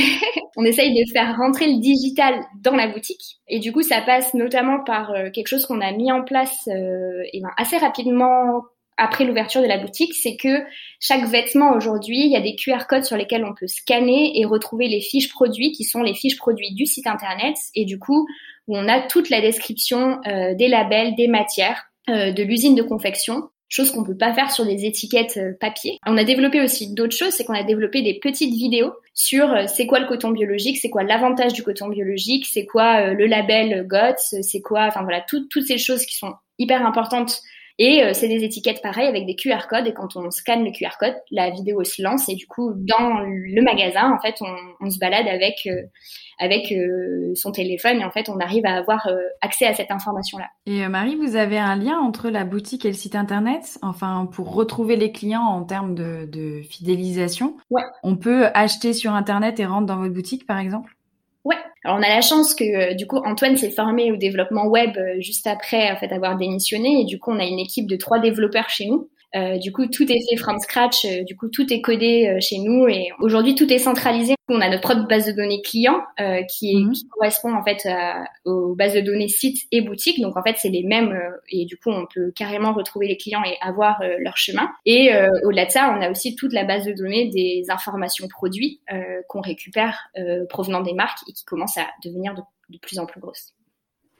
on 0.56 0.64
essaye 0.64 0.94
de 0.94 1.10
faire 1.12 1.36
rentrer 1.36 1.66
le 1.66 1.80
digital 1.80 2.40
dans 2.62 2.76
la 2.76 2.88
boutique. 2.88 3.40
Et 3.48 3.58
du 3.58 3.72
coup, 3.72 3.82
ça 3.82 4.00
passe 4.00 4.32
notamment 4.32 4.82
par 4.84 5.10
euh, 5.10 5.30
quelque 5.30 5.48
chose 5.48 5.66
qu'on 5.66 5.80
a 5.80 5.92
mis 5.92 6.10
en 6.10 6.22
place 6.22 6.68
euh, 6.68 7.22
et 7.32 7.40
ben, 7.40 7.50
assez 7.58 7.76
rapidement 7.76 8.62
après 8.96 9.24
l'ouverture 9.24 9.60
de 9.60 9.66
la 9.66 9.78
boutique, 9.78 10.14
c'est 10.14 10.36
que 10.36 10.62
chaque 11.00 11.24
vêtement 11.24 11.72
aujourd'hui, 11.72 12.20
il 12.20 12.30
y 12.30 12.36
a 12.36 12.40
des 12.40 12.54
QR 12.54 12.86
codes 12.88 13.04
sur 13.04 13.16
lesquels 13.16 13.44
on 13.44 13.54
peut 13.54 13.66
scanner 13.66 14.38
et 14.38 14.44
retrouver 14.44 14.88
les 14.88 15.00
fiches 15.00 15.32
produits 15.32 15.72
qui 15.72 15.84
sont 15.84 16.02
les 16.02 16.14
fiches 16.14 16.36
produits 16.36 16.74
du 16.74 16.86
site 16.86 17.06
internet. 17.06 17.56
Et 17.74 17.84
du 17.84 17.98
coup, 17.98 18.26
on 18.68 18.88
a 18.88 19.00
toute 19.00 19.30
la 19.30 19.40
description 19.40 20.20
euh, 20.26 20.54
des 20.54 20.68
labels, 20.68 21.16
des 21.16 21.28
matières, 21.28 21.84
euh, 22.08 22.32
de 22.32 22.42
l'usine 22.42 22.74
de 22.74 22.82
confection 22.82 23.48
chose 23.74 23.90
qu'on 23.90 24.04
peut 24.04 24.16
pas 24.16 24.32
faire 24.32 24.50
sur 24.50 24.64
des 24.64 24.84
étiquettes 24.84 25.36
euh, 25.36 25.52
papier. 25.58 25.98
On 26.06 26.16
a 26.16 26.24
développé 26.24 26.60
aussi 26.60 26.94
d'autres 26.94 27.16
choses, 27.16 27.32
c'est 27.32 27.44
qu'on 27.44 27.54
a 27.54 27.64
développé 27.64 28.02
des 28.02 28.14
petites 28.14 28.54
vidéos 28.54 28.92
sur 29.14 29.50
euh, 29.50 29.64
c'est 29.66 29.86
quoi 29.86 29.98
le 29.98 30.06
coton 30.06 30.30
biologique, 30.30 30.78
c'est 30.78 30.90
quoi 30.90 31.02
l'avantage 31.02 31.52
du 31.52 31.62
coton 31.62 31.88
biologique, 31.88 32.46
c'est 32.46 32.66
quoi 32.66 33.00
euh, 33.00 33.14
le 33.14 33.26
label 33.26 33.86
GOTS, 33.86 34.42
c'est 34.42 34.60
quoi, 34.60 34.86
enfin 34.86 35.02
voilà, 35.02 35.20
toutes 35.22 35.62
ces 35.66 35.78
choses 35.78 36.06
qui 36.06 36.16
sont 36.16 36.34
hyper 36.58 36.86
importantes 36.86 37.42
et 37.78 38.02
c'est 38.12 38.28
des 38.28 38.44
étiquettes 38.44 38.82
pareilles 38.82 39.08
avec 39.08 39.26
des 39.26 39.36
QR 39.36 39.66
codes. 39.68 39.86
Et 39.86 39.94
quand 39.94 40.16
on 40.16 40.30
scanne 40.30 40.64
le 40.64 40.70
QR 40.70 40.96
code, 40.98 41.14
la 41.30 41.50
vidéo 41.50 41.82
se 41.84 42.02
lance. 42.02 42.28
Et 42.28 42.34
du 42.34 42.46
coup, 42.46 42.72
dans 42.74 43.20
le 43.20 43.62
magasin, 43.62 44.12
en 44.12 44.20
fait, 44.20 44.36
on, 44.40 44.54
on 44.80 44.90
se 44.90 44.98
balade 44.98 45.26
avec 45.26 45.66
avec 46.38 46.72
euh, 46.72 47.32
son 47.34 47.52
téléphone 47.52 48.00
et 48.00 48.04
en 48.04 48.10
fait 48.10 48.28
on 48.28 48.38
arrive 48.38 48.66
à 48.66 48.74
avoir 48.74 49.06
euh, 49.06 49.16
accès 49.40 49.66
à 49.66 49.74
cette 49.74 49.90
information 49.90 50.38
là. 50.38 50.46
Et 50.66 50.84
euh, 50.84 50.88
Marie, 50.88 51.16
vous 51.16 51.36
avez 51.36 51.58
un 51.58 51.76
lien 51.76 51.98
entre 51.98 52.30
la 52.30 52.44
boutique 52.44 52.84
et 52.84 52.88
le 52.88 52.94
site 52.94 53.14
internet, 53.14 53.78
enfin 53.82 54.28
pour 54.30 54.54
retrouver 54.54 54.96
les 54.96 55.12
clients 55.12 55.42
en 55.42 55.64
termes 55.64 55.94
de, 55.94 56.26
de 56.26 56.62
fidélisation? 56.62 57.56
Ouais. 57.70 57.82
On 58.02 58.16
peut 58.16 58.46
acheter 58.54 58.92
sur 58.92 59.12
internet 59.12 59.60
et 59.60 59.66
rentrer 59.66 59.86
dans 59.86 59.98
votre 59.98 60.14
boutique 60.14 60.46
par 60.46 60.58
exemple? 60.58 60.96
Ouais. 61.44 61.56
Alors 61.84 61.98
on 61.98 62.02
a 62.02 62.08
la 62.08 62.22
chance 62.22 62.54
que 62.54 62.94
du 62.94 63.06
coup 63.06 63.18
Antoine 63.18 63.56
s'est 63.56 63.70
formé 63.70 64.10
au 64.10 64.16
développement 64.16 64.66
web 64.66 64.96
juste 65.18 65.46
après 65.46 65.90
en 65.90 65.96
fait 65.96 66.12
avoir 66.12 66.36
démissionné 66.36 67.02
et 67.02 67.04
du 67.04 67.18
coup 67.18 67.30
on 67.32 67.38
a 67.38 67.44
une 67.44 67.58
équipe 67.58 67.86
de 67.86 67.96
trois 67.96 68.18
développeurs 68.18 68.70
chez 68.70 68.86
nous 68.86 69.10
euh, 69.34 69.58
du 69.58 69.72
coup, 69.72 69.86
tout 69.86 70.04
est 70.04 70.20
fait 70.28 70.36
from 70.36 70.58
scratch. 70.58 71.04
Euh, 71.04 71.24
du 71.24 71.36
coup, 71.36 71.48
tout 71.48 71.72
est 71.72 71.80
codé 71.80 72.28
euh, 72.28 72.38
chez 72.40 72.58
nous 72.58 72.86
et 72.86 73.08
aujourd'hui, 73.18 73.54
tout 73.54 73.70
est 73.72 73.78
centralisé. 73.78 74.34
On 74.48 74.60
a 74.60 74.68
notre 74.68 74.82
propre 74.82 75.08
base 75.08 75.26
de 75.26 75.32
données 75.32 75.62
client 75.62 76.02
qui, 76.50 76.72
est, 76.72 76.78
mhm. 76.78 76.92
qui, 76.92 77.08
correspond 77.08 77.54
en 77.54 77.64
fait 77.64 77.88
aux 78.44 78.74
bases 78.74 78.92
de 78.92 79.00
données 79.00 79.28
sites 79.28 79.66
et 79.72 79.80
boutiques. 79.80 80.20
Donc 80.20 80.36
en 80.36 80.42
fait, 80.42 80.56
c'est 80.58 80.68
les 80.68 80.82
mêmes 80.82 81.18
et 81.48 81.64
du 81.64 81.78
coup, 81.78 81.90
on 81.90 82.06
peut 82.14 82.30
carrément 82.36 82.74
retrouver 82.74 83.08
les 83.08 83.16
clients 83.16 83.42
et 83.42 83.56
avoir 83.62 84.02
leur 84.18 84.36
chemin. 84.36 84.68
Et 84.84 85.10
au-delà 85.44 85.64
de 85.64 85.70
ça, 85.70 85.96
on 85.96 86.02
a 86.02 86.10
aussi 86.10 86.36
toute 86.36 86.52
la 86.52 86.64
base 86.64 86.84
de 86.84 86.92
données 86.92 87.30
des 87.30 87.64
informations 87.70 88.28
produits 88.28 88.82
qu'on 89.28 89.40
récupère 89.40 90.10
provenant 90.50 90.82
des 90.82 90.92
marques 90.92 91.20
et 91.26 91.32
qui 91.32 91.46
commencent 91.46 91.78
à 91.78 91.86
devenir 92.04 92.34
de 92.34 92.78
plus 92.78 92.98
en 92.98 93.06
plus 93.06 93.20
grosses. 93.20 93.54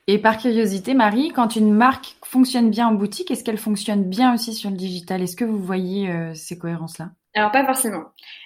Et 0.06 0.18
par 0.18 0.38
curiosité, 0.38 0.94
Marie, 0.94 1.30
quand 1.30 1.56
une 1.56 1.72
marque 1.72 2.16
fonctionne 2.24 2.70
bien 2.70 2.88
en 2.88 2.94
boutique, 2.94 3.30
est-ce 3.30 3.42
qu'elle 3.42 3.58
fonctionne 3.58 4.04
bien 4.04 4.34
aussi 4.34 4.52
sur 4.52 4.70
le 4.70 4.76
digital? 4.76 5.22
Est-ce 5.22 5.36
que 5.36 5.44
vous 5.44 5.58
voyez 5.58 6.10
euh, 6.10 6.34
ces 6.34 6.58
cohérences-là? 6.58 7.10
Alors 7.34 7.50
pas 7.50 7.64
forcément. 7.64 8.04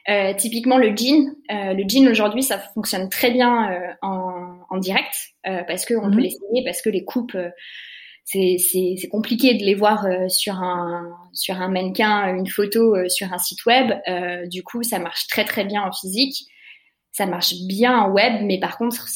Euh, 0.09 0.33
typiquement 0.35 0.79
le 0.79 0.97
jean, 0.97 1.35
euh, 1.51 1.75
le 1.75 1.85
jean 1.87 2.09
aujourd'hui 2.09 2.43
ça 2.43 2.59
fonctionne 2.59 3.11
très 3.11 3.31
bien 3.31 3.71
euh, 3.71 3.93
en, 4.01 4.61
en, 4.71 4.79
direct 4.79 5.15
euh, 5.47 5.63
parce 5.69 5.85
que 5.85 5.93
on 5.93 6.11
peut 6.11 6.17
mhm. 6.17 6.21
l'essayer, 6.21 6.65
parce 6.65 6.81
que 6.81 6.89
les 6.89 7.05
coupes 7.05 7.37
c'est 8.25 9.09
compliqué 9.11 9.55
de 9.55 9.65
les 9.65 9.75
voir 9.75 10.07
sur 10.29 10.55
un 10.55 11.11
sur 11.33 11.61
un 11.61 11.69
mannequin, 11.69 12.35
une 12.35 12.47
photo 12.47 13.09
sur 13.09 13.33
un 13.33 13.39
site 13.39 13.65
web. 13.65 13.93
du 14.51 14.63
coup 14.63 14.83
ça 14.83 14.99
marche 14.99 15.29
très 15.29 15.47
très 15.47 15.65
bien 15.65 15.83
en 15.83 15.93
physique, 15.93 16.47
ça 17.11 17.25
marche 17.25 17.55
bien 17.67 17.99
en 17.99 18.11
web, 18.11 18.43
mais 18.43 18.61
par 18.61 18.77
contre 18.77 19.07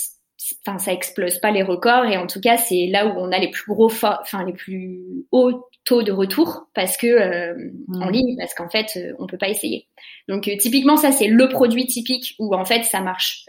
enfin 0.67 0.79
ça 0.79 0.93
explose 0.93 1.39
pas 1.39 1.51
les 1.51 1.63
records 1.63 2.07
et 2.07 2.17
en 2.17 2.27
tout 2.27 2.41
cas 2.41 2.57
c'est 2.57 2.87
là 2.87 3.07
où 3.07 3.13
on 3.17 3.33
a 3.33 3.39
les 3.39 3.51
plus 3.51 3.73
gros 3.73 3.91
enfin 3.91 4.45
les 4.45 4.53
plus 4.53 5.03
hauts 5.31 5.65
taux 5.85 6.03
de 6.03 6.13
retour 6.13 6.69
parce 6.75 6.97
que 6.97 7.07
euh, 7.07 7.71
en 7.95 8.09
ligne 8.09 8.37
parce 8.39 8.55
qu'en 8.55 8.69
fait 8.69 8.93
euh, 8.97 9.13
on 9.19 9.27
peut 9.27 9.39
pas 9.39 9.49
essayer. 9.49 9.89
Donc 10.29 10.49
euh, 10.49 10.57
typiquement 10.57 10.97
ça 10.97 11.13
c'est 11.13 11.27
le 11.27 11.49
produit 11.49 11.87
typique 11.87 12.35
où 12.39 12.55
en 12.55 12.65
fait 12.65 12.85
ça 12.85 13.01
marche 13.01 13.45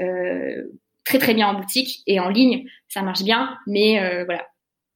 très 1.05 1.19
très 1.19 1.33
bien 1.33 1.47
en 1.47 1.59
boutique 1.59 2.01
et 2.07 2.19
en 2.19 2.29
ligne 2.29 2.65
ça 2.87 3.01
marche 3.01 3.23
bien 3.23 3.57
mais 3.67 4.25
voilà. 4.25 4.45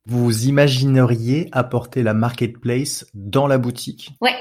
Vous 0.05 0.45
imagineriez 0.45 1.49
apporter 1.51 2.01
la 2.01 2.13
marketplace 2.13 3.05
dans 3.13 3.45
la 3.45 3.57
boutique? 3.57 4.11
Ouais. 4.21 4.35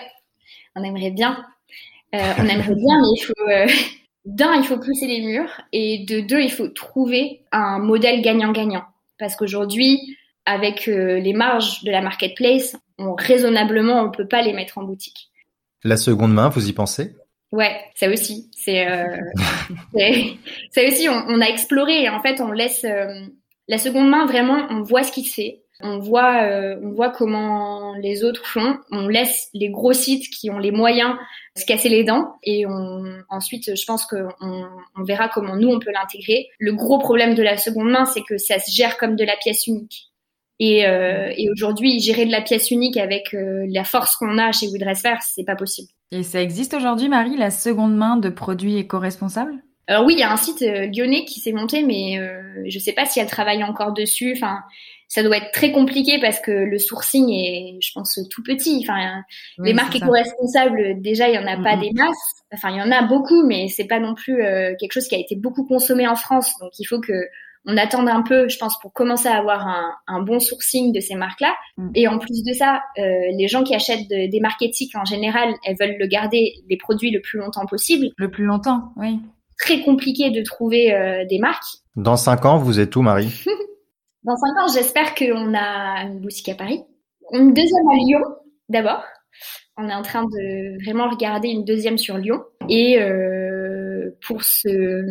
On 0.76 0.84
aimerait 0.84 1.10
bien. 1.10 1.44
On 2.12 2.44
aimerait 2.44 2.74
bien 2.74 3.00
mais 3.00 3.08
il 3.14 3.24
faut 3.24 3.34
d'un, 4.26 4.54
il 4.54 4.64
faut 4.64 4.76
pousser 4.76 5.06
les 5.06 5.20
murs 5.24 5.62
et 5.72 6.04
de 6.06 6.20
deux, 6.20 6.40
il 6.40 6.50
faut 6.50 6.68
trouver 6.68 7.42
un 7.52 7.78
modèle 7.78 8.20
gagnant-gagnant. 8.20 8.84
Parce 9.18 9.36
qu'aujourd'hui, 9.36 10.16
avec 10.44 10.88
euh, 10.88 11.18
les 11.18 11.32
marges 11.32 11.82
de 11.84 11.90
la 11.90 12.02
marketplace, 12.02 12.76
on, 12.98 13.14
raisonnablement, 13.14 14.02
on 14.02 14.10
peut 14.10 14.26
pas 14.26 14.42
les 14.42 14.52
mettre 14.52 14.78
en 14.78 14.82
boutique. 14.82 15.30
La 15.84 15.96
seconde 15.96 16.34
main, 16.34 16.48
vous 16.48 16.68
y 16.68 16.72
pensez? 16.72 17.14
Ouais, 17.52 17.80
ça 17.94 18.10
aussi. 18.10 18.50
C'est, 18.56 18.88
euh, 18.88 19.16
ça 20.70 20.82
aussi, 20.86 21.08
on, 21.08 21.40
a 21.40 21.46
exploré. 21.46 22.08
En 22.08 22.20
fait, 22.20 22.40
on 22.40 22.50
laisse 22.50 22.84
euh, 22.84 23.26
la 23.68 23.78
seconde 23.78 24.10
main 24.10 24.26
vraiment. 24.26 24.66
On 24.70 24.82
voit 24.82 25.04
ce 25.04 25.12
qui 25.12 25.22
se 25.22 25.34
fait. 25.34 25.62
On 25.80 25.98
voit, 25.98 26.42
euh, 26.42 26.76
on 26.82 26.90
voit 26.90 27.10
comment 27.10 27.94
les 27.96 28.24
autres 28.24 28.46
font. 28.46 28.78
On 28.90 29.08
laisse 29.08 29.48
les 29.52 29.68
gros 29.68 29.92
sites 29.92 30.28
qui 30.30 30.50
ont 30.50 30.58
les 30.58 30.70
moyens 30.70 31.14
se 31.56 31.64
casser 31.64 31.88
les 31.88 32.04
dents 32.04 32.34
et 32.42 32.66
on, 32.66 33.04
ensuite, 33.28 33.76
je 33.76 33.84
pense 33.86 34.06
qu'on 34.06 34.28
on 34.40 35.04
verra 35.04 35.28
comment 35.28 35.56
nous 35.56 35.68
on 35.68 35.78
peut 35.78 35.92
l'intégrer. 35.92 36.48
Le 36.58 36.72
gros 36.72 36.98
problème 36.98 37.34
de 37.34 37.42
la 37.42 37.56
seconde 37.56 37.90
main, 37.90 38.04
c'est 38.04 38.22
que 38.22 38.38
ça 38.38 38.58
se 38.58 38.70
gère 38.70 38.96
comme 38.98 39.16
de 39.16 39.24
la 39.24 39.36
pièce 39.36 39.66
unique. 39.66 40.10
Et, 40.58 40.86
euh, 40.86 41.32
et 41.36 41.50
aujourd'hui, 41.50 42.00
gérer 42.00 42.24
de 42.24 42.32
la 42.32 42.40
pièce 42.40 42.70
unique 42.70 42.96
avec 42.96 43.34
euh, 43.34 43.66
la 43.68 43.84
force 43.84 44.16
qu'on 44.16 44.38
a 44.38 44.52
chez 44.52 44.68
Woodressfer, 44.68 45.16
c'est 45.20 45.44
pas 45.44 45.56
possible. 45.56 45.88
Et 46.12 46.22
ça 46.22 46.40
existe 46.40 46.72
aujourd'hui, 46.74 47.08
Marie, 47.08 47.36
la 47.36 47.50
seconde 47.50 47.96
main 47.96 48.16
de 48.16 48.30
produits 48.30 48.78
éco-responsables? 48.78 49.62
Alors 49.86 50.04
oui, 50.04 50.14
il 50.14 50.18
y 50.18 50.22
a 50.22 50.32
un 50.32 50.36
site 50.36 50.60
lyonnais 50.60 51.24
qui 51.24 51.40
s'est 51.40 51.52
monté, 51.52 51.82
mais 51.82 52.20
je 52.66 52.78
sais 52.78 52.92
pas 52.92 53.06
si 53.06 53.20
elle 53.20 53.28
travaille 53.28 53.62
encore 53.62 53.92
dessus. 53.92 54.32
Enfin, 54.36 54.62
ça 55.08 55.22
doit 55.22 55.36
être 55.36 55.52
très 55.52 55.70
compliqué 55.70 56.18
parce 56.20 56.40
que 56.40 56.50
le 56.50 56.78
sourcing 56.78 57.30
est, 57.30 57.78
je 57.80 57.92
pense, 57.94 58.18
tout 58.30 58.42
petit. 58.42 58.84
Enfin, 58.86 59.22
les 59.58 59.72
marques 59.72 59.94
éco-responsables, 59.94 61.00
déjà, 61.00 61.28
il 61.28 61.34
y 61.34 61.38
en 61.38 61.46
a 61.46 61.56
pas 61.62 61.76
des 61.76 61.92
masses. 61.92 62.16
Enfin, 62.52 62.70
il 62.70 62.76
y 62.76 62.82
en 62.82 62.90
a 62.90 63.02
beaucoup, 63.02 63.46
mais 63.46 63.68
c'est 63.68 63.86
pas 63.86 64.00
non 64.00 64.14
plus 64.14 64.42
euh, 64.42 64.74
quelque 64.78 64.92
chose 64.92 65.06
qui 65.08 65.14
a 65.14 65.18
été 65.18 65.36
beaucoup 65.36 65.64
consommé 65.64 66.08
en 66.08 66.16
France. 66.16 66.54
Donc, 66.60 66.72
il 66.78 66.84
faut 66.84 67.00
que 67.00 67.28
on 67.68 67.76
attende 67.76 68.08
un 68.08 68.22
peu, 68.22 68.48
je 68.48 68.58
pense, 68.58 68.78
pour 68.78 68.92
commencer 68.92 69.26
à 69.26 69.38
avoir 69.38 69.66
un, 69.66 69.92
un 70.06 70.22
bon 70.22 70.38
sourcing 70.38 70.92
de 70.92 71.00
ces 71.00 71.16
marques-là. 71.16 71.52
Mm. 71.76 71.90
Et 71.96 72.06
en 72.06 72.18
plus 72.18 72.44
de 72.44 72.52
ça, 72.52 72.80
euh, 72.98 73.02
les 73.36 73.48
gens 73.48 73.64
qui 73.64 73.74
achètent 73.74 74.06
des 74.08 74.40
marques 74.40 74.62
éthiques, 74.62 74.94
en 74.94 75.04
général, 75.04 75.52
elles 75.64 75.76
veulent 75.78 75.96
le 75.98 76.06
garder 76.06 76.54
les 76.68 76.76
produits 76.76 77.10
le 77.10 77.20
plus 77.20 77.40
longtemps 77.40 77.66
possible. 77.66 78.10
Le 78.16 78.30
plus 78.30 78.44
longtemps, 78.44 78.92
oui. 78.96 79.18
Très 79.58 79.82
compliqué 79.82 80.30
de 80.30 80.42
trouver 80.42 80.92
euh, 80.92 81.24
des 81.26 81.38
marques. 81.38 81.64
Dans 81.96 82.16
cinq 82.16 82.44
ans, 82.44 82.58
vous 82.58 82.78
êtes 82.80 82.94
où, 82.96 83.02
Marie? 83.02 83.44
Dans 84.24 84.36
cinq 84.36 84.60
ans, 84.60 84.66
j'espère 84.72 85.14
qu'on 85.14 85.54
a 85.54 86.02
une 86.02 86.20
boutique 86.20 86.48
à 86.48 86.54
Paris, 86.54 86.82
une 87.32 87.54
deuxième 87.54 87.88
à 87.88 87.94
Lyon 87.94 88.20
d'abord. 88.68 89.04
On 89.76 89.88
est 89.88 89.94
en 89.94 90.02
train 90.02 90.24
de 90.24 90.82
vraiment 90.82 91.08
regarder 91.08 91.48
une 91.48 91.64
deuxième 91.64 91.98
sur 91.98 92.18
Lyon. 92.18 92.42
Et 92.68 92.98
euh, 93.00 94.10
pour 94.26 94.42
se 94.42 95.04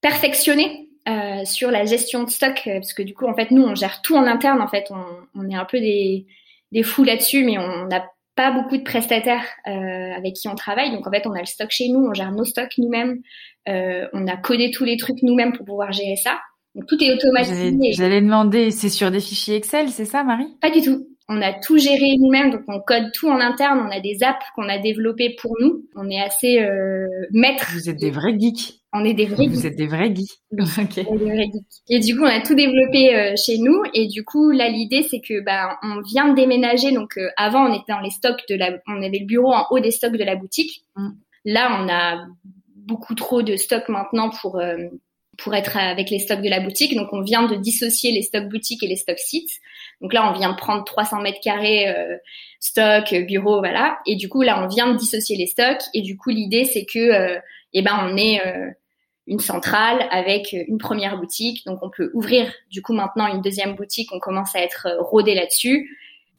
perfectionner 0.00 0.88
euh, 1.08 1.44
sur 1.44 1.70
la 1.70 1.84
gestion 1.84 2.24
de 2.24 2.30
stock, 2.30 2.62
parce 2.64 2.92
que 2.92 3.02
du 3.02 3.14
coup, 3.14 3.26
en 3.26 3.34
fait, 3.34 3.50
nous, 3.50 3.62
on 3.62 3.74
gère 3.74 4.02
tout 4.02 4.16
en 4.16 4.26
interne. 4.26 4.60
En 4.60 4.68
fait, 4.68 4.86
on, 4.90 5.04
on 5.34 5.48
est 5.48 5.54
un 5.54 5.64
peu 5.64 5.78
des, 5.78 6.26
des 6.72 6.82
fous 6.82 7.04
là-dessus, 7.04 7.44
mais 7.44 7.58
on 7.58 7.86
n'a 7.86 8.04
pas 8.34 8.50
beaucoup 8.50 8.76
de 8.76 8.82
prestataires 8.82 9.44
euh, 9.66 10.12
avec 10.16 10.34
qui 10.34 10.48
on 10.48 10.54
travaille. 10.54 10.92
Donc, 10.92 11.06
en 11.06 11.10
fait, 11.10 11.26
on 11.26 11.32
a 11.32 11.40
le 11.40 11.46
stock 11.46 11.70
chez 11.70 11.88
nous, 11.88 12.06
on 12.06 12.14
gère 12.14 12.32
nos 12.32 12.44
stocks 12.44 12.78
nous-mêmes. 12.78 13.20
Euh, 13.68 14.06
on 14.12 14.26
a 14.26 14.36
codé 14.36 14.70
tous 14.70 14.84
les 14.84 14.96
trucs 14.96 15.22
nous-mêmes 15.22 15.52
pour 15.52 15.66
pouvoir 15.66 15.92
gérer 15.92 16.16
ça. 16.16 16.40
Donc, 16.74 16.86
tout 16.86 17.02
est 17.02 17.12
automatisé. 17.12 17.92
J'allais 17.92 18.20
demander, 18.20 18.70
c'est 18.70 18.88
sur 18.88 19.10
des 19.10 19.20
fichiers 19.20 19.56
Excel, 19.56 19.90
c'est 19.90 20.04
ça, 20.04 20.24
Marie? 20.24 20.56
Pas 20.60 20.70
du 20.70 20.80
tout. 20.80 21.06
On 21.28 21.40
a 21.42 21.52
tout 21.52 21.78
géré 21.78 22.16
nous-mêmes, 22.18 22.50
donc 22.50 22.62
on 22.66 22.80
code 22.80 23.12
tout 23.12 23.28
en 23.28 23.38
interne. 23.40 23.80
On 23.86 23.90
a 23.90 24.00
des 24.00 24.22
apps 24.22 24.44
qu'on 24.56 24.68
a 24.68 24.78
développées 24.78 25.36
pour 25.40 25.54
nous. 25.60 25.84
On 25.94 26.10
est 26.10 26.20
assez 26.20 26.60
euh, 26.60 27.06
maîtres. 27.30 27.70
Vous 27.72 27.88
êtes 27.88 27.98
des 27.98 28.10
vrais 28.10 28.36
geeks. 28.36 28.79
On 28.92 29.04
est 29.04 29.14
des 29.14 29.26
vrais. 29.26 29.46
Vous 29.46 29.66
êtes 29.66 29.76
des 29.76 29.86
vrais 29.86 30.14
geeks. 30.14 30.40
Okay. 30.52 31.06
On 31.08 31.14
est 31.14 31.18
des 31.18 31.24
vrais 31.24 31.44
geeks. 31.44 31.82
Et 31.88 32.00
du 32.00 32.16
coup, 32.16 32.22
on 32.22 32.26
a 32.26 32.40
tout 32.40 32.54
développé 32.54 33.14
euh, 33.14 33.34
chez 33.36 33.58
nous. 33.58 33.82
Et 33.94 34.08
du 34.08 34.24
coup, 34.24 34.50
là, 34.50 34.68
l'idée, 34.68 35.02
c'est 35.02 35.20
que 35.20 35.40
bah, 35.40 35.78
on 35.82 36.00
vient 36.00 36.28
de 36.28 36.34
déménager. 36.34 36.92
Donc, 36.92 37.16
euh, 37.16 37.28
avant, 37.36 37.66
on 37.68 37.72
était 37.72 37.92
dans 37.92 38.00
les 38.00 38.10
stocks 38.10 38.42
de 38.48 38.56
la, 38.56 38.72
on 38.88 39.02
avait 39.02 39.20
le 39.20 39.26
bureau 39.26 39.52
en 39.52 39.66
haut 39.70 39.80
des 39.80 39.92
stocks 39.92 40.16
de 40.16 40.24
la 40.24 40.36
boutique. 40.36 40.84
Mm. 40.96 41.10
Là, 41.44 41.80
on 41.80 41.88
a 41.88 42.26
beaucoup 42.74 43.14
trop 43.14 43.42
de 43.42 43.56
stocks 43.56 43.88
maintenant 43.88 44.30
pour 44.30 44.58
euh, 44.58 44.76
pour 45.38 45.54
être 45.54 45.76
avec 45.76 46.10
les 46.10 46.18
stocks 46.18 46.42
de 46.42 46.48
la 46.48 46.60
boutique. 46.60 46.94
Donc, 46.94 47.08
on 47.12 47.22
vient 47.22 47.46
de 47.46 47.54
dissocier 47.54 48.12
les 48.12 48.22
stocks 48.22 48.48
boutiques 48.48 48.82
et 48.82 48.86
les 48.86 48.96
stocks 48.96 49.18
sites. 49.18 49.60
Donc 50.00 50.12
là, 50.12 50.30
on 50.30 50.38
vient 50.38 50.50
de 50.50 50.56
prendre 50.56 50.84
300 50.84 51.20
mètres 51.20 51.40
carrés 51.42 51.88
euh, 51.88 52.16
stock, 52.60 53.14
bureau, 53.26 53.58
voilà. 53.58 53.98
Et 54.06 54.16
du 54.16 54.28
coup, 54.28 54.42
là, 54.42 54.62
on 54.62 54.68
vient 54.68 54.92
de 54.92 54.98
dissocier 54.98 55.36
les 55.36 55.46
stocks. 55.46 55.82
Et 55.94 56.02
du 56.02 56.16
coup, 56.16 56.30
l'idée, 56.30 56.64
c'est 56.64 56.84
que, 56.84 56.98
euh, 56.98 57.38
eh 57.72 57.82
ben, 57.82 57.98
on 58.02 58.16
est 58.16 58.40
euh, 58.46 58.70
une 59.30 59.40
centrale 59.40 60.06
avec 60.10 60.52
une 60.52 60.76
première 60.76 61.18
boutique. 61.18 61.64
Donc, 61.64 61.78
on 61.82 61.88
peut 61.88 62.10
ouvrir, 62.12 62.52
du 62.70 62.82
coup, 62.82 62.92
maintenant 62.92 63.26
une 63.26 63.40
deuxième 63.40 63.74
boutique. 63.74 64.10
On 64.12 64.18
commence 64.18 64.54
à 64.54 64.60
être 64.60 64.88
rodé 64.98 65.34
là-dessus. 65.34 65.96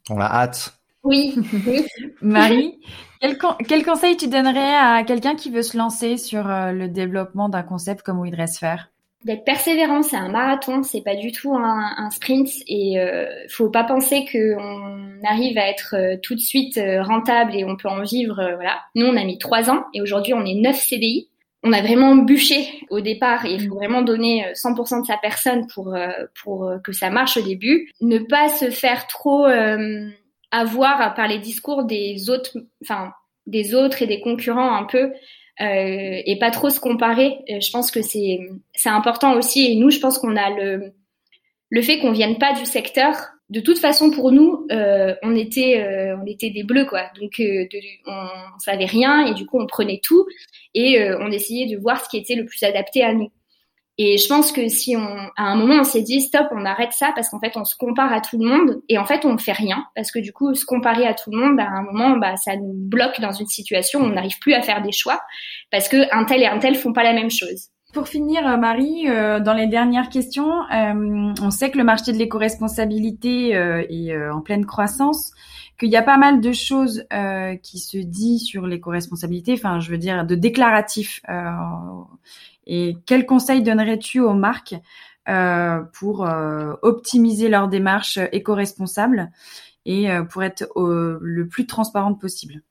On 0.08 0.20
a 0.20 0.26
hâte. 0.26 0.74
Oui. 1.02 1.34
Marie, 2.22 2.78
quel, 3.20 3.36
con 3.36 3.56
quel, 3.66 3.84
conseil 3.84 4.16
tu 4.16 4.28
donnerais 4.28 4.74
à 4.76 5.02
quelqu'un 5.02 5.34
qui 5.34 5.50
veut 5.50 5.62
se 5.62 5.76
lancer 5.76 6.16
sur 6.16 6.44
le 6.44 6.86
développement 6.86 7.48
d'un 7.48 7.64
concept 7.64 8.02
comme 8.02 8.22
WeDressFair 8.22 8.92
d'être 9.24 9.44
persévérant, 9.44 10.02
c'est 10.02 10.16
un 10.16 10.28
marathon, 10.28 10.82
c'est 10.82 11.02
pas 11.02 11.14
du 11.14 11.32
tout 11.32 11.54
un, 11.54 11.94
un 11.96 12.10
sprint 12.10 12.48
et 12.66 12.98
euh, 12.98 13.26
faut 13.48 13.70
pas 13.70 13.84
penser 13.84 14.26
qu'on 14.30 15.20
arrive 15.24 15.58
à 15.58 15.68
être 15.68 15.94
euh, 15.96 16.16
tout 16.22 16.34
de 16.34 16.40
suite 16.40 16.76
euh, 16.78 17.02
rentable 17.02 17.54
et 17.54 17.64
on 17.64 17.76
peut 17.76 17.88
en 17.88 18.02
vivre. 18.02 18.40
Euh, 18.40 18.54
voilà, 18.56 18.80
nous 18.94 19.06
on 19.06 19.16
a 19.16 19.24
mis 19.24 19.38
trois 19.38 19.70
ans 19.70 19.84
et 19.94 20.00
aujourd'hui 20.00 20.34
on 20.34 20.44
est 20.44 20.54
neuf 20.54 20.76
CDI. 20.76 21.28
On 21.62 21.72
a 21.72 21.80
vraiment 21.80 22.16
bûché 22.16 22.84
au 22.90 23.00
départ 23.00 23.46
et 23.46 23.54
il 23.54 23.68
faut 23.68 23.76
vraiment 23.76 24.02
donner 24.02 24.44
100% 24.52 25.02
de 25.02 25.06
sa 25.06 25.16
personne 25.16 25.66
pour 25.68 25.96
pour 26.42 26.68
que 26.82 26.92
ça 26.92 27.08
marche 27.08 27.36
au 27.36 27.42
début. 27.42 27.88
Ne 28.00 28.18
pas 28.18 28.48
se 28.48 28.70
faire 28.70 29.06
trop 29.06 29.46
avoir 30.50 31.14
par 31.14 31.28
les 31.28 31.38
discours 31.38 31.84
des 31.84 32.30
autres, 32.30 32.56
enfin 32.82 33.12
des 33.46 33.74
autres 33.74 34.02
et 34.02 34.06
des 34.06 34.20
concurrents 34.20 34.74
un 34.74 34.84
peu 34.84 35.12
euh, 35.60 36.22
et 36.24 36.38
pas 36.38 36.50
trop 36.50 36.70
se 36.70 36.80
comparer. 36.80 37.38
Euh, 37.50 37.60
je 37.60 37.70
pense 37.70 37.90
que 37.90 38.02
c'est 38.02 38.38
c'est 38.74 38.88
important 38.88 39.34
aussi. 39.34 39.70
Et 39.70 39.74
nous, 39.74 39.90
je 39.90 39.98
pense 39.98 40.18
qu'on 40.18 40.36
a 40.36 40.50
le 40.50 40.92
le 41.70 41.82
fait 41.82 41.98
qu'on 41.98 42.12
vienne 42.12 42.38
pas 42.38 42.52
du 42.54 42.64
secteur. 42.64 43.14
De 43.52 43.60
toute 43.60 43.78
façon, 43.78 44.10
pour 44.10 44.32
nous, 44.32 44.66
euh, 44.72 45.14
on 45.22 45.36
était 45.36 45.84
euh, 45.86 46.16
on 46.18 46.24
était 46.24 46.48
des 46.48 46.62
bleus 46.62 46.86
quoi. 46.86 47.02
Donc 47.20 47.38
euh, 47.38 47.66
de, 47.70 47.78
on, 48.06 48.58
savait 48.58 48.86
rien 48.86 49.26
et 49.26 49.34
du 49.34 49.44
coup 49.44 49.60
on 49.60 49.66
prenait 49.66 50.00
tout 50.02 50.24
et 50.72 50.98
euh, 50.98 51.18
on 51.20 51.30
essayait 51.30 51.66
de 51.66 51.78
voir 51.78 52.02
ce 52.02 52.08
qui 52.08 52.16
était 52.16 52.34
le 52.34 52.46
plus 52.46 52.62
adapté 52.62 53.04
à 53.04 53.12
nous. 53.12 53.30
Et 53.98 54.16
je 54.16 54.26
pense 54.26 54.52
que 54.52 54.68
si 54.68 54.96
on, 54.96 55.16
à 55.36 55.42
un 55.42 55.54
moment, 55.54 55.80
on 55.80 55.84
s'est 55.84 56.00
dit 56.00 56.22
stop, 56.22 56.46
on 56.52 56.64
arrête 56.64 56.92
ça 56.92 57.12
parce 57.14 57.28
qu'en 57.28 57.40
fait, 57.40 57.52
on 57.56 57.64
se 57.64 57.76
compare 57.76 58.10
à 58.10 58.22
tout 58.22 58.38
le 58.38 58.48
monde 58.48 58.80
et 58.88 58.96
en 58.96 59.04
fait, 59.04 59.26
on 59.26 59.34
ne 59.34 59.38
fait 59.38 59.52
rien 59.52 59.84
parce 59.94 60.10
que 60.10 60.18
du 60.18 60.32
coup, 60.32 60.54
se 60.54 60.64
comparer 60.64 61.06
à 61.06 61.12
tout 61.12 61.30
le 61.30 61.36
monde, 61.36 61.60
à 61.60 61.68
un 61.68 61.82
moment, 61.82 62.16
bah, 62.16 62.38
ça 62.38 62.56
nous 62.56 62.72
bloque 62.72 63.20
dans 63.20 63.32
une 63.32 63.48
situation 63.48 64.00
où 64.00 64.04
on 64.04 64.14
n'arrive 64.14 64.38
plus 64.38 64.54
à 64.54 64.62
faire 64.62 64.80
des 64.80 64.92
choix 64.92 65.20
parce 65.70 65.90
que 65.90 65.98
un 66.10 66.24
tel 66.24 66.40
et 66.40 66.46
un 66.46 66.58
tel 66.58 66.74
font 66.74 66.94
pas 66.94 67.04
la 67.04 67.12
même 67.12 67.30
chose. 67.30 67.68
Pour 67.92 68.08
finir, 68.08 68.46
euh, 68.48 68.56
Marie, 68.56 69.06
euh, 69.06 69.38
dans 69.38 69.52
les 69.52 69.66
dernières 69.66 70.08
questions, 70.08 70.62
euh, 70.72 71.34
on 71.42 71.50
sait 71.50 71.70
que 71.70 71.76
le 71.76 71.84
marché 71.84 72.12
de 72.12 72.16
l'éco-responsabilité 72.16 73.54
euh, 73.54 73.84
est 73.90 74.12
euh, 74.12 74.34
en 74.34 74.40
pleine 74.40 74.64
croissance, 74.64 75.32
qu'il 75.78 75.90
y 75.90 75.96
a 75.96 76.02
pas 76.02 76.16
mal 76.16 76.40
de 76.40 76.52
choses 76.52 77.04
qui 77.62 77.78
se 77.80 77.98
disent 77.98 78.44
sur 78.44 78.66
l'éco-responsabilité, 78.66 79.54
enfin, 79.54 79.80
je 79.80 79.90
veux 79.90 79.98
dire, 79.98 80.24
de 80.24 80.36
déclaratifs 80.36 81.20
et 82.66 82.96
quel 83.04 83.26
conseil 83.26 83.62
donnerais-tu 83.62 84.20
aux 84.20 84.34
marques 84.34 84.76
euh, 85.28 85.80
pour 85.92 86.24
euh, 86.26 86.74
optimiser 86.82 87.48
leur 87.48 87.66
démarche 87.66 88.18
éco-responsable 88.30 89.30
et 89.84 90.10
euh, 90.10 90.22
pour 90.22 90.44
être 90.44 90.68
le 90.76 91.48
plus 91.48 91.66
transparente 91.66 92.20
possible? 92.20 92.62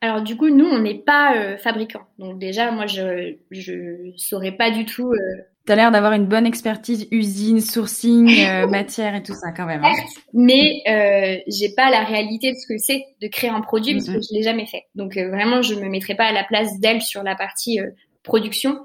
Alors 0.00 0.22
du 0.22 0.36
coup, 0.36 0.48
nous, 0.48 0.66
on 0.66 0.78
n'est 0.78 0.98
pas 0.98 1.36
euh, 1.36 1.56
fabricant. 1.58 2.02
Donc 2.18 2.38
déjà, 2.38 2.70
moi, 2.70 2.86
je 2.86 3.36
je 3.50 4.12
saurais 4.16 4.52
pas 4.52 4.70
du 4.70 4.84
tout. 4.84 5.10
Euh... 5.10 5.18
Tu 5.66 5.72
as 5.72 5.76
l'air 5.76 5.90
d'avoir 5.90 6.12
une 6.12 6.26
bonne 6.26 6.46
expertise 6.46 7.08
usine, 7.10 7.60
sourcing, 7.60 8.28
euh, 8.46 8.66
matière 8.68 9.14
et 9.14 9.22
tout 9.22 9.34
ça 9.34 9.52
quand 9.52 9.66
même. 9.66 9.84
Hein. 9.84 9.92
Mais 10.32 10.82
euh, 10.88 11.42
j'ai 11.48 11.74
pas 11.74 11.90
la 11.90 12.04
réalité 12.04 12.52
de 12.52 12.56
ce 12.56 12.66
que 12.66 12.78
c'est 12.78 13.04
de 13.20 13.28
créer 13.28 13.50
un 13.50 13.60
produit 13.60 13.94
parce 13.94 14.06
que 14.06 14.20
je 14.20 14.34
l'ai 14.34 14.42
jamais 14.42 14.66
fait. 14.66 14.84
Donc 14.94 15.14
vraiment, 15.16 15.62
je 15.62 15.74
me 15.74 15.88
mettrai 15.88 16.14
pas 16.14 16.26
à 16.26 16.32
la 16.32 16.44
place 16.44 16.78
d'elle 16.80 17.02
sur 17.02 17.22
la 17.22 17.34
partie 17.34 17.80
production. 18.22 18.78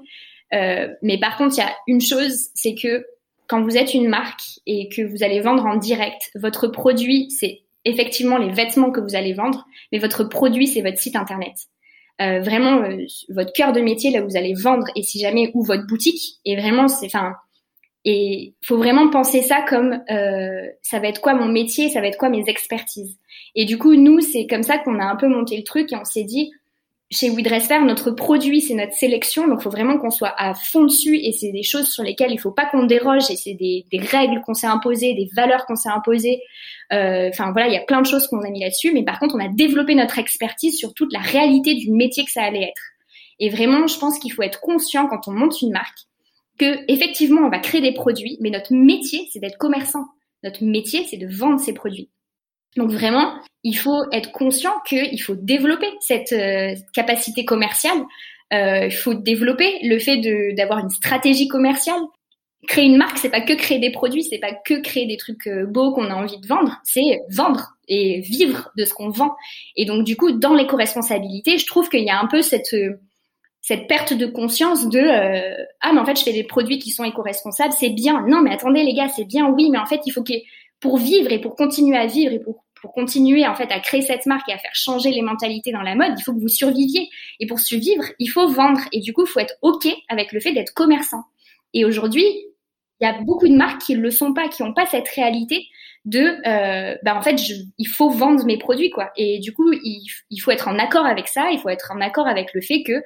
Euh, 0.54 0.88
mais 1.02 1.18
par 1.18 1.36
contre, 1.36 1.56
il 1.56 1.60
y 1.60 1.64
a 1.64 1.74
une 1.86 2.00
chose, 2.00 2.48
c'est 2.54 2.74
que 2.74 3.06
quand 3.46 3.62
vous 3.62 3.76
êtes 3.76 3.94
une 3.94 4.08
marque 4.08 4.42
et 4.66 4.88
que 4.88 5.02
vous 5.02 5.22
allez 5.22 5.40
vendre 5.40 5.66
en 5.66 5.76
direct, 5.76 6.30
votre 6.34 6.68
produit, 6.68 7.30
c'est 7.30 7.62
effectivement 7.84 8.38
les 8.38 8.50
vêtements 8.50 8.90
que 8.90 9.00
vous 9.00 9.14
allez 9.14 9.34
vendre, 9.34 9.66
mais 9.92 9.98
votre 9.98 10.24
produit, 10.24 10.66
c'est 10.66 10.82
votre 10.82 10.98
site 10.98 11.16
internet. 11.16 11.54
Euh, 12.20 12.40
vraiment, 12.40 12.82
euh, 12.82 13.04
votre 13.28 13.52
cœur 13.52 13.72
de 13.72 13.80
métier, 13.80 14.10
là 14.10 14.22
où 14.22 14.28
vous 14.28 14.36
allez 14.36 14.54
vendre, 14.54 14.86
et 14.94 15.02
si 15.02 15.18
jamais, 15.20 15.50
ou 15.54 15.64
votre 15.64 15.86
boutique, 15.86 16.38
et 16.44 16.56
vraiment, 16.56 16.86
c'est, 16.86 17.06
enfin, 17.06 17.34
et 18.04 18.54
faut 18.62 18.76
vraiment 18.76 19.08
penser 19.10 19.42
ça 19.42 19.64
comme, 19.68 20.00
euh, 20.10 20.66
ça 20.82 21.00
va 21.00 21.08
être 21.08 21.20
quoi 21.20 21.34
mon 21.34 21.48
métier, 21.48 21.88
ça 21.88 22.00
va 22.00 22.06
être 22.06 22.18
quoi 22.18 22.28
mes 22.28 22.44
expertises. 22.46 23.18
Et 23.54 23.64
du 23.64 23.78
coup, 23.78 23.94
nous, 23.94 24.20
c'est 24.20 24.46
comme 24.46 24.62
ça 24.62 24.78
qu'on 24.78 25.00
a 25.00 25.04
un 25.04 25.16
peu 25.16 25.26
monté 25.26 25.56
le 25.56 25.64
truc 25.64 25.92
et 25.92 25.96
on 25.96 26.04
s'est 26.04 26.24
dit, 26.24 26.52
chez 27.10 27.30
WeDressFair, 27.30 27.84
notre 27.84 28.10
produit, 28.10 28.60
c'est 28.60 28.74
notre 28.74 28.92
sélection, 28.92 29.46
donc 29.48 29.62
faut 29.62 29.70
vraiment 29.70 29.98
qu'on 29.98 30.10
soit 30.10 30.34
à 30.36 30.54
fond 30.54 30.84
dessus 30.84 31.16
et 31.16 31.32
c'est 31.32 31.52
des 31.52 31.62
choses 31.62 31.88
sur 31.88 32.02
lesquelles 32.02 32.32
il 32.32 32.40
faut 32.40 32.50
pas 32.50 32.66
qu'on 32.66 32.84
déroge 32.84 33.30
et 33.30 33.36
c'est 33.36 33.54
des, 33.54 33.86
des, 33.92 34.00
règles 34.00 34.40
qu'on 34.42 34.54
s'est 34.54 34.66
imposées, 34.66 35.14
des 35.14 35.28
valeurs 35.34 35.66
qu'on 35.66 35.76
s'est 35.76 35.90
imposées. 35.90 36.40
Euh, 36.92 37.28
enfin 37.30 37.52
voilà, 37.52 37.68
il 37.68 37.74
y 37.74 37.78
a 37.78 37.84
plein 37.84 38.02
de 38.02 38.06
choses 38.06 38.26
qu'on 38.26 38.40
a 38.40 38.50
mis 38.50 38.60
là-dessus, 38.60 38.92
mais 38.92 39.04
par 39.04 39.18
contre, 39.18 39.34
on 39.34 39.40
a 39.40 39.48
développé 39.48 39.94
notre 39.94 40.18
expertise 40.18 40.76
sur 40.78 40.94
toute 40.94 41.12
la 41.12 41.20
réalité 41.20 41.74
du 41.74 41.90
métier 41.90 42.24
que 42.24 42.30
ça 42.30 42.42
allait 42.42 42.62
être. 42.64 42.82
Et 43.40 43.48
vraiment, 43.48 43.86
je 43.86 43.98
pense 43.98 44.18
qu'il 44.18 44.32
faut 44.32 44.42
être 44.42 44.60
conscient 44.60 45.06
quand 45.06 45.28
on 45.28 45.32
monte 45.32 45.60
une 45.62 45.72
marque 45.72 45.98
que 46.58 46.84
effectivement, 46.88 47.42
on 47.42 47.50
va 47.50 47.58
créer 47.58 47.80
des 47.80 47.92
produits, 47.92 48.38
mais 48.40 48.50
notre 48.50 48.72
métier, 48.72 49.28
c'est 49.32 49.40
d'être 49.40 49.58
commerçant. 49.58 50.04
Notre 50.42 50.62
métier, 50.62 51.04
c'est 51.08 51.16
de 51.16 51.26
vendre 51.26 51.58
ces 51.58 51.72
produits. 51.72 52.10
Donc 52.76 52.90
vraiment, 52.90 53.34
il 53.62 53.76
faut 53.76 54.04
être 54.12 54.32
conscient 54.32 54.72
qu'il 54.86 55.20
faut 55.20 55.34
développer 55.34 55.88
cette 56.00 56.32
euh, 56.32 56.74
capacité 56.92 57.44
commerciale. 57.44 57.98
Euh, 58.52 58.86
il 58.86 58.94
faut 58.94 59.14
développer 59.14 59.78
le 59.82 59.98
fait 59.98 60.18
d'avoir 60.54 60.80
une 60.80 60.90
stratégie 60.90 61.48
commerciale. 61.48 62.00
Créer 62.66 62.84
une 62.84 62.96
marque, 62.96 63.18
c'est 63.18 63.30
pas 63.30 63.40
que 63.40 63.52
créer 63.52 63.78
des 63.78 63.90
produits, 63.90 64.22
c'est 64.22 64.38
pas 64.38 64.52
que 64.52 64.80
créer 64.80 65.06
des 65.06 65.16
trucs 65.16 65.46
euh, 65.46 65.66
beaux 65.66 65.92
qu'on 65.92 66.10
a 66.10 66.14
envie 66.14 66.38
de 66.38 66.46
vendre, 66.46 66.78
c'est 66.84 67.20
vendre 67.30 67.74
et 67.88 68.20
vivre 68.20 68.70
de 68.76 68.84
ce 68.84 68.94
qu'on 68.94 69.10
vend. 69.10 69.34
Et 69.76 69.84
donc 69.84 70.04
du 70.04 70.16
coup, 70.16 70.32
dans 70.32 70.54
l'éco-responsabilité, 70.54 71.58
je 71.58 71.66
trouve 71.66 71.88
qu'il 71.88 72.04
y 72.04 72.10
a 72.10 72.20
un 72.20 72.26
peu 72.26 72.42
cette 72.42 72.72
euh, 72.74 73.00
cette 73.60 73.86
perte 73.88 74.12
de 74.12 74.26
conscience 74.26 74.88
de 74.88 74.98
euh, 74.98 75.64
ah 75.80 75.92
mais 75.92 76.00
en 76.00 76.04
fait 76.04 76.18
je 76.18 76.22
fais 76.22 76.32
des 76.32 76.44
produits 76.44 76.78
qui 76.78 76.90
sont 76.90 77.04
éco-responsables, 77.04 77.72
c'est 77.72 77.90
bien. 77.90 78.24
Non 78.28 78.40
mais 78.42 78.52
attendez 78.52 78.82
les 78.82 78.94
gars, 78.94 79.08
c'est 79.08 79.24
bien 79.24 79.48
oui, 79.48 79.70
mais 79.70 79.78
en 79.78 79.86
fait 79.86 80.00
il 80.06 80.10
faut 80.10 80.22
que 80.22 80.34
pour 80.80 80.98
vivre 80.98 81.32
et 81.32 81.40
pour 81.40 81.56
continuer 81.56 81.96
à 81.96 82.06
vivre 82.06 82.32
et 82.32 82.38
pour 82.38 82.64
pour 82.84 82.92
continuer 82.92 83.46
en 83.46 83.54
fait 83.54 83.72
à 83.72 83.80
créer 83.80 84.02
cette 84.02 84.26
marque 84.26 84.46
et 84.50 84.52
à 84.52 84.58
faire 84.58 84.74
changer 84.74 85.10
les 85.10 85.22
mentalités 85.22 85.72
dans 85.72 85.80
la 85.80 85.94
mode, 85.94 86.12
il 86.18 86.22
faut 86.22 86.34
que 86.34 86.40
vous 86.40 86.48
surviviez. 86.48 87.08
Et 87.40 87.46
pour 87.46 87.58
survivre, 87.58 88.04
il 88.18 88.26
faut 88.26 88.46
vendre. 88.48 88.80
Et 88.92 89.00
du 89.00 89.14
coup, 89.14 89.24
il 89.24 89.26
faut 89.26 89.40
être 89.40 89.54
OK 89.62 89.88
avec 90.10 90.32
le 90.32 90.40
fait 90.40 90.52
d'être 90.52 90.74
commerçant. 90.74 91.24
Et 91.72 91.86
aujourd'hui, 91.86 92.26
il 93.00 93.06
y 93.06 93.10
a 93.10 93.20
beaucoup 93.22 93.48
de 93.48 93.54
marques 93.54 93.80
qui 93.82 93.96
ne 93.96 94.00
le 94.00 94.10
sont 94.10 94.32
pas, 94.32 94.48
qui 94.48 94.62
n'ont 94.62 94.74
pas 94.74 94.86
cette 94.86 95.08
réalité 95.08 95.66
de, 96.04 96.20
euh, 96.46 96.96
bah 97.02 97.16
en 97.16 97.22
fait, 97.22 97.38
je, 97.38 97.54
il 97.78 97.88
faut 97.88 98.10
vendre 98.10 98.44
mes 98.44 98.58
produits 98.58 98.90
quoi. 98.90 99.10
Et 99.16 99.38
du 99.38 99.52
coup, 99.52 99.72
il, 99.72 100.06
il, 100.30 100.38
faut 100.38 100.50
être 100.50 100.68
en 100.68 100.78
accord 100.78 101.06
avec 101.06 101.28
ça. 101.28 101.50
Il 101.50 101.58
faut 101.58 101.70
être 101.70 101.92
en 101.92 102.00
accord 102.00 102.26
avec 102.26 102.52
le 102.52 102.60
fait 102.60 102.82
que 102.82 103.02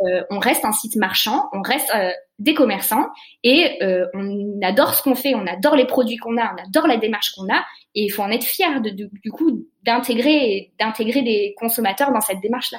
euh, 0.00 0.22
on 0.30 0.38
reste 0.38 0.64
un 0.64 0.72
site 0.72 0.96
marchand, 0.96 1.48
on 1.52 1.62
reste 1.62 1.90
euh, 1.94 2.10
des 2.38 2.54
commerçants 2.54 3.06
et 3.44 3.78
euh, 3.82 4.06
on 4.14 4.60
adore 4.62 4.94
ce 4.94 5.02
qu'on 5.02 5.14
fait, 5.14 5.34
on 5.34 5.46
adore 5.46 5.76
les 5.76 5.86
produits 5.86 6.16
qu'on 6.16 6.36
a, 6.38 6.52
on 6.54 6.62
adore 6.66 6.88
la 6.88 6.96
démarche 6.96 7.32
qu'on 7.32 7.48
a 7.52 7.64
et 7.94 8.04
il 8.04 8.08
faut 8.08 8.22
en 8.22 8.30
être 8.30 8.44
fier 8.44 8.80
de, 8.80 8.90
du 8.90 9.30
coup 9.30 9.66
d'intégrer 9.84 10.72
d'intégrer 10.80 11.22
des 11.22 11.54
consommateurs 11.56 12.10
dans 12.12 12.20
cette 12.20 12.40
démarche-là. 12.40 12.78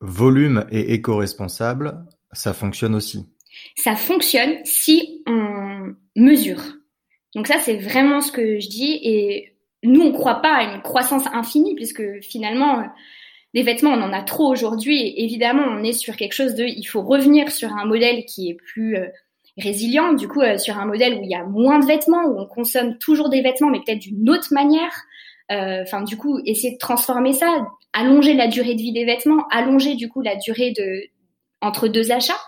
Volume 0.00 0.66
et 0.70 0.94
éco-responsable, 0.94 2.04
ça 2.32 2.54
fonctionne 2.54 2.94
aussi. 2.94 3.28
Ça 3.74 3.96
fonctionne 3.96 4.58
si 4.64 5.22
on 5.26 5.94
mesure. 6.14 6.62
Donc 7.34 7.46
ça, 7.46 7.58
c'est 7.58 7.76
vraiment 7.76 8.20
ce 8.20 8.32
que 8.32 8.60
je 8.60 8.68
dis. 8.68 8.98
Et 9.02 9.54
nous, 9.82 10.00
on 10.02 10.10
ne 10.10 10.12
croit 10.12 10.40
pas 10.40 10.54
à 10.54 10.74
une 10.74 10.82
croissance 10.82 11.26
infinie, 11.32 11.74
puisque 11.74 12.20
finalement, 12.22 12.84
des 13.54 13.62
vêtements, 13.62 13.90
on 13.90 14.02
en 14.02 14.12
a 14.12 14.22
trop 14.22 14.50
aujourd'hui. 14.50 15.14
Évidemment, 15.16 15.64
on 15.68 15.82
est 15.82 15.92
sur 15.92 16.16
quelque 16.16 16.34
chose 16.34 16.54
de, 16.54 16.64
il 16.64 16.84
faut 16.84 17.02
revenir 17.02 17.50
sur 17.50 17.72
un 17.72 17.84
modèle 17.84 18.24
qui 18.24 18.50
est 18.50 18.54
plus 18.54 18.96
euh, 18.96 19.06
résilient, 19.58 20.12
du 20.12 20.28
coup, 20.28 20.42
euh, 20.42 20.58
sur 20.58 20.78
un 20.78 20.86
modèle 20.86 21.14
où 21.14 21.22
il 21.22 21.30
y 21.30 21.34
a 21.34 21.44
moins 21.44 21.78
de 21.78 21.86
vêtements, 21.86 22.24
où 22.24 22.38
on 22.38 22.46
consomme 22.46 22.98
toujours 22.98 23.28
des 23.28 23.42
vêtements, 23.42 23.70
mais 23.70 23.80
peut-être 23.80 24.00
d'une 24.00 24.28
autre 24.28 24.52
manière. 24.52 24.92
Euh, 25.52 25.82
enfin, 25.82 26.02
du 26.02 26.16
coup, 26.16 26.40
essayer 26.44 26.72
de 26.72 26.78
transformer 26.78 27.32
ça, 27.32 27.66
allonger 27.92 28.34
la 28.34 28.48
durée 28.48 28.74
de 28.74 28.80
vie 28.80 28.92
des 28.92 29.04
vêtements, 29.04 29.46
allonger 29.50 29.94
du 29.94 30.08
coup 30.08 30.20
la 30.20 30.36
durée 30.36 30.72
de 30.72 31.02
entre 31.62 31.88
deux 31.88 32.12
achats. 32.12 32.40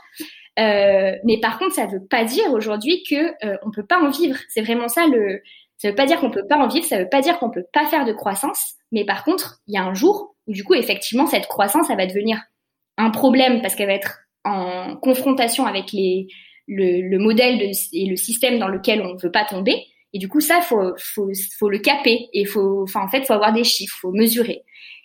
Euh, 0.58 1.16
mais 1.24 1.38
par 1.40 1.58
contre, 1.58 1.74
ça 1.74 1.86
veut 1.86 2.04
pas 2.04 2.24
dire 2.24 2.52
aujourd'hui 2.52 3.02
que 3.08 3.46
euh, 3.46 3.56
on 3.62 3.70
peut 3.70 3.86
pas 3.86 4.00
en 4.00 4.10
vivre. 4.10 4.36
C'est 4.48 4.62
vraiment 4.62 4.88
ça 4.88 5.06
le. 5.06 5.42
Ça 5.76 5.90
veut 5.90 5.94
pas 5.94 6.06
dire 6.06 6.18
qu'on 6.18 6.30
peut 6.30 6.46
pas 6.48 6.58
en 6.58 6.66
vivre. 6.66 6.86
Ça 6.86 6.98
veut 6.98 7.08
pas 7.08 7.20
dire 7.20 7.38
qu'on 7.38 7.50
peut 7.50 7.66
pas 7.72 7.86
faire 7.86 8.04
de 8.04 8.12
croissance. 8.12 8.74
Mais 8.90 9.04
par 9.04 9.24
contre, 9.24 9.60
il 9.68 9.74
y 9.74 9.78
a 9.78 9.84
un 9.84 9.94
jour 9.94 10.34
où 10.46 10.52
du 10.52 10.64
coup, 10.64 10.74
effectivement, 10.74 11.26
cette 11.26 11.46
croissance, 11.46 11.86
ça 11.86 11.94
va 11.94 12.06
devenir 12.06 12.40
un 12.96 13.10
problème 13.10 13.62
parce 13.62 13.76
qu'elle 13.76 13.86
va 13.86 13.94
être 13.94 14.18
en 14.44 14.96
confrontation 14.96 15.66
avec 15.66 15.92
le, 15.92 16.26
le 16.66 17.18
modèle 17.18 17.60
et 17.92 18.06
le 18.06 18.16
système 18.16 18.58
dans 18.58 18.68
lequel 18.68 19.02
on 19.02 19.14
ne 19.14 19.20
veut 19.20 19.30
pas 19.30 19.44
tomber. 19.44 19.86
Et 20.12 20.18
du 20.18 20.28
coup, 20.28 20.40
ça, 20.40 20.60
faut, 20.60 20.94
faut, 20.96 21.68
le 21.68 21.78
caper. 21.78 22.28
Et 22.32 22.44
faut, 22.44 22.86
en 22.94 23.08
fait, 23.08 23.26
faut 23.26 23.34
avoir 23.34 23.52
des 23.52 23.64
chiffres, 23.64 23.96
faut 24.00 24.12
mesurer. 24.12 24.64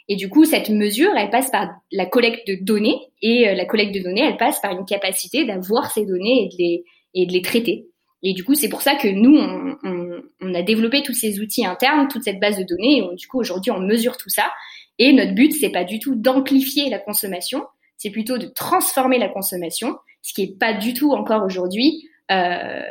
Et 0.10 0.16
du 0.16 0.30
coup, 0.30 0.45
cette 0.45 0.70
mesure, 0.70 1.12
elle 1.16 1.30
passe 1.30 1.49
par 1.49 1.70
la 1.91 2.06
collecte 2.06 2.47
de 2.47 2.58
données. 2.62 2.99
Et 3.22 3.47
euh, 3.47 3.54
la 3.54 3.66
collecte 3.66 3.95
de 3.95 4.01
données, 4.01 4.26
elle 4.26 4.38
passe 4.38 4.60
par 4.60 4.72
une 4.72 4.86
capacité 4.86 5.45
d'avoir 5.45 5.91
ces 5.91 6.06
données 6.06 6.45
et 6.45 6.49
de 6.49 6.56
les, 6.58 6.84
et 7.14 7.26
de 7.26 7.32
les 7.32 7.41
traiter. 7.41 7.88
Et 8.22 8.34
du 8.34 8.43
coup, 8.43 8.56
c'est 8.56 8.70
pour 8.70 8.82
ça 8.82 8.95
que 8.95 9.08
nous, 9.08 9.36
on, 9.38 9.76
on, 9.84 10.22
on, 10.41 10.54
a 10.54 10.62
développé 10.62 11.04
tous 11.04 11.14
ces 11.14 11.39
outils 11.39 11.66
internes, 11.66 12.08
toute 12.08 12.24
cette 12.24 12.39
base 12.39 12.58
de 12.58 12.64
données. 12.64 12.99
Et 12.99 13.16
du 13.16 13.28
coup, 13.28 13.39
aujourd'hui, 13.39 13.72
on 13.72 13.80
mesure 13.80 14.18
tout 14.18 14.30
ça. 14.30 14.51
Et 14.99 15.12
notre 15.14 15.34
but, 15.34 15.51
c'est 15.51 15.72
pas 15.72 15.84
du 15.84 15.99
tout 15.99 16.16
d'amplifier 16.16 16.89
la 16.89 16.99
consommation, 16.99 17.64
c'est 17.97 18.12
plutôt 18.12 18.38
de 18.38 18.47
transformer 18.47 19.18
la 19.18 19.30
consommation, 19.30 19.97
ce 20.22 20.34
qui 20.34 20.43
est 20.43 20.60
pas 20.60 20.74
du 20.74 20.93
tout 20.93 21.12
encore 21.12 21.43
aujourd'hui 21.43 22.10
euh, 22.32 22.82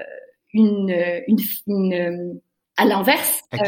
une, 0.52 0.94
une, 1.28 1.38
une, 1.66 2.40
à 2.82 2.84
l'inverse, 2.84 3.42
euh, 3.54 3.58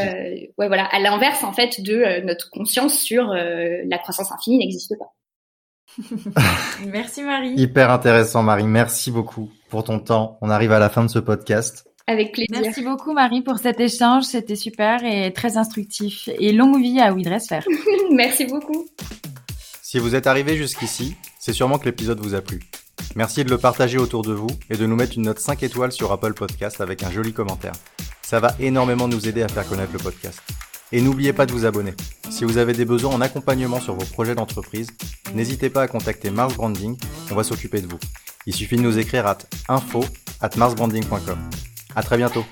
ouais 0.57 0.67
voilà, 0.67 0.85
à 0.85 0.99
l'inverse 0.99 1.43
en 1.43 1.53
fait 1.53 1.81
de 1.81 1.93
euh, 1.93 2.21
notre 2.21 2.49
conscience 2.49 2.99
sur 2.99 3.31
euh, 3.31 3.77
la 3.85 3.97
croissance 3.97 4.31
infinie 4.31 4.57
n'existe 4.57 4.93
pas. 4.99 5.13
Merci 6.85 7.23
Marie. 7.23 7.53
Hyper 7.55 7.91
intéressant 7.91 8.43
Marie, 8.43 8.65
merci 8.65 9.11
beaucoup 9.11 9.49
pour 9.69 9.85
ton 9.85 9.99
temps. 9.99 10.37
On 10.41 10.49
arrive 10.49 10.73
à 10.73 10.79
la 10.79 10.89
fin 10.89 11.05
de 11.05 11.09
ce 11.09 11.19
podcast. 11.19 11.87
Avec 12.07 12.33
plaisir. 12.33 12.59
Merci 12.61 12.83
beaucoup 12.83 13.13
Marie 13.13 13.41
pour 13.41 13.57
cet 13.57 13.79
échange, 13.79 14.23
c'était 14.23 14.57
super 14.57 15.05
et 15.05 15.31
très 15.31 15.55
instructif. 15.55 16.29
Et 16.37 16.51
longue 16.51 16.81
vie 16.81 16.99
à 16.99 17.13
WeDressFair. 17.13 17.63
merci 18.11 18.45
beaucoup. 18.45 18.85
Si 19.81 19.99
vous 19.99 20.15
êtes 20.15 20.27
arrivé 20.27 20.57
jusqu'ici, 20.57 21.15
c'est 21.39 21.53
sûrement 21.53 21.77
que 21.77 21.85
l'épisode 21.85 22.19
vous 22.19 22.35
a 22.35 22.41
plu. 22.41 22.59
Merci 23.15 23.45
de 23.45 23.49
le 23.49 23.57
partager 23.57 23.97
autour 23.97 24.23
de 24.23 24.33
vous 24.33 24.49
et 24.69 24.75
de 24.75 24.85
nous 24.85 24.95
mettre 24.95 25.13
une 25.15 25.23
note 25.23 25.39
5 25.39 25.63
étoiles 25.63 25.93
sur 25.93 26.11
Apple 26.11 26.33
Podcast 26.33 26.81
avec 26.81 27.03
un 27.03 27.11
joli 27.11 27.31
commentaire. 27.31 27.73
Ça 28.25 28.39
va 28.39 28.55
énormément 28.59 29.07
nous 29.07 29.27
aider 29.27 29.43
à 29.43 29.47
faire 29.47 29.67
connaître 29.67 29.93
le 29.93 29.99
podcast. 29.99 30.41
Et 30.91 30.99
n'oubliez 30.99 31.31
pas 31.31 31.45
de 31.45 31.51
vous 31.51 31.65
abonner. 31.65 31.93
Si 32.31 32.43
vous 32.43 32.57
avez 32.57 32.73
des 32.73 32.85
besoins 32.85 33.13
en 33.13 33.21
accompagnement 33.21 33.79
sur 33.79 33.93
vos 33.93 34.05
projets 34.05 34.33
d'entreprise, 34.33 34.87
n'hésitez 35.35 35.69
pas 35.69 35.83
à 35.83 35.87
contacter 35.87 36.31
Mars 36.31 36.55
Branding, 36.55 36.97
on 37.31 37.35
va 37.35 37.43
s'occuper 37.43 37.81
de 37.81 37.87
vous. 37.87 37.99
Il 38.47 38.53
suffit 38.53 38.77
de 38.77 38.81
nous 38.81 38.97
écrire 38.97 39.27
à 39.27 39.37
info 39.69 40.03
at 40.41 40.49
marsbranding.com. 40.57 41.37
À 41.95 42.01
très 42.01 42.17
bientôt. 42.17 42.45